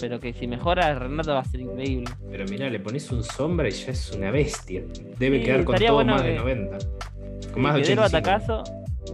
pero 0.00 0.20
que 0.20 0.32
si 0.32 0.46
mejora, 0.46 0.96
Renato 0.98 1.32
va 1.32 1.40
a 1.40 1.44
ser 1.44 1.60
increíble. 1.60 2.10
Pero 2.30 2.44
mira, 2.46 2.68
le 2.70 2.78
pones 2.80 3.10
un 3.10 3.22
sombra 3.24 3.68
y 3.68 3.72
ya 3.72 3.92
es 3.92 4.12
una 4.12 4.30
bestia. 4.30 4.82
Debe 5.18 5.38
Sí, 5.38 5.44
quedar 5.44 5.64
con 5.64 5.76
todo 5.76 5.94
bueno 5.94 6.14
más 6.14 6.22
de 6.24 6.32
que- 6.34 6.38
90. 6.38 6.78
Con 7.52 7.62
más 7.62 7.74
de 7.74 7.80
que 7.82 7.86
dé 7.88 7.92
el 7.94 7.98
85. 7.98 8.02
batacazo, 8.02 8.64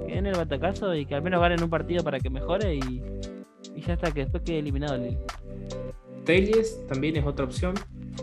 que 0.07 0.15
den 0.15 0.27
el 0.27 0.35
batacazo 0.37 0.95
y 0.95 1.07
que 1.07 1.15
al 1.15 1.23
menos 1.23 1.41
ganen 1.41 1.63
un 1.63 1.71
partido 1.71 2.03
para 2.05 2.19
que 2.21 2.29
mejore 2.31 2.75
y, 2.77 3.03
y 3.77 3.81
ya 3.81 3.95
está, 3.95 4.11
que 4.13 4.21
después 4.21 4.43
quede 4.43 4.59
eliminado 4.59 4.97
el. 4.97 5.17
Telles 6.25 6.87
también 6.87 7.17
es 7.17 7.25
otra 7.27 7.45
opción 7.45 7.75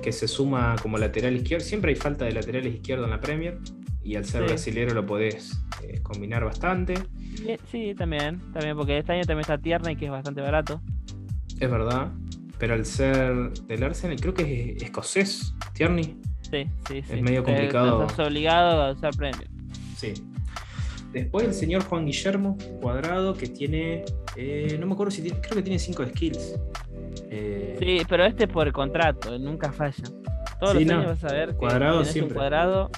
que 0.02 0.12
se 0.12 0.28
suma 0.28 0.76
como 0.82 0.98
lateral 0.98 1.36
izquierdo. 1.36 1.66
Siempre 1.66 1.92
hay 1.92 1.96
falta 1.98 2.26
de 2.26 2.32
laterales 2.34 2.74
izquierdos 2.74 3.06
en 3.06 3.12
la 3.12 3.20
Premier 3.22 3.58
y 4.04 4.16
al 4.16 4.26
ser 4.26 4.42
Sí. 4.44 4.48
brasilero 4.50 4.94
lo 4.94 5.06
podés 5.06 5.62
eh, 5.84 6.00
combinar 6.02 6.44
bastante. 6.46 6.94
Y- 7.20 7.58
Sí, 7.72 7.94
también, 7.96 8.40
también, 8.54 8.76
porque 8.76 8.98
este 8.98 9.14
año 9.14 9.22
también 9.24 9.42
está 9.42 9.58
Tierna 9.58 9.92
y 9.92 9.96
que 9.96 10.06
es 10.06 10.12
bastante 10.12 10.42
barato. 10.42 10.82
Es 11.60 11.70
verdad. 11.70 12.12
Pero 12.58 12.76
al 12.76 12.86
ser 12.86 13.52
del 13.68 13.84
Arsenal, 13.84 14.20
creo 14.22 14.34
que 14.36 14.76
es 14.78 14.84
escocés, 14.84 15.56
Tierney. 15.74 16.18
Sí, 16.42 16.66
sí, 16.88 17.02
sí. 17.02 17.14
Es 17.14 17.22
medio 17.22 17.44
complicado. 17.44 18.04
Estás 18.06 18.28
obligado 18.28 18.82
a 18.84 18.92
usar 18.92 19.16
Premier. 19.16 19.50
Sí. 19.98 20.14
Después 21.12 21.46
el 21.48 21.54
señor 21.54 21.84
Juan 21.84 22.06
Guillermo 22.06 22.58
Cuadrado, 22.82 23.34
que 23.36 23.48
tiene. 23.48 24.06
eh, 24.38 24.78
no 24.80 24.86
me 24.88 24.94
acuerdo 24.94 25.12
si 25.12 25.22
tiene. 25.22 25.40
Creo 25.42 25.56
que 25.56 25.64
tiene 25.64 25.80
5 25.80 26.06
skills. 26.06 26.56
Eh, 27.82 28.00
Sí, 28.00 28.06
pero 28.08 28.24
este 28.26 28.44
es 28.46 28.50
por 28.50 28.72
contrato, 28.72 29.38
nunca 29.40 29.72
falla. 29.72 30.04
Todos 30.60 30.78
Sí, 30.78 30.86
los 30.86 30.94
no. 30.94 31.00
años 31.02 31.22
vas 31.22 31.32
a 31.32 31.34
ver 31.36 31.50
que 31.50 31.56
Cuadrado 31.58 32.06
siempre. 32.06 32.34
un 32.34 32.38
cuadrado 32.40 32.90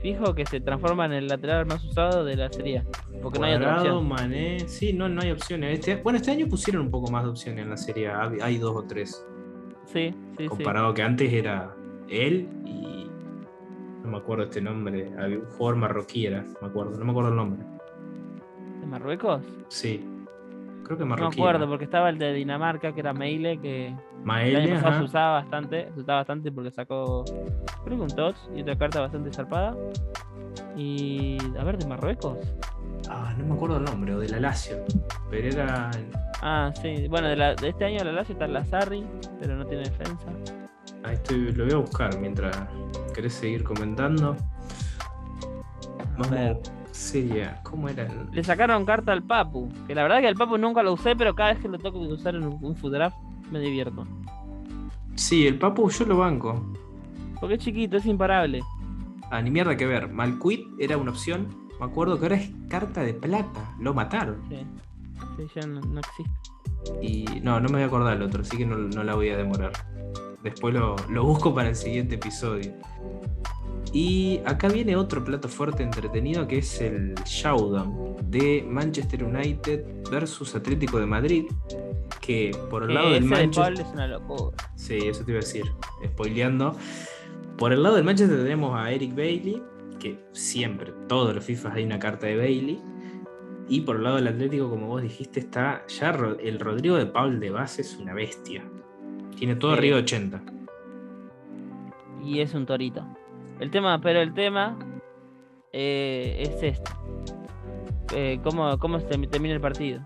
fijo 0.00 0.34
que 0.34 0.46
se 0.46 0.60
transforma 0.60 1.04
en 1.06 1.12
el 1.12 1.26
lateral 1.28 1.66
más 1.66 1.84
usado 1.84 2.24
de 2.24 2.36
la 2.36 2.50
serie. 2.52 2.82
Porque 3.22 3.38
no 3.38 3.44
hay 3.46 3.54
otra 3.54 3.74
Cuadrado, 3.74 3.98
opción. 3.98 4.08
Mané. 4.08 4.60
Sí, 4.68 4.92
no, 4.92 5.08
no 5.08 5.20
hay 5.22 5.30
opciones. 5.30 5.78
Este, 5.78 5.96
bueno, 5.96 6.16
este 6.16 6.30
año 6.30 6.46
pusieron 6.48 6.82
un 6.82 6.90
poco 6.90 7.10
más 7.10 7.22
de 7.24 7.30
opciones 7.30 7.62
en 7.62 7.70
la 7.70 7.76
serie. 7.76 8.10
Hay 8.42 8.58
dos 8.58 8.74
o 8.76 8.82
tres. 8.84 9.24
Sí, 9.86 10.10
sí, 10.36 10.44
sí. 10.44 10.46
Comparado 10.48 10.94
que 10.94 11.02
antes 11.02 11.32
era 11.32 11.74
él 12.08 12.48
y. 12.64 13.08
No 14.02 14.10
me 14.12 14.16
acuerdo 14.18 14.44
este 14.44 14.60
nombre. 14.62 15.12
Había 15.18 15.38
un 15.38 15.44
jugador 15.50 15.76
marroquí 15.76 16.26
era. 16.26 16.44
Me 16.62 16.68
acuerdo. 16.68 16.98
No 16.98 17.04
me 17.04 17.10
acuerdo 17.10 17.30
el 17.30 17.36
nombre. 17.36 17.62
¿De 18.80 18.86
Marruecos? 18.86 19.42
Sí. 19.68 20.02
Creo 20.90 20.98
que 20.98 21.04
No 21.04 21.10
me 21.14 21.20
marroquí. 21.20 21.38
acuerdo, 21.40 21.58
era. 21.60 21.68
porque 21.68 21.84
estaba 21.84 22.08
el 22.10 22.18
de 22.18 22.32
Dinamarca, 22.32 22.92
que 22.92 22.98
era 22.98 23.12
Meile, 23.12 23.60
que 23.60 23.86
el 23.86 23.94
Maele, 24.24 24.58
año 24.60 24.74
pasado 24.74 24.98
se 24.98 25.04
usaba 25.04 25.32
bastante, 25.34 25.92
se 25.94 26.00
usaba 26.00 26.18
bastante 26.18 26.50
porque 26.50 26.72
sacó, 26.72 27.24
creo 27.84 27.96
que 27.96 28.02
un 28.02 28.08
TOTS 28.08 28.50
y 28.56 28.62
otra 28.62 28.76
carta 28.76 29.00
bastante 29.02 29.32
zarpada. 29.32 29.76
Y, 30.76 31.38
a 31.56 31.62
ver, 31.62 31.78
de 31.78 31.86
Marruecos. 31.86 32.38
Ah, 33.08 33.32
no 33.38 33.44
me 33.46 33.54
acuerdo 33.54 33.76
el 33.76 33.84
nombre, 33.84 34.16
o 34.16 34.18
de 34.18 34.30
la 34.30 34.40
Lazio. 34.40 34.78
Pero 35.30 35.46
era. 35.46 35.92
Ah, 36.42 36.72
sí, 36.82 37.06
bueno, 37.08 37.28
de, 37.28 37.36
la- 37.36 37.54
de 37.54 37.68
este 37.68 37.84
año 37.84 38.02
la 38.02 38.10
Lazio 38.10 38.32
está 38.32 38.48
la 38.48 38.64
Sarri, 38.64 39.06
pero 39.38 39.54
no 39.54 39.64
tiene 39.66 39.84
defensa. 39.84 40.26
Ahí 41.04 41.14
estoy, 41.14 41.52
lo 41.52 41.66
voy 41.66 41.72
a 41.72 41.76
buscar 41.76 42.18
mientras 42.18 42.58
querés 43.14 43.34
seguir 43.34 43.62
comentando. 43.62 44.34
A 46.18 46.26
ver. 46.28 46.56
Vamos, 46.58 46.79
sería, 47.00 47.60
¿cómo 47.62 47.88
era? 47.88 48.04
el- 48.04 48.30
Le 48.32 48.44
sacaron 48.44 48.84
carta 48.84 49.12
al 49.12 49.22
Papu, 49.22 49.68
que 49.86 49.94
la 49.94 50.02
verdad 50.02 50.20
que 50.20 50.28
al 50.28 50.34
Papu 50.36 50.58
nunca 50.58 50.82
lo 50.82 50.92
usé, 50.92 51.16
pero 51.16 51.34
cada 51.34 51.52
vez 51.52 51.62
que 51.62 51.68
lo 51.68 51.78
toco 51.78 52.00
de 52.06 52.12
usar 52.12 52.34
en 52.34 52.44
un, 52.44 52.76
Fudraft 52.76 53.16
me 53.50 53.58
divierto. 53.58 54.06
Sí, 55.14 55.46
el 55.46 55.58
Papu 55.58 55.90
yo 55.90 56.04
lo 56.06 56.18
banco. 56.18 56.72
Porque 57.40 57.54
es 57.54 57.60
chiquito, 57.64 57.96
es 57.96 58.06
imparable. 58.06 58.60
a 59.30 59.40
ni 59.42 59.50
mierda 59.50 59.76
que 59.76 59.86
ver. 59.86 60.08
Malquit 60.12 60.66
era 60.78 60.96
una 60.98 61.10
opción. 61.12 61.46
Me 61.78 61.86
acuerdo 61.86 62.18
que 62.18 62.26
ahora 62.26 62.36
es 62.36 62.50
carta 62.68 63.02
de 63.02 63.14
plata. 63.14 63.74
Lo 63.78 63.94
mataron. 63.94 64.42
Sí, 64.48 64.56
sí 65.36 65.46
ya 65.60 65.66
no, 65.66 65.80
no 65.80 66.00
existe. 66.00 66.32
Y 67.02 67.24
no, 67.42 67.60
no 67.60 67.68
me 67.68 67.74
voy 67.74 67.82
a 67.82 67.86
acordar 67.86 68.16
el 68.16 68.22
otro, 68.22 68.42
así 68.42 68.56
que 68.56 68.66
no, 68.66 68.76
no 68.76 69.02
la 69.04 69.14
voy 69.14 69.28
a 69.30 69.36
demorar. 69.36 69.72
Después 70.42 70.74
lo, 70.74 70.96
lo 71.10 71.24
busco 71.24 71.54
para 71.54 71.68
el 71.70 71.76
siguiente 71.76 72.14
episodio. 72.16 72.72
Y 73.92 74.40
acá 74.44 74.68
viene 74.68 74.94
otro 74.94 75.24
plato 75.24 75.48
fuerte 75.48 75.82
entretenido 75.82 76.46
que 76.46 76.58
es 76.58 76.80
el 76.80 77.14
Showdown 77.24 78.16
de 78.30 78.64
Manchester 78.68 79.24
United 79.24 79.84
versus 80.10 80.54
Atlético 80.54 81.00
de 81.00 81.06
Madrid. 81.06 81.44
Que 82.20 82.52
por 82.70 82.84
el 82.84 82.94
lado 82.94 83.10
del 83.10 83.24
de 83.24 83.28
Manchester. 83.28 83.74
Paul 83.74 83.86
es 83.86 83.92
una 83.92 84.06
locura. 84.06 84.56
Sí, 84.76 84.98
eso 84.98 85.24
te 85.24 85.32
iba 85.32 85.40
a 85.40 85.42
decir, 85.42 85.64
spoileando. 86.04 86.76
Por 87.56 87.72
el 87.72 87.82
lado 87.82 87.96
del 87.96 88.04
Manchester 88.04 88.38
tenemos 88.38 88.78
a 88.78 88.92
Eric 88.92 89.14
Bailey, 89.14 89.62
que 89.98 90.18
siempre, 90.32 90.92
todos 91.08 91.34
los 91.34 91.44
FIFAs 91.44 91.74
hay 91.74 91.84
una 91.84 91.98
carta 91.98 92.26
de 92.26 92.36
Bailey. 92.36 92.80
Y 93.68 93.82
por 93.82 93.96
el 93.96 94.04
lado 94.04 94.16
del 94.16 94.28
Atlético, 94.28 94.70
como 94.70 94.86
vos 94.86 95.02
dijiste, 95.02 95.40
está 95.40 95.84
ya 95.86 96.10
el 96.40 96.58
Rodrigo 96.58 96.96
de 96.96 97.06
Paul 97.06 97.38
de 97.38 97.50
base 97.50 97.82
es 97.82 97.96
una 97.96 98.14
bestia. 98.14 98.64
Tiene 99.36 99.56
todo 99.56 99.72
arriba 99.72 99.96
de 99.96 100.02
80. 100.02 100.42
Y 102.24 102.40
es 102.40 102.54
un 102.54 102.66
torito. 102.66 103.06
El 103.60 103.70
tema, 103.70 104.00
pero 104.00 104.20
el 104.20 104.32
tema 104.34 104.78
eh, 105.72 106.36
es 106.40 106.62
este. 106.62 106.90
Eh, 108.14 108.40
¿cómo, 108.42 108.78
¿Cómo 108.78 108.98
se 108.98 109.06
termina 109.06 109.54
el 109.54 109.60
partido? 109.60 110.00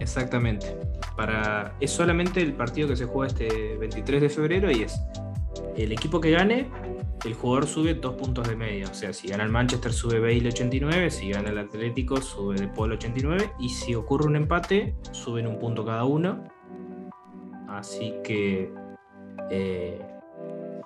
Exactamente. 0.00 0.76
Para, 1.16 1.74
es 1.80 1.90
solamente 1.90 2.42
el 2.42 2.54
partido 2.54 2.88
que 2.88 2.96
se 2.96 3.04
juega 3.06 3.28
este 3.28 3.76
23 3.76 4.22
de 4.22 4.28
febrero 4.28 4.70
y 4.70 4.82
es 4.82 5.00
el 5.76 5.92
equipo 5.92 6.20
que 6.20 6.30
gane, 6.32 6.68
el 7.24 7.34
jugador 7.34 7.66
sube 7.66 7.94
dos 7.94 8.14
puntos 8.14 8.48
de 8.48 8.56
media. 8.56 8.86
O 8.90 8.94
sea, 8.94 9.12
si 9.12 9.28
gana 9.28 9.44
el 9.44 9.50
Manchester 9.50 9.92
sube 9.92 10.18
Bale 10.18 10.48
89, 10.48 11.10
si 11.10 11.30
gana 11.30 11.50
el 11.50 11.58
Atlético 11.58 12.20
sube 12.20 12.56
De 12.58 12.68
Paul 12.68 12.92
89 12.92 13.52
y 13.60 13.68
si 13.68 13.94
ocurre 13.94 14.26
un 14.26 14.36
empate 14.36 14.96
suben 15.12 15.46
un 15.46 15.58
punto 15.58 15.84
cada 15.84 16.04
uno. 16.04 16.44
Así 17.68 18.14
que 18.24 18.72
eh, 19.50 20.00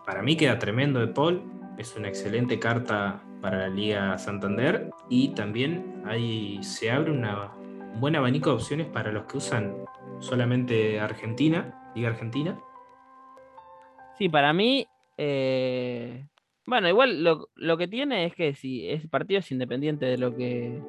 para 0.05 0.23
mí 0.23 0.37
queda 0.37 0.59
tremendo 0.59 1.01
De 1.01 1.09
Paul. 1.09 1.56
Es 1.79 1.95
una 1.97 2.09
excelente 2.09 2.59
carta 2.59 3.23
para 3.41 3.59
la 3.59 3.69
Liga 3.69 4.19
Santander 4.19 4.91
y 5.11 5.29
también 5.29 6.03
ahí 6.07 6.59
se 6.63 6.91
abre 6.91 7.11
una, 7.11 7.53
un 7.55 8.01
buen 8.01 8.17
abanico 8.17 8.51
de 8.51 8.57
opciones 8.57 8.87
para 8.87 9.13
los 9.13 9.25
que 9.25 9.37
usan 9.37 9.77
solamente 10.21 10.99
Argentina, 11.01 11.93
Liga 11.95 12.09
Argentina. 12.09 12.59
Sí, 14.19 14.29
para 14.29 14.53
mí. 14.53 14.87
eh, 15.19 16.27
bueno, 16.65 16.89
igual 16.89 17.23
lo, 17.23 17.49
lo 17.55 17.77
que 17.77 17.87
tiene 17.87 18.25
es 18.27 18.35
que 18.35 18.55
si 18.55 18.89
es 18.89 19.07
partido 19.07 19.41
es 19.41 19.53
independiente 19.53 20.07
de 20.07 20.19
lo 20.19 20.35
que. 20.35 20.81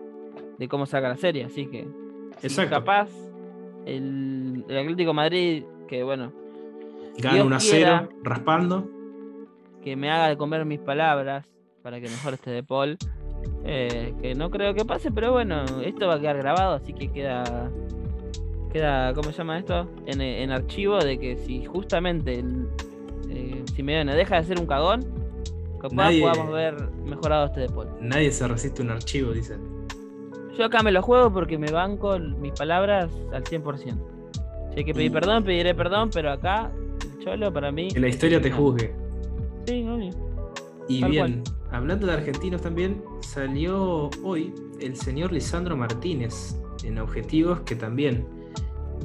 de 0.58 0.68
cómo 0.68 0.86
saca 0.86 1.10
la 1.10 1.18
serie, 1.18 1.44
así 1.44 1.68
que. 1.68 1.88
si 2.40 2.48
Exacto. 2.48 2.74
capaz 2.76 3.10
el, 3.86 4.66
el 4.68 4.78
Atlético 4.78 5.10
de 5.12 5.14
Madrid, 5.14 5.64
que 5.88 6.04
bueno, 6.04 6.32
Gana 7.18 7.36
Dios 7.36 7.46
1 7.46 7.56
a 7.56 7.60
quiera. 7.60 8.08
0, 8.10 8.20
raspando. 8.24 8.97
Que 9.84 9.96
me 9.96 10.10
haga 10.12 10.30
de 10.30 10.38
comer 10.38 10.66
mis 10.66 10.80
palabras 10.80 11.46
para 11.84 12.00
que 12.02 12.08
mejor 12.10 12.34
esté 12.34 12.52
de 12.52 12.64
Paul. 12.64 12.98
eh, 13.66 14.14
que 14.22 14.34
no 14.36 14.50
creo 14.50 14.74
que 14.74 14.84
pase, 14.86 15.12
pero 15.12 15.32
bueno, 15.34 15.64
esto 15.84 16.08
va 16.08 16.16
a 16.16 16.20
quedar 16.20 16.38
grabado, 16.38 16.76
así 16.76 16.94
que 16.94 17.10
queda. 17.12 17.70
Queda, 18.72 19.14
¿cómo 19.14 19.32
se 19.32 19.38
llama 19.38 19.58
esto? 19.60 19.90
En, 20.06 20.20
en 20.22 20.52
archivo 20.52 20.98
de 21.00 21.18
que 21.18 21.38
si 21.38 21.64
justamente 21.66 22.44
eh, 23.30 23.64
Simeone 23.76 24.14
deja 24.16 24.36
de 24.38 24.44
ser 24.44 24.60
un 24.60 24.66
cagón, 24.68 25.06
capaz 25.82 25.96
Nadie- 25.96 26.22
podamos 26.22 26.54
ver 26.54 26.90
mejorado 27.06 27.46
este 27.46 27.62
de 27.62 27.70
Paul. 27.70 27.88
Nadie 28.02 28.32
se 28.32 28.48
resiste 28.48 28.82
a 28.82 28.86
un 28.86 28.92
archivo, 28.92 29.32
dicen. 29.32 29.62
Yo 30.58 30.66
acá 30.66 30.82
me 30.84 30.92
lo 30.92 31.02
juego 31.02 31.32
porque 31.32 31.58
me 31.58 31.72
banco 31.72 32.18
mis 32.20 32.52
palabras 32.54 33.10
al 33.32 33.44
100%. 33.44 33.78
Si 34.74 34.80
hay 34.80 34.84
que 34.86 34.94
pedir 34.94 35.12
Y- 35.12 35.14
perdón, 35.14 35.44
pediré 35.44 35.74
perdón, 35.74 36.10
pero 36.14 36.32
acá, 36.32 36.72
el 37.04 37.24
cholo 37.24 37.52
para 37.54 37.72
mí. 37.72 37.90
Que 37.90 38.00
la 38.00 38.08
historia 38.10 38.42
te 38.42 38.52
juzgue. 38.52 38.94
Sí, 39.68 39.86
obvio. 39.86 40.12
Y 40.88 41.02
Tal 41.02 41.12
bien, 41.12 41.44
hablando 41.72 42.08
de 42.08 42.14
argentinos 42.14 42.62
también, 42.62 43.04
salió 43.20 44.10
hoy 44.24 44.54
el 44.80 44.96
señor 44.96 45.34
Lisandro 45.34 45.76
Martínez 45.76 46.58
en 46.86 46.98
objetivos 47.00 47.60
que 47.62 47.76
también, 47.76 48.26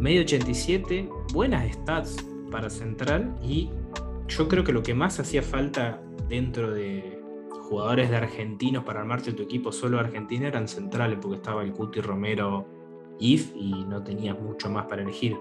medio 0.01 0.21
87, 0.21 1.09
buenas 1.33 1.73
stats 1.73 2.25
para 2.53 2.71
central 2.71 3.35
y 3.43 3.71
yo 4.29 4.47
creo 4.47 4.63
que 4.63 4.73
lo 4.73 4.85
que 4.85 4.95
más 4.95 5.19
hacía 5.19 5.43
falta 5.43 6.01
dentro 6.29 6.71
de 6.71 7.21
jugadores 7.69 8.11
de 8.11 8.17
argentinos 8.19 8.85
para 8.85 9.01
armarte 9.01 9.33
tu 9.33 9.43
equipo 9.43 9.73
solo 9.73 9.99
argentino 9.99 10.47
eran 10.47 10.69
centrales 10.69 11.19
porque 11.21 11.39
estaba 11.39 11.65
el 11.65 11.73
Cuti 11.73 12.01
Romero 12.01 12.67
IF 13.19 13.53
y 13.57 13.85
no 13.85 14.05
tenías 14.05 14.39
mucho 14.39 14.71
más 14.71 14.87
para 14.87 15.03
elegir. 15.03 15.37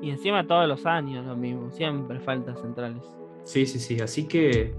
Y 0.00 0.10
encima 0.10 0.46
todos 0.46 0.68
los 0.68 0.86
años 0.86 1.26
lo 1.26 1.36
mismo, 1.36 1.72
siempre 1.72 2.20
faltas 2.20 2.60
centrales. 2.60 3.19
Sí, 3.44 3.66
sí, 3.66 3.78
sí, 3.78 4.00
así 4.00 4.24
que 4.26 4.72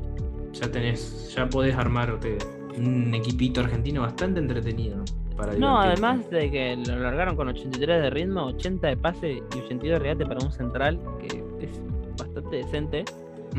ya 0.54 0.69
tenés, 0.71 1.34
ya 1.36 1.47
podés 1.50 1.76
armarte 1.76 2.38
un 2.78 3.13
equipito 3.13 3.62
argentino 3.62 4.02
bastante 4.02 4.39
entretenido 4.39 5.04
para 5.36 5.54
No, 5.54 5.82
divertirte. 5.82 6.06
además 6.06 6.30
de 6.30 6.52
que 6.52 6.76
lo 6.78 7.00
largaron 7.00 7.36
con 7.36 7.47
83 7.50 8.02
de 8.02 8.10
ritmo, 8.10 8.45
80 8.45 8.88
de 8.88 8.97
pase 8.97 9.32
y 9.34 9.58
82 9.60 9.82
de 9.84 10.00
regate 10.00 10.26
para 10.26 10.45
un 10.45 10.52
central, 10.52 11.00
que 11.19 11.43
es 11.65 11.82
bastante 12.17 12.58
decente. 12.58 13.06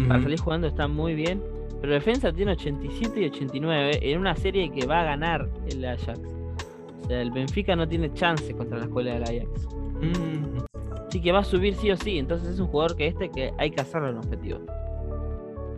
Para 0.09 0.23
salir 0.23 0.39
jugando 0.41 0.67
está 0.69 0.89
muy 0.89 1.15
bien. 1.15 1.43
Pero 1.83 1.93
defensa 1.95 2.33
tiene 2.33 2.53
87 2.53 3.21
y 3.21 3.25
89 3.27 3.99
en 4.01 4.19
una 4.21 4.35
serie 4.37 4.71
que 4.73 4.87
va 4.87 5.01
a 5.01 5.05
ganar 5.05 5.49
el 5.69 5.85
Ajax. 5.85 6.19
O 7.03 7.07
sea, 7.09 7.21
el 7.21 7.31
Benfica 7.33 7.75
no 7.77 7.87
tiene 7.89 8.11
chance 8.15 8.55
contra 8.55 8.79
la 8.79 8.85
escuela 8.85 9.15
del 9.15 9.25
Ajax. 9.25 9.67
Mm, 10.01 10.59
Así 11.09 11.21
que 11.21 11.33
va 11.33 11.41
a 11.41 11.45
subir 11.45 11.75
sí 11.75 11.91
o 11.91 11.97
sí. 11.97 12.19
Entonces 12.19 12.49
es 12.55 12.61
un 12.61 12.69
jugador 12.69 12.97
que 12.97 13.09
este 13.09 13.29
que 13.31 13.53
hay 13.59 13.71
que 13.73 13.81
hacerlo 13.83 14.09
en 14.11 14.17
objetivo. 14.19 14.61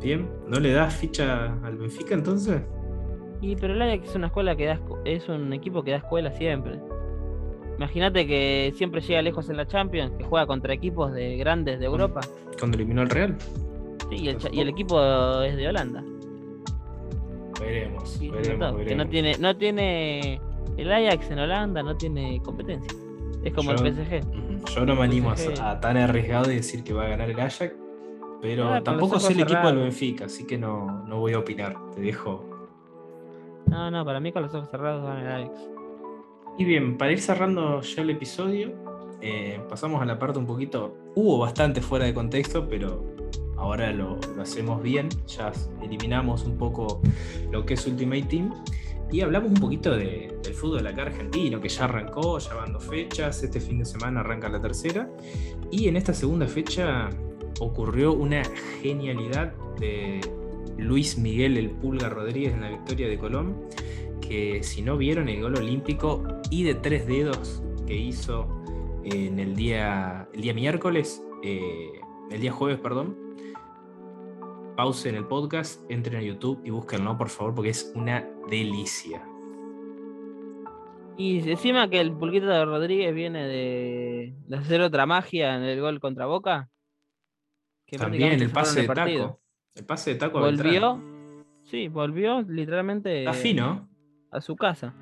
Bien, 0.03 0.29
¿no 0.49 0.61
le 0.61 0.73
das 0.73 0.95
ficha 0.95 1.59
al 1.65 1.77
Benfica 1.77 2.15
entonces? 2.15 2.63
Y 3.41 3.57
pero 3.57 3.75
el 3.75 3.83
Ajax 3.83 4.11
es 4.11 4.17
una 4.17 4.27
escuela 4.29 4.57
que 4.57 4.67
da 4.67 4.81
es 5.05 5.29
un 5.29 5.53
equipo 5.53 5.83
que 5.83 5.91
da 5.93 5.99
escuela 5.99 6.31
siempre. 6.33 6.79
Imagínate 7.77 8.27
que 8.27 8.73
siempre 8.77 9.01
llega 9.01 9.21
lejos 9.23 9.49
en 9.51 9.57
la 9.57 9.67
Champions, 9.67 10.13
que 10.17 10.25
juega 10.25 10.47
contra 10.47 10.73
equipos 10.73 11.13
de 11.13 11.37
grandes 11.37 11.81
de 11.81 11.87
Europa. 11.87 12.21
Cuando 12.59 12.77
eliminó 12.77 13.03
al 13.03 13.11
Real. 13.11 13.37
Sí, 14.11 14.17
y 14.17 14.29
el, 14.29 14.37
y 14.53 14.61
el 14.61 14.69
equipo 14.69 15.01
es 15.43 15.57
de 15.57 15.69
Holanda. 15.69 16.05
Veremos, 17.61 18.09
Sí, 18.11 18.29
veremos, 18.31 18.73
no, 18.73 18.79
que 18.79 18.95
no 18.95 19.09
tiene, 19.09 19.37
no 19.39 19.57
tiene 19.57 20.41
el 20.77 20.93
Ajax 20.93 21.31
en 21.31 21.39
Holanda, 21.39 21.83
no 21.83 21.97
tiene 21.97 22.41
competencia. 22.43 22.93
Es 23.43 23.53
como 23.53 23.75
Yo- 23.75 23.85
el 23.85 23.95
PSG. 23.95 24.75
Yo 24.75 24.87
no 24.87 24.95
me 24.97 25.03
animo 25.03 25.31
a, 25.31 25.37
PSG. 25.37 25.61
a 25.61 25.81
tan 25.81 25.97
arriesgado 25.97 26.47
de 26.49 26.57
decir 26.57 26.83
que 26.85 26.93
va 26.93 27.05
a 27.05 27.09
ganar 27.09 27.29
el 27.31 27.39
Ajax, 27.39 27.75
pero 28.45 28.69
Ah, 28.75 28.83
tampoco 28.83 29.19
sé 29.19 29.33
el 29.33 29.41
equipo 29.41 29.67
del. 29.69 29.77
Benfica, 29.79 30.27
así 30.27 30.45
que 30.45 30.59
no, 30.59 31.03
no 31.07 31.19
voy 31.19 31.33
a 31.33 31.39
opinar. 31.39 31.77
Te 31.95 32.03
dejo 32.03 32.45
No, 33.67 33.91
no, 33.91 34.05
para 34.05 34.21
mí 34.21 34.33
con 34.33 34.43
los 34.43 34.55
ojos 34.55 34.69
cerrados 34.71 35.03
van 35.03 35.21
el 35.21 35.27
Ajax. 35.47 35.61
Y 36.59 36.65
bien, 36.67 36.99
para 36.99 37.11
ir 37.13 37.21
cerrando 37.21 37.81
ya 37.81 38.03
el 38.03 38.11
episodio, 38.11 38.73
eh, 39.23 39.61
pasamos 39.69 40.03
a 40.03 40.05
la 40.05 40.19
parte 40.19 40.39
un 40.39 40.47
poquito. 40.47 40.95
Hubo 41.15 41.39
bastante 41.39 41.81
fuera 41.81 42.05
de 42.05 42.13
contexto, 42.13 42.69
pero 42.69 43.03
ahora 43.57 43.91
lo, 43.93 44.19
lo 44.37 44.43
hacemos 44.43 44.83
bien. 44.83 45.09
Ya 45.27 45.51
eliminamos 45.83 46.45
un 46.45 46.59
poco 46.59 47.01
lo 47.51 47.65
que 47.65 47.75
es 47.75 47.87
Ultimate 47.87 48.25
Team. 48.25 48.53
Y 49.11 49.23
hablamos 49.23 49.51
un 49.53 49.57
poquito 49.61 49.97
de- 49.97 50.39
del 50.43 50.55
fútbol 50.55 50.87
acá 50.87 51.03
argentino, 51.03 51.61
que 51.61 51.69
ya 51.71 51.85
arrancó, 51.85 52.39
ya 52.39 52.53
van 52.55 52.73
dos 52.75 52.85
fechas. 52.85 53.43
Este 53.43 53.59
fin 53.61 53.79
de 53.79 53.85
semana 53.87 54.21
arranca 54.21 54.49
la 54.51 54.61
tercera. 54.61 55.09
Y 55.71 55.89
en 55.89 55.97
esta 55.97 56.13
segunda 56.13 56.47
fecha 56.47 57.09
ocurrió 57.61 58.13
una 58.13 58.43
genialidad 58.83 59.53
de 59.79 60.21
Luis 60.77 61.19
Miguel 61.19 61.57
El 61.57 61.71
Pulga 61.71 62.09
Rodríguez 62.09 62.53
en 62.55 62.61
la 62.63 62.71
victoria 62.71 63.09
de 63.09 63.19
Colón 63.19 63.69
que 64.21 64.63
si 64.63 64.83
no 64.83 64.97
vieron 64.97 65.29
el 65.29 65.43
gol 65.43 65.57
olímpico 65.57 66.23
y 66.51 66.65
de 66.65 66.75
tres 66.75 67.07
dedos 67.07 67.63
que 67.87 67.97
hizo 67.97 68.49
en 69.05 69.39
el 69.39 69.55
día, 69.55 70.29
el 70.33 70.41
día 70.41 70.55
miércoles, 70.55 71.23
eh, 71.43 72.01
el 72.31 72.41
día 72.41 72.53
jueves, 72.53 72.81
perdón, 72.81 73.17
pausen 74.77 75.15
el 75.15 75.27
podcast, 75.27 75.81
entren 75.91 76.17
a 76.17 76.23
YouTube 76.23 76.61
y 76.65 76.71
búsquenlo, 76.71 77.17
por 77.17 77.29
favor, 77.29 77.55
porque 77.55 77.71
es 77.71 77.93
una 77.95 78.27
delicia. 78.49 79.23
Y 81.17 81.49
encima 81.49 81.89
que 81.89 82.01
el 82.01 82.13
pulquito 82.13 82.47
de 82.47 82.65
Rodríguez 82.65 83.15
viene 83.15 83.47
de, 83.47 84.35
de 84.49 84.57
hacer 84.57 84.81
otra 84.81 85.07
magia 85.07 85.55
en 85.55 85.63
el 85.63 85.81
gol 85.81 86.01
contra 86.01 86.27
Boca. 86.27 86.71
Que 87.87 87.99
También 87.99 88.41
el 88.41 88.51
pase 88.51 88.83
de 88.83 88.89
taco. 88.89 89.41
El 89.75 89.85
pase 89.85 90.11
de 90.15 90.17
taco 90.17 90.39
a. 90.39 90.43
Volvió, 90.43 91.03
sí, 91.65 91.89
volvió 91.89 92.43
literalmente 92.43 93.21
Está 93.21 93.33
fino. 93.33 93.89
a 94.31 94.41
su 94.41 94.57
casa. 94.57 94.95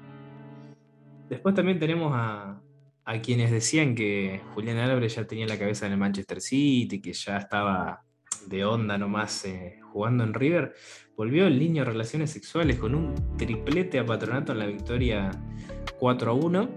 Después 1.29 1.55
también 1.55 1.79
tenemos 1.79 2.13
a, 2.15 2.61
a 3.05 3.21
quienes 3.21 3.51
decían 3.51 3.95
que 3.95 4.41
Julián 4.55 4.79
Álvarez 4.79 5.17
ya 5.17 5.27
tenía 5.27 5.47
la 5.47 5.59
cabeza 5.59 5.87
en 5.87 5.93
el 5.93 5.99
Manchester 5.99 6.41
City, 6.41 7.01
que 7.01 7.13
ya 7.13 7.39
estaba 7.39 8.03
de 8.47 8.65
onda 8.65 8.99
nomás 8.99 9.45
eh, 9.45 9.79
jugando 9.93 10.25
en 10.25 10.35
River, 10.35 10.75
volvió 11.17 11.47
el 11.47 11.59
niño 11.59 11.83
a 11.83 11.85
relaciones 11.85 12.31
sexuales 12.31 12.79
con 12.79 12.95
un 12.95 13.15
triplete 13.37 13.99
a 13.99 14.07
patronato 14.07 14.53
en 14.53 14.59
la 14.59 14.67
victoria 14.67 15.31
4 15.99 16.31
a 16.31 16.35
1 16.35 16.69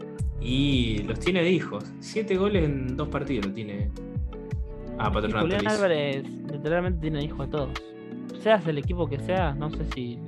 y 0.42 1.04
los 1.04 1.20
tiene 1.20 1.42
de 1.44 1.52
hijos. 1.52 1.86
Siete 2.00 2.36
goles 2.38 2.64
en 2.66 2.96
dos 2.96 3.08
partidos 3.10 3.48
lo 3.48 3.54
tiene 3.54 3.90
a 4.98 5.12
patronato. 5.12 5.42
Julián 5.42 5.68
Álvarez 5.68 6.24
literalmente 6.52 7.02
tiene 7.02 7.24
hijos 7.24 7.48
a 7.48 7.50
todos. 7.50 7.70
Seas 8.42 8.66
el 8.68 8.78
equipo 8.78 9.08
que 9.08 9.20
sea, 9.20 9.54
no 9.54 9.70
sé 9.72 9.86
si 9.94 10.20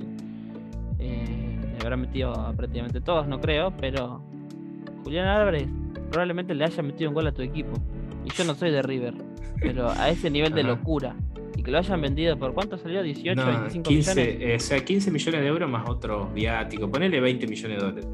eh, 0.98 1.58
le 1.72 1.78
habrá 1.80 1.96
metido 1.96 2.32
a 2.32 2.52
prácticamente 2.52 3.00
todos, 3.00 3.26
no 3.28 3.40
creo, 3.40 3.72
pero 3.76 4.22
Julián 5.04 5.26
Álvarez 5.26 5.68
probablemente 6.10 6.54
le 6.54 6.64
haya 6.64 6.82
metido 6.82 7.10
un 7.10 7.14
gol 7.14 7.26
a 7.26 7.32
tu 7.32 7.42
equipo. 7.42 7.72
Y 8.24 8.30
yo 8.30 8.44
no 8.44 8.54
soy 8.54 8.70
de 8.70 8.82
River, 8.82 9.14
pero 9.60 9.90
a 9.90 10.08
ese 10.08 10.30
nivel 10.30 10.52
de 10.52 10.62
locura. 10.62 11.14
Y 11.56 11.62
que 11.62 11.70
lo 11.70 11.78
hayan 11.78 12.00
vendido 12.00 12.38
por 12.38 12.54
cuánto 12.54 12.78
salió, 12.78 13.02
18, 13.02 13.44
25 13.44 13.90
millones. 13.90 14.16
Eh, 14.18 14.54
o 14.56 14.60
sea, 14.60 14.84
15 14.84 15.10
millones 15.10 15.40
de 15.40 15.46
euros 15.46 15.68
más 15.68 15.88
otro 15.88 16.28
viático. 16.28 16.88
Ponele 16.90 17.20
20 17.20 17.46
millones 17.46 17.78
de 17.78 17.84
dólares. 17.84 18.08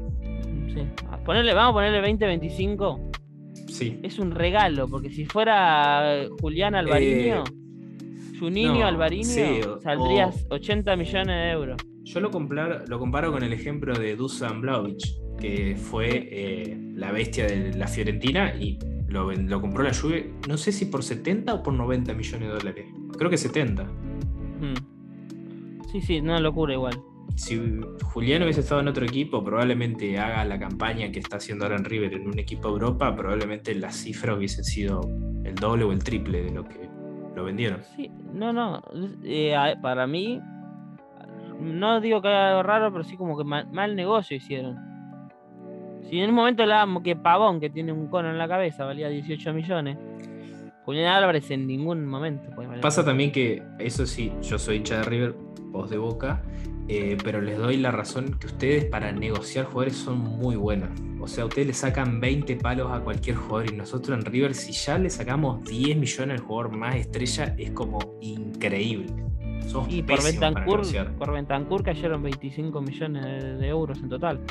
Sí. 0.73 0.81
Ah, 1.09 1.19
vamos 1.25 1.69
a 1.69 1.73
ponerle 1.73 2.01
20, 2.01 2.25
25. 2.25 3.11
Sí. 3.67 3.99
Es 4.03 4.19
un 4.19 4.31
regalo, 4.31 4.87
porque 4.87 5.09
si 5.09 5.25
fuera 5.25 6.27
Julián 6.39 6.75
Alvariño, 6.75 7.43
su 8.37 8.49
niño 8.49 8.85
Alvariño, 8.85 9.79
saldrías 9.81 10.45
80 10.49 10.95
millones 10.95 11.35
de 11.35 11.51
euros. 11.51 11.77
Yo 12.03 12.19
lo, 12.19 12.29
lo 12.29 12.99
comparo 12.99 13.31
con 13.31 13.43
el 13.43 13.53
ejemplo 13.53 13.97
de 13.97 14.15
Dusan 14.15 14.61
Blaovic, 14.61 15.01
que 15.39 15.75
fue 15.75 16.29
eh, 16.31 16.77
la 16.93 17.11
bestia 17.11 17.47
de 17.47 17.73
la 17.73 17.87
Fiorentina 17.87 18.53
y 18.55 18.77
lo, 19.07 19.31
lo, 19.31 19.61
compró 19.61 19.83
la 19.83 19.93
Juve, 19.93 20.33
no 20.47 20.57
sé 20.57 20.71
si 20.71 20.85
por 20.85 21.03
70 21.03 21.53
o 21.53 21.63
por 21.63 21.73
90 21.73 22.13
millones 22.13 22.47
de 22.47 22.53
dólares. 22.53 22.85
Creo 23.17 23.29
que 23.29 23.37
70. 23.37 23.83
Hmm. 23.83 24.73
Sí, 25.91 26.01
sí, 26.01 26.19
una 26.19 26.39
locura 26.39 26.73
igual. 26.73 27.01
Si 27.35 27.81
Julián 28.13 28.43
hubiese 28.43 28.61
estado 28.61 28.81
en 28.81 28.87
otro 28.87 29.05
equipo, 29.05 29.43
probablemente 29.43 30.17
haga 30.17 30.45
la 30.45 30.57
campaña 30.59 31.11
que 31.11 31.19
está 31.19 31.37
haciendo 31.37 31.65
ahora 31.65 31.77
en 31.77 31.85
River 31.85 32.13
en 32.13 32.27
un 32.27 32.39
equipo 32.39 32.69
Europa, 32.69 33.15
probablemente 33.15 33.75
la 33.75 33.91
cifra 33.91 34.35
hubiese 34.35 34.63
sido 34.63 35.01
el 35.43 35.55
doble 35.55 35.83
o 35.83 35.91
el 35.91 36.03
triple 36.03 36.43
de 36.43 36.51
lo 36.51 36.63
que 36.63 36.89
lo 37.35 37.43
vendieron. 37.43 37.81
Sí, 37.95 38.09
no, 38.33 38.53
no. 38.53 38.81
Eh, 39.23 39.55
para 39.81 40.07
mí, 40.07 40.39
no 41.59 41.99
digo 41.99 42.21
que 42.21 42.29
haya 42.29 42.49
algo 42.49 42.63
raro, 42.63 42.91
pero 42.91 43.03
sí 43.03 43.17
como 43.17 43.37
que 43.37 43.43
mal 43.43 43.95
negocio 43.95 44.37
hicieron 44.37 44.95
si 46.09 46.19
en 46.19 46.29
un 46.29 46.35
momento 46.35 46.63
hablábamos 46.63 47.03
que 47.03 47.15
Pavón, 47.15 47.59
que 47.59 47.69
tiene 47.69 47.91
un 47.91 48.07
cono 48.07 48.29
en 48.29 48.37
la 48.37 48.47
cabeza, 48.47 48.85
valía 48.85 49.09
18 49.09 49.53
millones, 49.53 49.97
Julián 50.83 51.07
Álvarez 51.07 51.49
en 51.49 51.65
ningún 51.65 52.05
momento. 52.05 52.49
Pasa 52.81 53.03
también 53.03 53.31
que, 53.31 53.63
eso 53.79 54.05
sí, 54.05 54.31
yo 54.41 54.59
soy 54.59 54.77
hincha 54.77 54.97
de 54.99 55.03
River, 55.03 55.35
vos 55.71 55.89
de 55.89 55.97
Boca, 55.97 56.43
eh, 56.87 57.17
pero 57.23 57.41
les 57.41 57.57
doy 57.57 57.77
la 57.77 57.91
razón 57.91 58.37
que 58.39 58.47
ustedes 58.47 58.85
para 58.85 59.11
negociar 59.11 59.65
jugadores 59.65 59.97
son 59.97 60.19
muy 60.19 60.55
buenos. 60.55 60.89
O 61.19 61.27
sea, 61.27 61.45
ustedes 61.45 61.67
le 61.67 61.73
sacan 61.73 62.19
20 62.19 62.55
palos 62.57 62.91
a 62.91 62.99
cualquier 62.99 63.35
jugador 63.35 63.73
y 63.73 63.75
nosotros 63.75 64.17
en 64.17 64.25
River, 64.25 64.53
si 64.53 64.71
ya 64.71 64.99
le 64.99 65.09
sacamos 65.09 65.63
10 65.63 65.97
millones 65.97 66.39
al 66.39 66.45
jugador 66.45 66.77
más 66.77 66.95
estrella, 66.95 67.55
es 67.57 67.71
como 67.71 68.17
increíble. 68.21 69.07
y 69.89 70.03
por 70.03 70.23
Bentancur, 70.23 70.81
por 71.17 71.31
Bentancur 71.31 71.83
cayeron 71.83 72.21
25 72.21 72.81
millones 72.81 73.59
de 73.59 73.67
euros 73.67 73.97
en 73.99 74.09
total. 74.09 74.41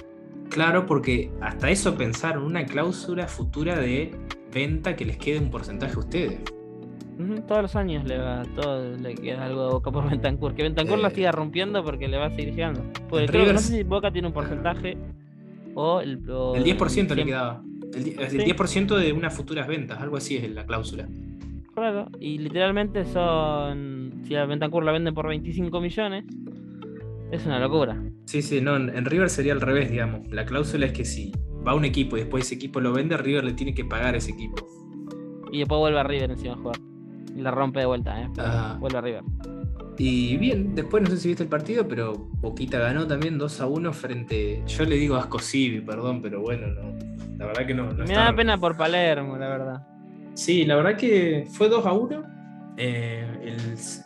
Claro, 0.51 0.87
porque 0.87 1.31
hasta 1.41 1.71
eso 1.71 1.97
pensaron, 1.97 2.45
una 2.45 2.65
cláusula 2.67 3.29
futura 3.29 3.79
de 3.79 4.13
venta 4.53 4.97
que 4.97 5.05
les 5.05 5.17
quede 5.17 5.39
un 5.39 5.51
porcentaje 5.51 5.95
a 5.95 5.99
ustedes. 5.99 6.41
Todos 7.47 7.63
los 7.63 7.77
años 7.77 8.05
le 8.05 8.19
va, 8.19 8.43
todo 8.55 8.97
le 8.97 9.15
queda 9.15 9.45
algo 9.45 9.67
de 9.67 9.73
Boca 9.73 9.91
por 9.91 10.09
Bentancur. 10.11 10.55
Que 10.55 10.63
Bentancur 10.63 10.99
la 10.99 11.09
eh, 11.09 11.15
siga 11.15 11.33
rompiendo 11.33 11.85
porque 11.85 12.09
le 12.09 12.17
va 12.17 12.27
a 12.27 12.31
seguir 12.31 12.55
llegando. 12.55 12.83
Porque 13.09 13.27
creo, 13.27 13.53
no 13.53 13.59
sé 13.59 13.77
si 13.77 13.83
Boca 13.83 14.11
tiene 14.11 14.29
un 14.29 14.35
porcentaje 14.35 14.97
o 15.75 16.01
el... 16.01 16.13
el 16.13 16.65
10% 16.65 17.15
le 17.15 17.25
quedaba. 17.25 17.63
El, 17.95 18.17
10% 18.17 18.97
de 18.97 19.13
unas 19.13 19.35
futuras 19.35 19.69
ventas, 19.69 20.01
algo 20.01 20.17
así 20.17 20.37
es 20.37 20.51
la 20.51 20.67
cláusula. 20.67 21.09
Claro, 21.75 22.09
y 22.21 22.39
literalmente 22.39 23.05
son... 23.05 24.23
Si 24.25 24.35
a 24.35 24.47
Bentancur 24.47 24.85
la 24.85 24.93
venden 24.93 25.15
por 25.15 25.29
25 25.29 25.81
millones, 25.81 26.25
es 27.31 27.47
una 27.47 27.59
locura. 27.59 28.01
Sí, 28.27 28.43
sí, 28.43 28.61
no, 28.61 28.77
en 28.77 29.05
River 29.05 29.29
sería 29.29 29.53
al 29.53 29.61
revés, 29.61 29.91
digamos. 29.91 30.29
La 30.31 30.45
cláusula 30.45 30.87
es 30.87 30.93
que 30.93 31.05
si 31.05 31.33
va 31.67 31.75
un 31.75 31.85
equipo 31.85 32.17
y 32.17 32.21
después 32.21 32.47
ese 32.47 32.55
equipo 32.55 32.81
lo 32.81 32.93
vende, 32.93 33.17
River 33.17 33.45
le 33.45 33.53
tiene 33.53 33.75
que 33.75 33.85
pagar 33.85 34.15
a 34.15 34.19
ese 34.19 34.33
equipo. 34.33 34.67
Y 35.53 35.59
después 35.59 35.79
vuelve 35.79 36.01
a 36.01 36.05
River 36.05 36.31
encima 36.31 36.55
a 36.55 36.57
jugar. 36.57 36.94
Y 37.37 37.41
la 37.41 37.51
rompe 37.51 37.81
de 37.81 37.87
vuelta, 37.87 38.21
¿eh? 38.21 38.29
Vuelve 38.79 38.99
a 38.99 39.01
River. 39.01 39.23
Y 39.97 40.37
bien, 40.39 40.75
después 40.75 41.03
no 41.03 41.11
sé 41.11 41.19
si 41.19 41.29
viste 41.29 41.45
el 41.45 41.49
partido, 41.49 41.87
pero 41.87 42.15
Boquita 42.41 42.79
ganó 42.79 43.07
también 43.07 43.39
2 43.39 43.61
a 43.61 43.67
1 43.67 43.93
frente. 43.93 44.63
Yo 44.67 44.85
le 44.85 44.97
digo 44.97 45.17
Asco 45.17 45.39
Civi, 45.39 45.81
perdón, 45.81 46.21
pero 46.21 46.41
bueno, 46.41 46.67
no. 46.69 46.95
La 47.39 47.47
verdad 47.47 47.67
que 47.67 47.75
no. 47.75 47.93
Me 47.93 48.15
da 48.15 48.35
pena 48.35 48.59
por 48.59 48.77
Palermo, 48.77 49.37
la 49.37 49.49
verdad. 49.49 49.87
Sí, 50.35 50.65
la 50.65 50.77
verdad 50.77 50.97
que 50.97 51.47
fue 51.51 51.69
2 51.69 51.87
a 51.87 51.93
1. 51.93 52.23
Eh, 52.77 53.57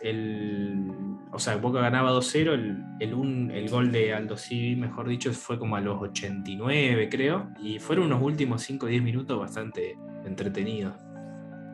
el 0.01 0.93
o 1.31 1.37
sea, 1.37 1.57
Boca 1.57 1.79
ganaba 1.79 2.11
2-0, 2.11 2.53
el, 2.53 3.51
el, 3.51 3.69
gol 3.69 3.91
de 3.91 4.13
Aldo 4.13 4.35
Civi, 4.35 4.75
mejor 4.75 5.07
dicho, 5.07 5.31
fue 5.31 5.59
como 5.59 5.75
a 5.75 5.81
los 5.81 6.01
89, 6.01 7.07
creo, 7.09 7.49
y 7.61 7.77
fueron 7.77 8.05
unos 8.05 8.21
últimos 8.23 8.63
5 8.63 8.85
o 8.85 8.89
10 8.89 9.03
minutos 9.03 9.39
bastante 9.39 9.95
entretenidos. 10.25 10.93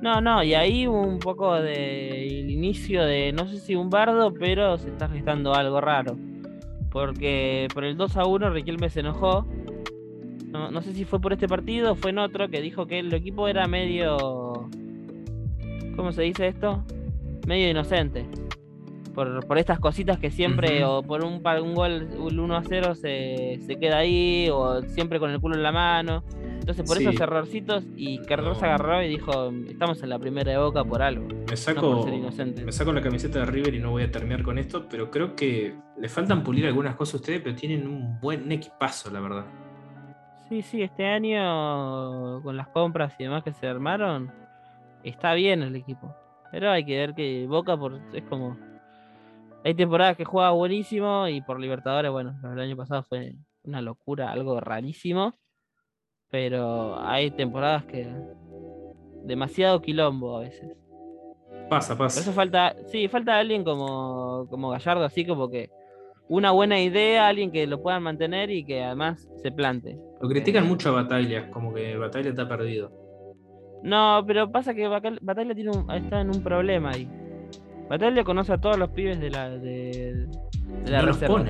No, 0.06 0.22
no, 0.22 0.44
y 0.44 0.54
ahí 0.54 0.86
un 0.86 1.18
poco 1.18 1.56
del 1.56 2.48
inicio 2.48 3.04
de, 3.04 3.34
no 3.34 3.48
sé 3.48 3.58
si 3.58 3.74
un 3.74 3.90
bardo, 3.90 4.32
pero 4.32 4.78
se 4.78 4.90
está 4.90 5.10
gestando 5.10 5.56
algo 5.56 5.82
raro. 5.82 6.16
Porque 6.92 7.68
por 7.74 7.84
el 7.84 7.98
2 7.98 8.16
a 8.18 8.26
1 8.26 8.52
Riquelme 8.52 8.92
se 8.92 9.00
enojó. 9.00 9.48
No, 10.46 10.70
no 10.70 10.84
sé 10.84 10.94
si 10.94 11.06
fue 11.06 11.20
por 11.20 11.34
este 11.34 11.48
partido 11.48 11.94
o 11.94 11.96
fue 11.96 12.12
en 12.12 12.20
otro 12.20 12.50
que 12.50 12.62
dijo 12.62 12.86
que 12.86 13.00
el 13.00 13.12
equipo 13.16 13.48
era 13.48 13.66
medio. 13.68 14.70
¿Cómo 15.96 16.12
se 16.12 16.22
dice 16.22 16.50
esto? 16.50 16.84
Medio 17.48 17.68
inocente 17.68 18.28
por, 19.16 19.58
estas 19.58 19.80
cositas 19.80 20.20
que 20.20 20.30
siempre, 20.30 20.84
o 20.84 21.02
por 21.02 21.24
un, 21.24 21.42
un 21.44 21.74
gol, 21.74 22.10
un 22.18 22.40
1 22.40 22.56
a 22.56 22.64
0 22.64 22.96
se, 22.96 23.60
queda 23.80 24.00
ahí, 24.00 24.50
o 24.52 24.82
siempre 24.82 25.20
con 25.20 25.32
el 25.32 25.40
culo 25.40 25.56
en 25.56 25.64
la 25.64 25.72
mano. 25.72 26.24
Entonces, 26.60 26.86
por 26.86 26.98
esos 26.98 27.20
errorcitos, 27.20 27.86
y 27.96 28.20
Carlos 28.20 28.58
se 28.58 28.66
agarró 28.66 29.02
y 29.02 29.08
dijo: 29.08 29.52
Estamos 29.68 30.04
en 30.04 30.10
la 30.10 30.20
primera 30.20 30.52
de 30.52 30.58
boca 30.58 30.84
por 30.84 31.02
algo. 31.02 31.28
Me 31.50 31.56
saco, 31.56 32.06
me 32.06 32.72
saco 32.72 32.92
la 32.92 33.02
camiseta 33.02 33.40
de 33.40 33.46
River 33.46 33.76
y 33.76 33.80
no 33.80 33.92
voy 33.92 34.04
a 34.04 34.12
terminar 34.12 34.44
con 34.44 34.58
esto, 34.58 34.88
pero 34.90 35.10
creo 35.10 35.36
que 35.36 35.76
le 35.98 36.10
faltan 36.10 36.44
pulir 36.44 36.66
algunas 36.66 36.96
cosas 36.96 37.16
a 37.16 37.18
ustedes, 37.18 37.42
pero 37.42 37.56
tienen 37.56 37.88
un 37.88 38.20
buen 38.20 38.52
equipazo, 38.52 39.10
la 39.12 39.22
verdad. 39.22 39.46
Sí, 40.50 40.62
sí, 40.62 40.82
este 40.82 41.06
año 41.06 42.42
con 42.44 42.58
las 42.58 42.68
compras 42.68 43.14
y 43.18 43.24
demás 43.24 43.44
que 43.44 43.54
se 43.54 43.68
armaron, 43.68 44.32
está 45.04 45.34
bien 45.34 45.64
el 45.64 45.76
equipo. 45.76 46.14
Pero 46.52 46.72
hay 46.72 46.86
que 46.86 46.98
ver 46.98 47.16
que 47.16 47.46
Boca 47.48 47.78
por, 47.78 48.00
es 48.14 48.24
como 48.24 48.58
hay 49.66 49.74
temporadas 49.74 50.16
que 50.16 50.26
juega 50.26 50.52
buenísimo 50.52 51.28
y 51.28 51.42
por 51.42 51.60
Libertadores, 51.60 52.12
bueno, 52.12 52.40
el 52.44 52.60
año 52.60 52.78
pasado 52.78 53.02
fue 53.02 53.34
una 53.64 53.82
locura, 53.82 54.32
algo 54.32 54.60
rarísimo. 54.60 55.34
Pero 56.30 57.00
hay 57.00 57.32
temporadas 57.32 57.84
que. 57.86 58.08
demasiado 59.24 59.82
quilombo 59.82 60.38
a 60.38 60.42
veces. 60.42 60.78
Pasa, 61.68 61.98
pasa. 61.98 62.20
eso 62.20 62.32
falta. 62.32 62.76
Sí, 62.86 63.08
falta 63.08 63.40
alguien 63.40 63.64
como, 63.64 64.46
como 64.52 64.70
Gallardo, 64.70 65.04
así 65.04 65.26
como 65.26 65.50
que. 65.50 65.72
Una 66.28 66.52
buena 66.52 66.80
idea, 66.80 67.28
alguien 67.28 67.52
que 67.52 67.66
lo 67.66 67.82
puedan 67.82 68.04
mantener 68.04 68.52
y 68.52 68.66
que 68.66 68.84
además 68.84 69.28
se 69.42 69.52
plante. 69.52 69.98
Lo 70.22 70.30
critican 70.30 70.68
mucho 70.68 70.90
a 70.90 71.04
Batalla, 71.04 71.50
como 71.50 71.74
que 71.74 71.98
Batalla 71.98 72.30
está 72.30 72.48
perdido. 72.48 72.92
No, 73.82 74.24
pero 74.28 74.52
pasa 74.52 74.76
que 74.76 74.88
Batalla 74.88 75.56
tiene 75.56 75.72
está 75.96 76.22
en 76.22 76.30
un 76.30 76.44
problema 76.44 76.92
ahí. 76.92 77.08
Batalla 77.90 78.24
conoce 78.24 78.54
a 78.54 78.58
todos 78.58 78.78
los 78.78 78.90
pibes 78.90 79.20
de 79.20 79.30
la, 79.30 79.50
de, 79.50 80.28
la 80.88 81.02
reserva. 81.02 81.44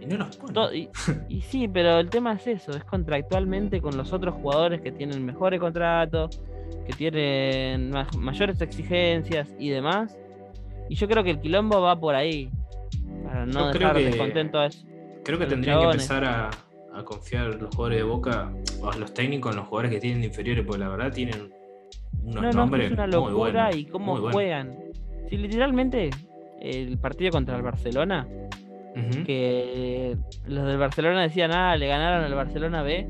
y 0.00 0.06
no 0.06 0.16
los 0.18 0.36
pone. 0.36 0.90
y, 1.28 1.40
sí, 1.42 1.68
pero 1.68 1.98
el 1.98 2.08
tema 2.08 2.32
es 2.32 2.46
eso, 2.46 2.72
es 2.72 2.84
contractualmente 2.84 3.80
con 3.80 3.96
los 3.96 4.12
otros 4.12 4.34
jugadores 4.36 4.80
que 4.80 4.92
tienen 4.92 5.24
mejores 5.24 5.60
contratos, 5.60 6.40
que 6.86 6.92
tienen 6.94 7.92
mayores 8.16 8.60
exigencias 8.60 9.54
y 9.58 9.70
demás. 9.70 10.18
Y 10.88 10.96
yo 10.96 11.08
creo 11.08 11.22
que 11.22 11.30
el 11.30 11.40
quilombo 11.40 11.80
va 11.80 11.98
por 11.98 12.14
ahí. 12.14 12.50
Para 13.24 13.46
no 13.46 13.72
dejar 13.72 13.96
descontento 13.96 14.58
a 14.58 14.66
eso. 14.66 14.86
Creo 15.24 15.38
que 15.38 15.46
tendrían 15.46 15.80
que 15.80 15.84
empezar 15.86 16.24
a, 16.24 16.50
confiar 17.04 17.54
los 17.56 17.74
jugadores 17.74 17.98
de 17.98 18.04
Boca, 18.04 18.52
o 18.80 18.90
a 18.90 18.96
los 18.96 19.12
técnicos 19.12 19.52
en 19.52 19.56
los 19.56 19.68
jugadores 19.68 19.90
que 19.92 20.00
tienen 20.00 20.24
inferiores, 20.24 20.64
porque 20.64 20.80
la 20.80 20.88
verdad 20.88 21.12
tienen 21.12 21.52
unos 22.22 22.54
nombres. 22.54 22.90
No, 22.90 22.94
es 22.94 22.98
una 22.98 23.06
locura 23.06 23.74
y 23.74 23.86
cómo 23.86 24.16
juegan. 24.30 24.83
Si 25.28 25.36
literalmente 25.36 26.10
el 26.60 26.98
partido 26.98 27.30
contra 27.30 27.56
el 27.56 27.62
Barcelona, 27.62 28.26
que 29.26 30.16
los 30.46 30.66
del 30.66 30.78
Barcelona 30.78 31.22
decían, 31.22 31.52
ah, 31.52 31.76
le 31.76 31.86
ganaron 31.88 32.24
al 32.24 32.34
Barcelona 32.34 32.82
B. 32.82 33.06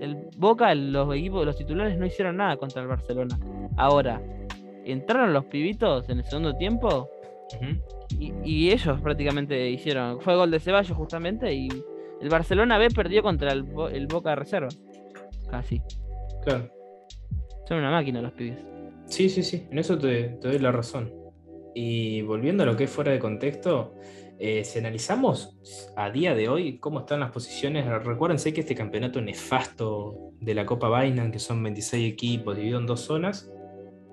El 0.00 0.16
Boca, 0.36 0.74
los 0.74 1.14
equipos, 1.14 1.46
los 1.46 1.56
titulares 1.56 1.96
no 1.96 2.04
hicieron 2.06 2.36
nada 2.36 2.56
contra 2.56 2.82
el 2.82 2.88
Barcelona. 2.88 3.38
Ahora, 3.76 4.20
entraron 4.84 5.32
los 5.32 5.44
pibitos 5.46 6.08
en 6.08 6.18
el 6.18 6.24
segundo 6.24 6.56
tiempo 6.56 7.08
y, 8.18 8.32
y, 8.44 8.70
ellos 8.70 9.00
prácticamente 9.00 9.70
hicieron. 9.70 10.20
Fue 10.20 10.34
gol 10.34 10.50
de 10.50 10.60
Ceballos 10.60 10.96
justamente 10.96 11.52
y 11.54 11.68
el 12.20 12.28
Barcelona 12.28 12.78
B 12.78 12.88
perdió 12.90 13.22
contra 13.22 13.52
el, 13.52 13.64
el 13.92 14.06
Boca 14.06 14.30
de 14.30 14.36
Reserva. 14.36 14.68
Casi. 15.50 15.80
Claro. 16.44 16.70
Son 17.68 17.78
una 17.78 17.90
máquina 17.90 18.20
los 18.20 18.32
pibes. 18.32 18.58
Sí, 19.06 19.28
sí, 19.28 19.42
sí. 19.42 19.66
En 19.70 19.78
eso 19.78 19.98
te, 19.98 20.24
te 20.40 20.48
doy 20.48 20.58
la 20.58 20.72
razón. 20.72 21.21
Y 21.74 22.22
volviendo 22.22 22.62
a 22.62 22.66
lo 22.66 22.76
que 22.76 22.84
es 22.84 22.90
fuera 22.90 23.12
de 23.12 23.18
contexto, 23.18 23.94
eh, 24.38 24.64
si 24.64 24.78
analizamos 24.78 25.56
a 25.96 26.10
día 26.10 26.34
de 26.34 26.48
hoy 26.48 26.78
cómo 26.78 27.00
están 27.00 27.20
las 27.20 27.30
posiciones, 27.30 27.86
recuérdense 28.04 28.52
que 28.52 28.62
este 28.62 28.74
campeonato 28.74 29.20
nefasto 29.20 30.32
de 30.40 30.54
la 30.54 30.66
Copa 30.66 31.00
Binance, 31.00 31.30
que 31.30 31.38
son 31.38 31.62
26 31.62 32.12
equipos 32.12 32.56
dividido 32.56 32.80
en 32.80 32.86
dos 32.86 33.00
zonas, 33.00 33.52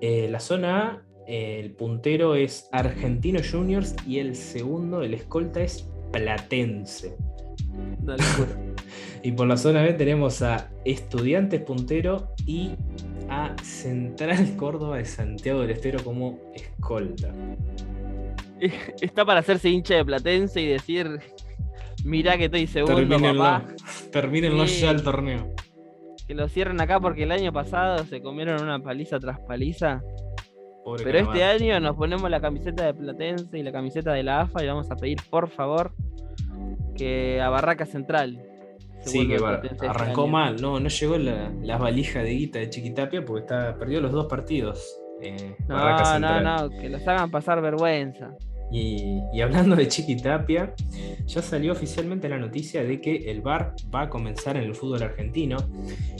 eh, 0.00 0.28
la 0.30 0.40
zona 0.40 0.78
A, 0.78 1.02
eh, 1.26 1.60
el 1.60 1.72
puntero 1.72 2.34
es 2.34 2.68
Argentino 2.72 3.40
Juniors 3.40 3.94
y 4.06 4.18
el 4.18 4.34
segundo, 4.34 5.02
el 5.02 5.14
escolta, 5.14 5.62
es 5.62 5.86
Platense. 6.12 7.16
y 9.22 9.32
por 9.32 9.46
la 9.46 9.56
zona 9.56 9.82
B 9.82 9.92
tenemos 9.94 10.42
a 10.42 10.70
Estudiantes 10.84 11.60
Puntero 11.60 12.34
y 12.46 12.72
a 13.30 13.54
Central 13.62 14.54
Córdoba 14.56 14.98
de 14.98 15.04
Santiago 15.04 15.60
del 15.60 15.70
Estero 15.70 16.02
como 16.02 16.38
escolta. 16.54 17.32
Está 19.00 19.24
para 19.24 19.40
hacerse 19.40 19.70
hincha 19.70 19.94
de 19.94 20.04
Platense 20.04 20.60
y 20.60 20.66
decir, 20.66 21.20
mirá 22.04 22.36
que 22.36 22.46
estoy 22.46 22.66
segundo, 22.66 22.96
Termínenlo. 22.96 23.42
papá. 23.42 23.66
Termínenlo 24.12 24.64
ya 24.66 24.90
el 24.90 25.02
torneo. 25.02 25.54
Que 26.26 26.34
lo 26.34 26.48
cierren 26.48 26.80
acá 26.80 27.00
porque 27.00 27.22
el 27.22 27.32
año 27.32 27.52
pasado 27.52 28.04
se 28.04 28.20
comieron 28.20 28.62
una 28.62 28.78
paliza 28.80 29.18
tras 29.18 29.40
paliza. 29.40 30.02
Pero 31.02 31.18
este 31.18 31.44
año 31.44 31.78
nos 31.78 31.96
ponemos 31.96 32.28
la 32.30 32.40
camiseta 32.40 32.86
de 32.86 32.94
Platense 32.94 33.58
y 33.58 33.62
la 33.62 33.72
camiseta 33.72 34.12
de 34.12 34.22
la 34.22 34.42
AFA 34.42 34.64
y 34.64 34.66
vamos 34.66 34.90
a 34.90 34.96
pedir 34.96 35.18
por 35.30 35.48
favor 35.48 35.92
que 36.96 37.40
a 37.40 37.48
Barraca 37.48 37.86
Central. 37.86 38.49
Sí, 39.02 39.26
que 39.26 39.36
este 39.36 39.86
arrancó 39.86 40.26
mal, 40.26 40.60
no, 40.60 40.78
no 40.78 40.88
llegó 40.88 41.16
la, 41.18 41.50
las 41.62 41.80
valijas 41.80 42.22
de 42.22 42.30
guita 42.30 42.58
de 42.58 42.70
Chiquitapia 42.70 43.24
porque 43.24 43.42
está, 43.42 43.76
perdió 43.78 44.00
los 44.00 44.12
dos 44.12 44.26
partidos. 44.26 45.00
Eh, 45.22 45.56
no, 45.68 46.18
no, 46.18 46.40
no, 46.40 46.70
que 46.70 46.88
los 46.88 47.06
hagan 47.06 47.30
pasar 47.30 47.60
vergüenza. 47.60 48.30
Y, 48.72 49.40
hablando 49.40 49.74
de 49.74 49.88
Chiquitapia, 49.88 50.74
ya 51.26 51.42
salió 51.42 51.72
oficialmente 51.72 52.28
la 52.28 52.38
noticia 52.38 52.84
de 52.84 53.00
que 53.00 53.30
el 53.30 53.40
VAR 53.40 53.74
va 53.92 54.02
a 54.02 54.08
comenzar 54.08 54.56
en 54.56 54.62
el 54.62 54.74
fútbol 54.74 55.02
argentino. 55.02 55.56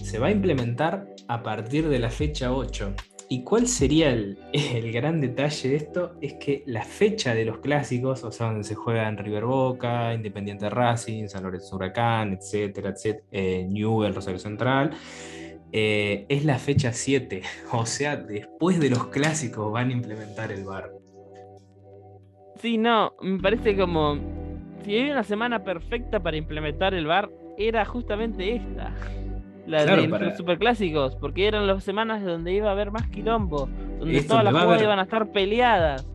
Se 0.03 0.19
va 0.19 0.29
a 0.29 0.31
implementar 0.33 1.07
a 1.29 1.43
partir 1.43 1.89
de 1.89 2.01
la 2.01 2.11
fecha 2.11 2.53
8. 2.53 2.93
¿Y 3.33 3.45
cuál 3.45 3.69
sería 3.69 4.11
el, 4.13 4.93
gran 4.93 5.21
detalle 5.21 5.69
de 5.69 5.77
esto? 5.77 6.17
Es 6.21 6.35
que 6.35 6.65
la 6.67 6.83
fecha 6.83 7.33
de 7.33 7.45
los 7.45 7.59
clásicos, 7.59 8.25
o 8.25 8.33
sea, 8.33 8.49
donde 8.49 8.65
se 8.65 8.75
juegan 8.75 9.17
River 9.17 9.45
Boca, 9.45 10.13
Independiente 10.13 10.69
Racing, 10.69 11.29
San 11.29 11.45
Lorenzo 11.45 11.77
Huracán, 11.77 12.33
etcétera, 12.33 12.91
etcétera, 12.91 13.25
eh, 13.31 13.65
Newell, 13.71 14.17
Rosario 14.17 14.41
Central, 14.41 14.91
eh, 15.71 16.27
es 16.29 16.45
la 16.45 16.59
fecha 16.59 16.93
7. 16.93 17.43
O 17.73 17.87
sea, 17.87 18.17
después 18.17 18.81
de 18.81 18.91
los 18.91 19.07
clásicos 19.07 19.73
van 19.73 19.91
a 19.91 19.93
implementar 19.93 20.51
el 20.51 20.65
VAR. 20.65 20.91
Sí, 22.57 22.79
no, 22.79 23.15
me 23.23 23.39
parece 23.39 23.77
como. 23.77 24.19
Si 24.85 24.97
hay 24.97 25.09
una 25.09 25.23
semana 25.23 25.63
perfecta 25.63 26.19
para 26.19 26.37
implementar 26.37 26.95
el 26.95 27.07
VAR, 27.07 27.31
era 27.57 27.85
justamente 27.85 28.57
esta. 28.57 28.93
La 29.71 29.85
de 29.85 30.09
los 30.09 30.37
superclásicos, 30.37 31.15
porque 31.17 31.47
eran 31.47 31.67
las 31.67 31.85
semanas 31.85 32.25
donde 32.25 32.53
iba 32.53 32.69
a 32.69 32.73
haber 32.73 32.91
más 32.91 33.09
quilombo, 33.09 33.69
donde 33.99 34.21
todas 34.23 34.43
las 34.43 34.53
jugadas 34.53 34.83
iban 34.83 34.99
a 34.99 35.03
estar 35.03 35.31
peleadas. 35.31 36.07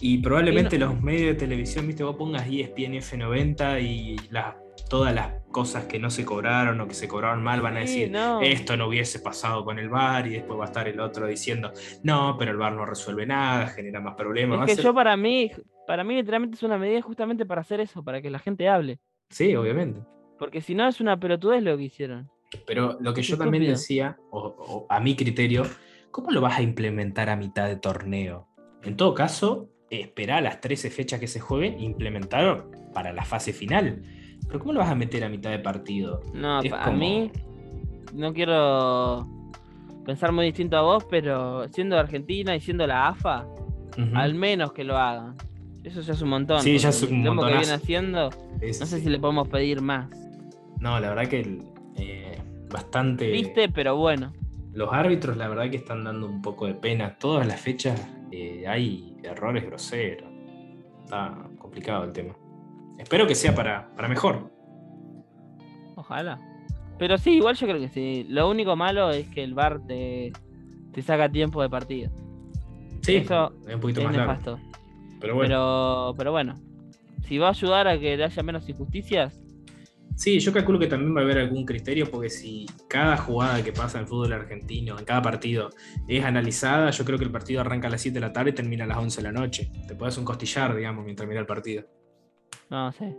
Y 0.00 0.18
probablemente 0.18 0.78
los 0.78 1.00
medios 1.00 1.28
de 1.28 1.34
televisión, 1.34 1.86
viste, 1.86 2.02
vos 2.02 2.16
pongas 2.16 2.46
ESPN 2.46 2.94
F90 2.94 3.82
y 3.82 4.16
las 4.30 4.54
todas 4.88 5.14
las 5.14 5.34
cosas 5.52 5.84
que 5.84 6.00
no 6.00 6.10
se 6.10 6.24
cobraron 6.24 6.80
o 6.80 6.88
que 6.88 6.94
se 6.94 7.06
cobraron 7.06 7.44
mal 7.44 7.60
van 7.60 7.76
a 7.76 7.80
decir 7.80 8.12
esto 8.42 8.76
no 8.76 8.88
hubiese 8.88 9.20
pasado 9.20 9.64
con 9.64 9.78
el 9.78 9.88
bar 9.88 10.26
y 10.26 10.30
después 10.30 10.58
va 10.58 10.64
a 10.64 10.66
estar 10.66 10.88
el 10.88 10.98
otro 10.98 11.28
diciendo 11.28 11.70
no, 12.02 12.36
pero 12.36 12.50
el 12.50 12.56
bar 12.56 12.72
no 12.72 12.84
resuelve 12.84 13.24
nada, 13.24 13.68
genera 13.68 14.00
más 14.00 14.14
problemas. 14.16 14.68
Es 14.68 14.76
que 14.76 14.82
yo 14.82 14.92
para 14.92 15.16
mí, 15.16 15.52
para 15.86 16.02
mí 16.02 16.16
literalmente 16.16 16.56
es 16.56 16.62
una 16.64 16.76
medida 16.76 17.00
justamente 17.02 17.46
para 17.46 17.60
hacer 17.60 17.80
eso, 17.80 18.02
para 18.02 18.20
que 18.20 18.30
la 18.30 18.40
gente 18.40 18.68
hable. 18.68 18.98
Sí, 19.28 19.54
obviamente. 19.54 20.00
Porque 20.38 20.60
si 20.60 20.74
no 20.74 20.88
es 20.88 21.00
una 21.00 21.18
pelotudez 21.20 21.62
lo 21.62 21.76
que 21.76 21.84
hicieron. 21.84 22.28
Pero 22.66 22.98
lo 23.00 23.14
que 23.14 23.22
yo 23.22 23.38
también 23.38 23.64
decía, 23.64 24.18
o, 24.30 24.86
a 24.88 25.00
mi 25.00 25.16
criterio, 25.16 25.64
¿cómo 26.10 26.30
lo 26.30 26.40
vas 26.40 26.58
a 26.58 26.62
implementar 26.62 27.30
a 27.30 27.36
mitad 27.36 27.68
de 27.68 27.76
torneo? 27.76 28.48
En 28.82 28.96
todo 28.96 29.14
caso, 29.14 29.68
espera 29.90 30.40
las 30.40 30.60
13 30.60 30.90
fechas 30.90 31.20
que 31.20 31.26
se 31.26 31.40
jueguen, 31.40 31.80
implementar 31.80 32.66
para 32.92 33.12
la 33.12 33.24
fase 33.24 33.52
final 33.52 34.02
pero 34.46 34.58
¿cómo 34.58 34.72
lo 34.72 34.80
vas 34.80 34.90
a 34.90 34.94
meter 34.94 35.24
a 35.24 35.28
mitad 35.28 35.50
de 35.50 35.58
partido? 35.60 36.20
No, 36.34 36.58
a 36.58 36.90
mí 36.90 37.30
no 38.12 38.32
quiero 38.32 39.26
pensar 40.04 40.32
muy 40.32 40.46
distinto 40.46 40.76
a 40.76 40.82
vos, 40.82 41.04
pero 41.08 41.68
siendo 41.68 41.96
Argentina 41.96 42.56
y 42.56 42.60
siendo 42.60 42.84
la 42.86 43.08
AFA, 43.08 43.46
al 44.14 44.34
menos 44.34 44.72
que 44.72 44.82
lo 44.82 44.96
hagan. 44.96 45.36
Eso 45.84 46.00
ya 46.00 46.12
es 46.12 46.22
un 46.22 46.30
montón. 46.30 46.62
Sí, 46.62 46.76
ya 46.78 46.88
es 46.88 47.02
un 47.02 47.22
montón. 47.22 47.48
que 47.48 47.58
viene 47.58 47.72
haciendo, 47.72 48.30
no 48.30 48.86
sé 48.86 49.00
si 49.00 49.08
le 49.08 49.18
podemos 49.18 49.48
pedir 49.48 49.80
más. 49.80 50.10
No, 50.80 50.98
la 50.98 51.10
verdad 51.10 51.28
que 51.28 51.62
eh, 52.00 52.38
bastante. 52.70 53.30
Viste, 53.30 53.68
pero 53.68 53.96
bueno. 53.96 54.32
Los 54.72 54.92
árbitros, 54.92 55.36
la 55.36 55.48
verdad 55.48 55.70
que 55.70 55.76
están 55.76 56.04
dando 56.04 56.26
un 56.26 56.40
poco 56.40 56.66
de 56.66 56.74
pena. 56.74 57.16
Todas 57.18 57.46
las 57.46 57.60
fechas 57.60 58.08
eh, 58.30 58.64
hay 58.66 59.16
errores 59.22 59.64
groseros. 59.64 60.28
Está 61.04 61.48
complicado 61.58 62.04
el 62.04 62.12
tema. 62.12 62.34
Espero 62.98 63.26
que 63.26 63.34
sea 63.34 63.54
para, 63.54 63.90
mejor. 64.08 64.50
Ojalá. 65.96 66.38
Pero 66.98 67.18
sí, 67.18 67.36
igual 67.36 67.56
yo 67.56 67.66
creo 67.66 67.80
que 67.80 67.88
sí. 67.88 68.26
Lo 68.28 68.48
único 68.48 68.76
malo 68.76 69.10
es 69.10 69.26
que 69.28 69.42
el 69.42 69.54
bar 69.54 69.80
te, 69.86 70.32
te 70.92 71.02
saca 71.02 71.30
tiempo 71.30 71.62
de 71.62 71.70
partido. 71.70 72.10
Sí, 73.02 73.16
Eso 73.16 73.52
es 73.66 73.74
un 73.74 73.80
poquito 73.80 74.02
más 74.02 74.12
nefasto. 74.12 74.58
Pero 75.20 75.34
bueno. 75.34 76.14
Pero, 76.16 76.32
bueno, 76.32 76.54
si 77.26 77.38
va 77.38 77.48
a 77.48 77.50
ayudar 77.50 77.88
a 77.88 77.98
que 77.98 78.22
haya 78.22 78.42
menos 78.42 78.68
injusticias. 78.68 79.40
Sí, 80.16 80.38
yo 80.38 80.52
calculo 80.52 80.78
que 80.78 80.86
también 80.86 81.16
va 81.16 81.20
a 81.20 81.24
haber 81.24 81.38
algún 81.38 81.64
criterio, 81.64 82.10
porque 82.10 82.28
si 82.28 82.66
cada 82.88 83.16
jugada 83.16 83.62
que 83.64 83.72
pasa 83.72 83.98
en 83.98 84.06
fútbol 84.06 84.32
argentino, 84.32 84.98
en 84.98 85.04
cada 85.04 85.22
partido, 85.22 85.70
es 86.06 86.24
analizada, 86.24 86.90
yo 86.90 87.04
creo 87.04 87.18
que 87.18 87.24
el 87.24 87.30
partido 87.30 87.60
arranca 87.60 87.88
a 87.88 87.90
las 87.90 88.02
7 88.02 88.14
de 88.14 88.20
la 88.20 88.32
tarde 88.32 88.50
y 88.50 88.54
termina 88.54 88.84
a 88.84 88.86
las 88.86 88.98
11 88.98 89.22
de 89.22 89.22
la 89.22 89.32
noche. 89.32 89.70
Te 89.88 89.94
puedes 89.94 90.18
un 90.18 90.24
costillar, 90.24 90.76
digamos, 90.76 91.04
mientras 91.04 91.28
mira 91.28 91.40
el 91.40 91.46
partido. 91.46 91.84
No, 92.68 92.92
sí. 92.92 93.16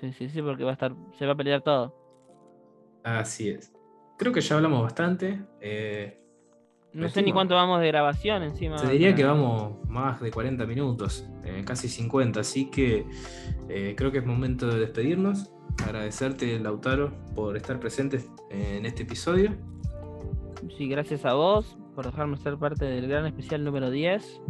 Sí, 0.00 0.12
sí, 0.12 0.28
sí, 0.28 0.42
porque 0.42 0.64
va 0.64 0.70
a 0.70 0.74
estar, 0.74 0.94
se 1.18 1.26
va 1.26 1.32
a 1.32 1.36
pelear 1.36 1.62
todo. 1.62 1.94
Así 3.04 3.50
es. 3.50 3.72
Creo 4.18 4.32
que 4.32 4.40
ya 4.40 4.56
hablamos 4.56 4.82
bastante. 4.82 5.40
Eh, 5.60 6.22
no 6.92 7.08
sé 7.08 7.22
ni 7.22 7.32
cuánto 7.32 7.54
vamos 7.54 7.80
de 7.80 7.88
grabación 7.88 8.42
encima. 8.42 8.78
Se 8.78 8.86
diría 8.88 9.14
que 9.14 9.24
vamos 9.24 9.88
más 9.88 10.20
de 10.20 10.30
40 10.30 10.66
minutos, 10.66 11.26
eh, 11.44 11.62
casi 11.64 11.88
50, 11.88 12.40
así 12.40 12.70
que 12.70 13.06
eh, 13.68 13.94
creo 13.96 14.12
que 14.12 14.18
es 14.18 14.26
momento 14.26 14.66
de 14.68 14.80
despedirnos. 14.80 15.50
Agradecerte, 15.84 16.58
Lautaro, 16.58 17.12
por 17.34 17.56
estar 17.56 17.78
presente 17.80 18.24
en 18.50 18.86
este 18.86 19.02
episodio. 19.02 19.54
Sí, 20.76 20.88
gracias 20.88 21.24
a 21.24 21.34
vos 21.34 21.76
por 21.94 22.06
dejarme 22.06 22.36
ser 22.36 22.56
parte 22.56 22.84
del 22.84 23.08
gran 23.08 23.26
especial 23.26 23.64
número 23.64 23.90
10. 23.90 24.40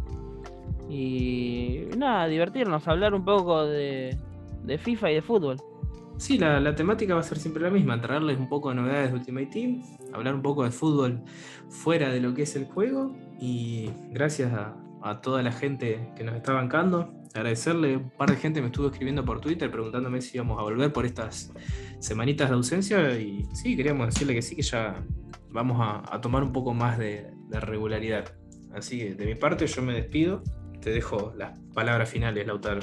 Y 0.88 1.86
nada, 1.96 2.26
divertirnos, 2.26 2.86
hablar 2.86 3.14
un 3.14 3.24
poco 3.24 3.64
de, 3.64 4.16
de 4.62 4.78
FIFA 4.78 5.10
y 5.10 5.14
de 5.14 5.22
fútbol. 5.22 5.56
Sí, 6.22 6.38
la, 6.38 6.74
temática 6.76 7.14
va 7.14 7.20
a 7.20 7.24
ser 7.24 7.38
siempre 7.38 7.62
la 7.62 7.70
misma, 7.70 8.00
traerles 8.00 8.38
un 8.38 8.48
poco 8.48 8.68
de 8.68 8.76
novedades 8.76 9.10
de 9.10 9.18
Ultimate 9.18 9.46
Team, 9.46 9.82
hablar 10.12 10.36
un 10.36 10.42
poco 10.42 10.62
de 10.62 10.70
fútbol 10.70 11.20
fuera 11.68 12.10
de 12.10 12.20
lo 12.20 12.32
que 12.32 12.42
es 12.42 12.54
el 12.54 12.66
juego 12.66 13.12
y 13.40 13.90
gracias 14.10 14.52
a, 14.52 14.76
toda 15.20 15.42
la 15.42 15.50
gente 15.50 16.12
que 16.16 16.22
nos 16.22 16.36
está 16.36 16.52
bancando, 16.52 17.12
agradecerle, 17.34 17.96
un 17.96 18.10
par 18.10 18.30
de 18.30 18.36
gente 18.36 18.60
me 18.60 18.66
estuvo 18.66 18.88
escribiendo 18.88 19.24
por 19.24 19.40
Twitter 19.40 19.70
preguntándome 19.70 20.20
si 20.20 20.36
íbamos 20.36 20.58
a 20.58 20.62
volver 20.62 20.92
por 20.92 21.06
estas 21.06 21.52
semanitas 21.98 22.48
de 22.48 22.54
ausencia 22.56 23.18
y 23.18 23.46
sí, 23.54 23.76
queríamos 23.76 24.06
decirle 24.06 24.34
que 24.34 24.42
sí, 24.42 24.56
que 24.56 24.62
ya 24.62 25.02
vamos 25.50 25.78
a, 25.80 26.20
tomar 26.20 26.42
un 26.42 26.52
poco 26.52 26.74
más 26.74 26.98
de, 26.98 27.30
regularidad. 27.50 28.24
Así 28.74 28.98
que 28.98 29.14
de 29.14 29.26
mi 29.26 29.34
parte 29.34 29.66
yo 29.66 29.82
me 29.82 29.92
despido, 29.92 30.42
te 30.80 30.90
dejo 30.90 31.34
las 31.36 31.58
palabras 31.74 32.08
finales, 32.08 32.46
Lautaro. 32.46 32.80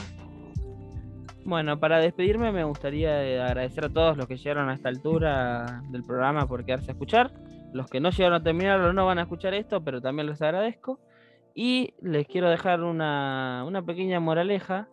Bueno, 1.43 1.79
para 1.79 1.99
despedirme 1.99 2.51
me 2.51 2.63
gustaría 2.63 3.23
eh, 3.23 3.41
agradecer 3.41 3.85
a 3.85 3.89
todos 3.89 4.15
los 4.15 4.27
que 4.27 4.37
llegaron 4.37 4.69
a 4.69 4.75
esta 4.75 4.89
altura 4.89 5.81
del 5.89 6.03
programa 6.03 6.47
por 6.47 6.63
quedarse 6.63 6.91
a 6.91 6.93
escuchar. 6.93 7.31
Los 7.73 7.89
que 7.89 7.99
no 7.99 8.11
llegaron 8.11 8.41
a 8.41 8.43
terminarlo 8.43 8.93
no 8.93 9.05
van 9.07 9.17
a 9.17 9.23
escuchar 9.23 9.55
esto, 9.55 9.83
pero 9.83 9.99
también 10.01 10.27
les 10.27 10.41
agradezco. 10.41 10.99
Y 11.55 11.93
les 12.01 12.27
quiero 12.27 12.49
dejar 12.49 12.83
una, 12.83 13.83
pequeña 13.85 14.19
moraleja, 14.19 14.87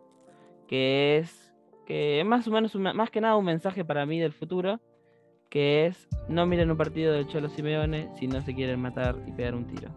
que 0.66 1.18
es 1.18 1.52
que 1.86 2.24
más 2.26 2.48
o 2.48 2.50
menos, 2.50 2.74
más 2.74 3.10
que 3.10 3.20
nada 3.20 3.36
un 3.36 3.44
mensaje 3.44 3.84
para 3.84 4.06
mí 4.06 4.18
del 4.18 4.32
futuro, 4.32 4.80
que 5.48 5.86
es 5.86 6.08
no 6.28 6.44
miren 6.46 6.70
un 6.70 6.76
partido 6.76 7.12
del 7.12 7.28
Cholo 7.28 7.48
Simeone 7.48 8.10
si 8.18 8.26
no 8.26 8.42
se 8.42 8.54
quieren 8.54 8.80
matar 8.80 9.16
y 9.26 9.32
pegar 9.32 9.54
un 9.54 9.66
tiro. 9.66 9.90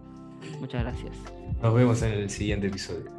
Muchas 0.60 0.84
gracias. 0.84 1.18
Nos 1.62 1.74
vemos 1.74 2.02
en 2.04 2.14
el 2.14 2.30
siguiente 2.30 2.68
episodio. 2.68 3.19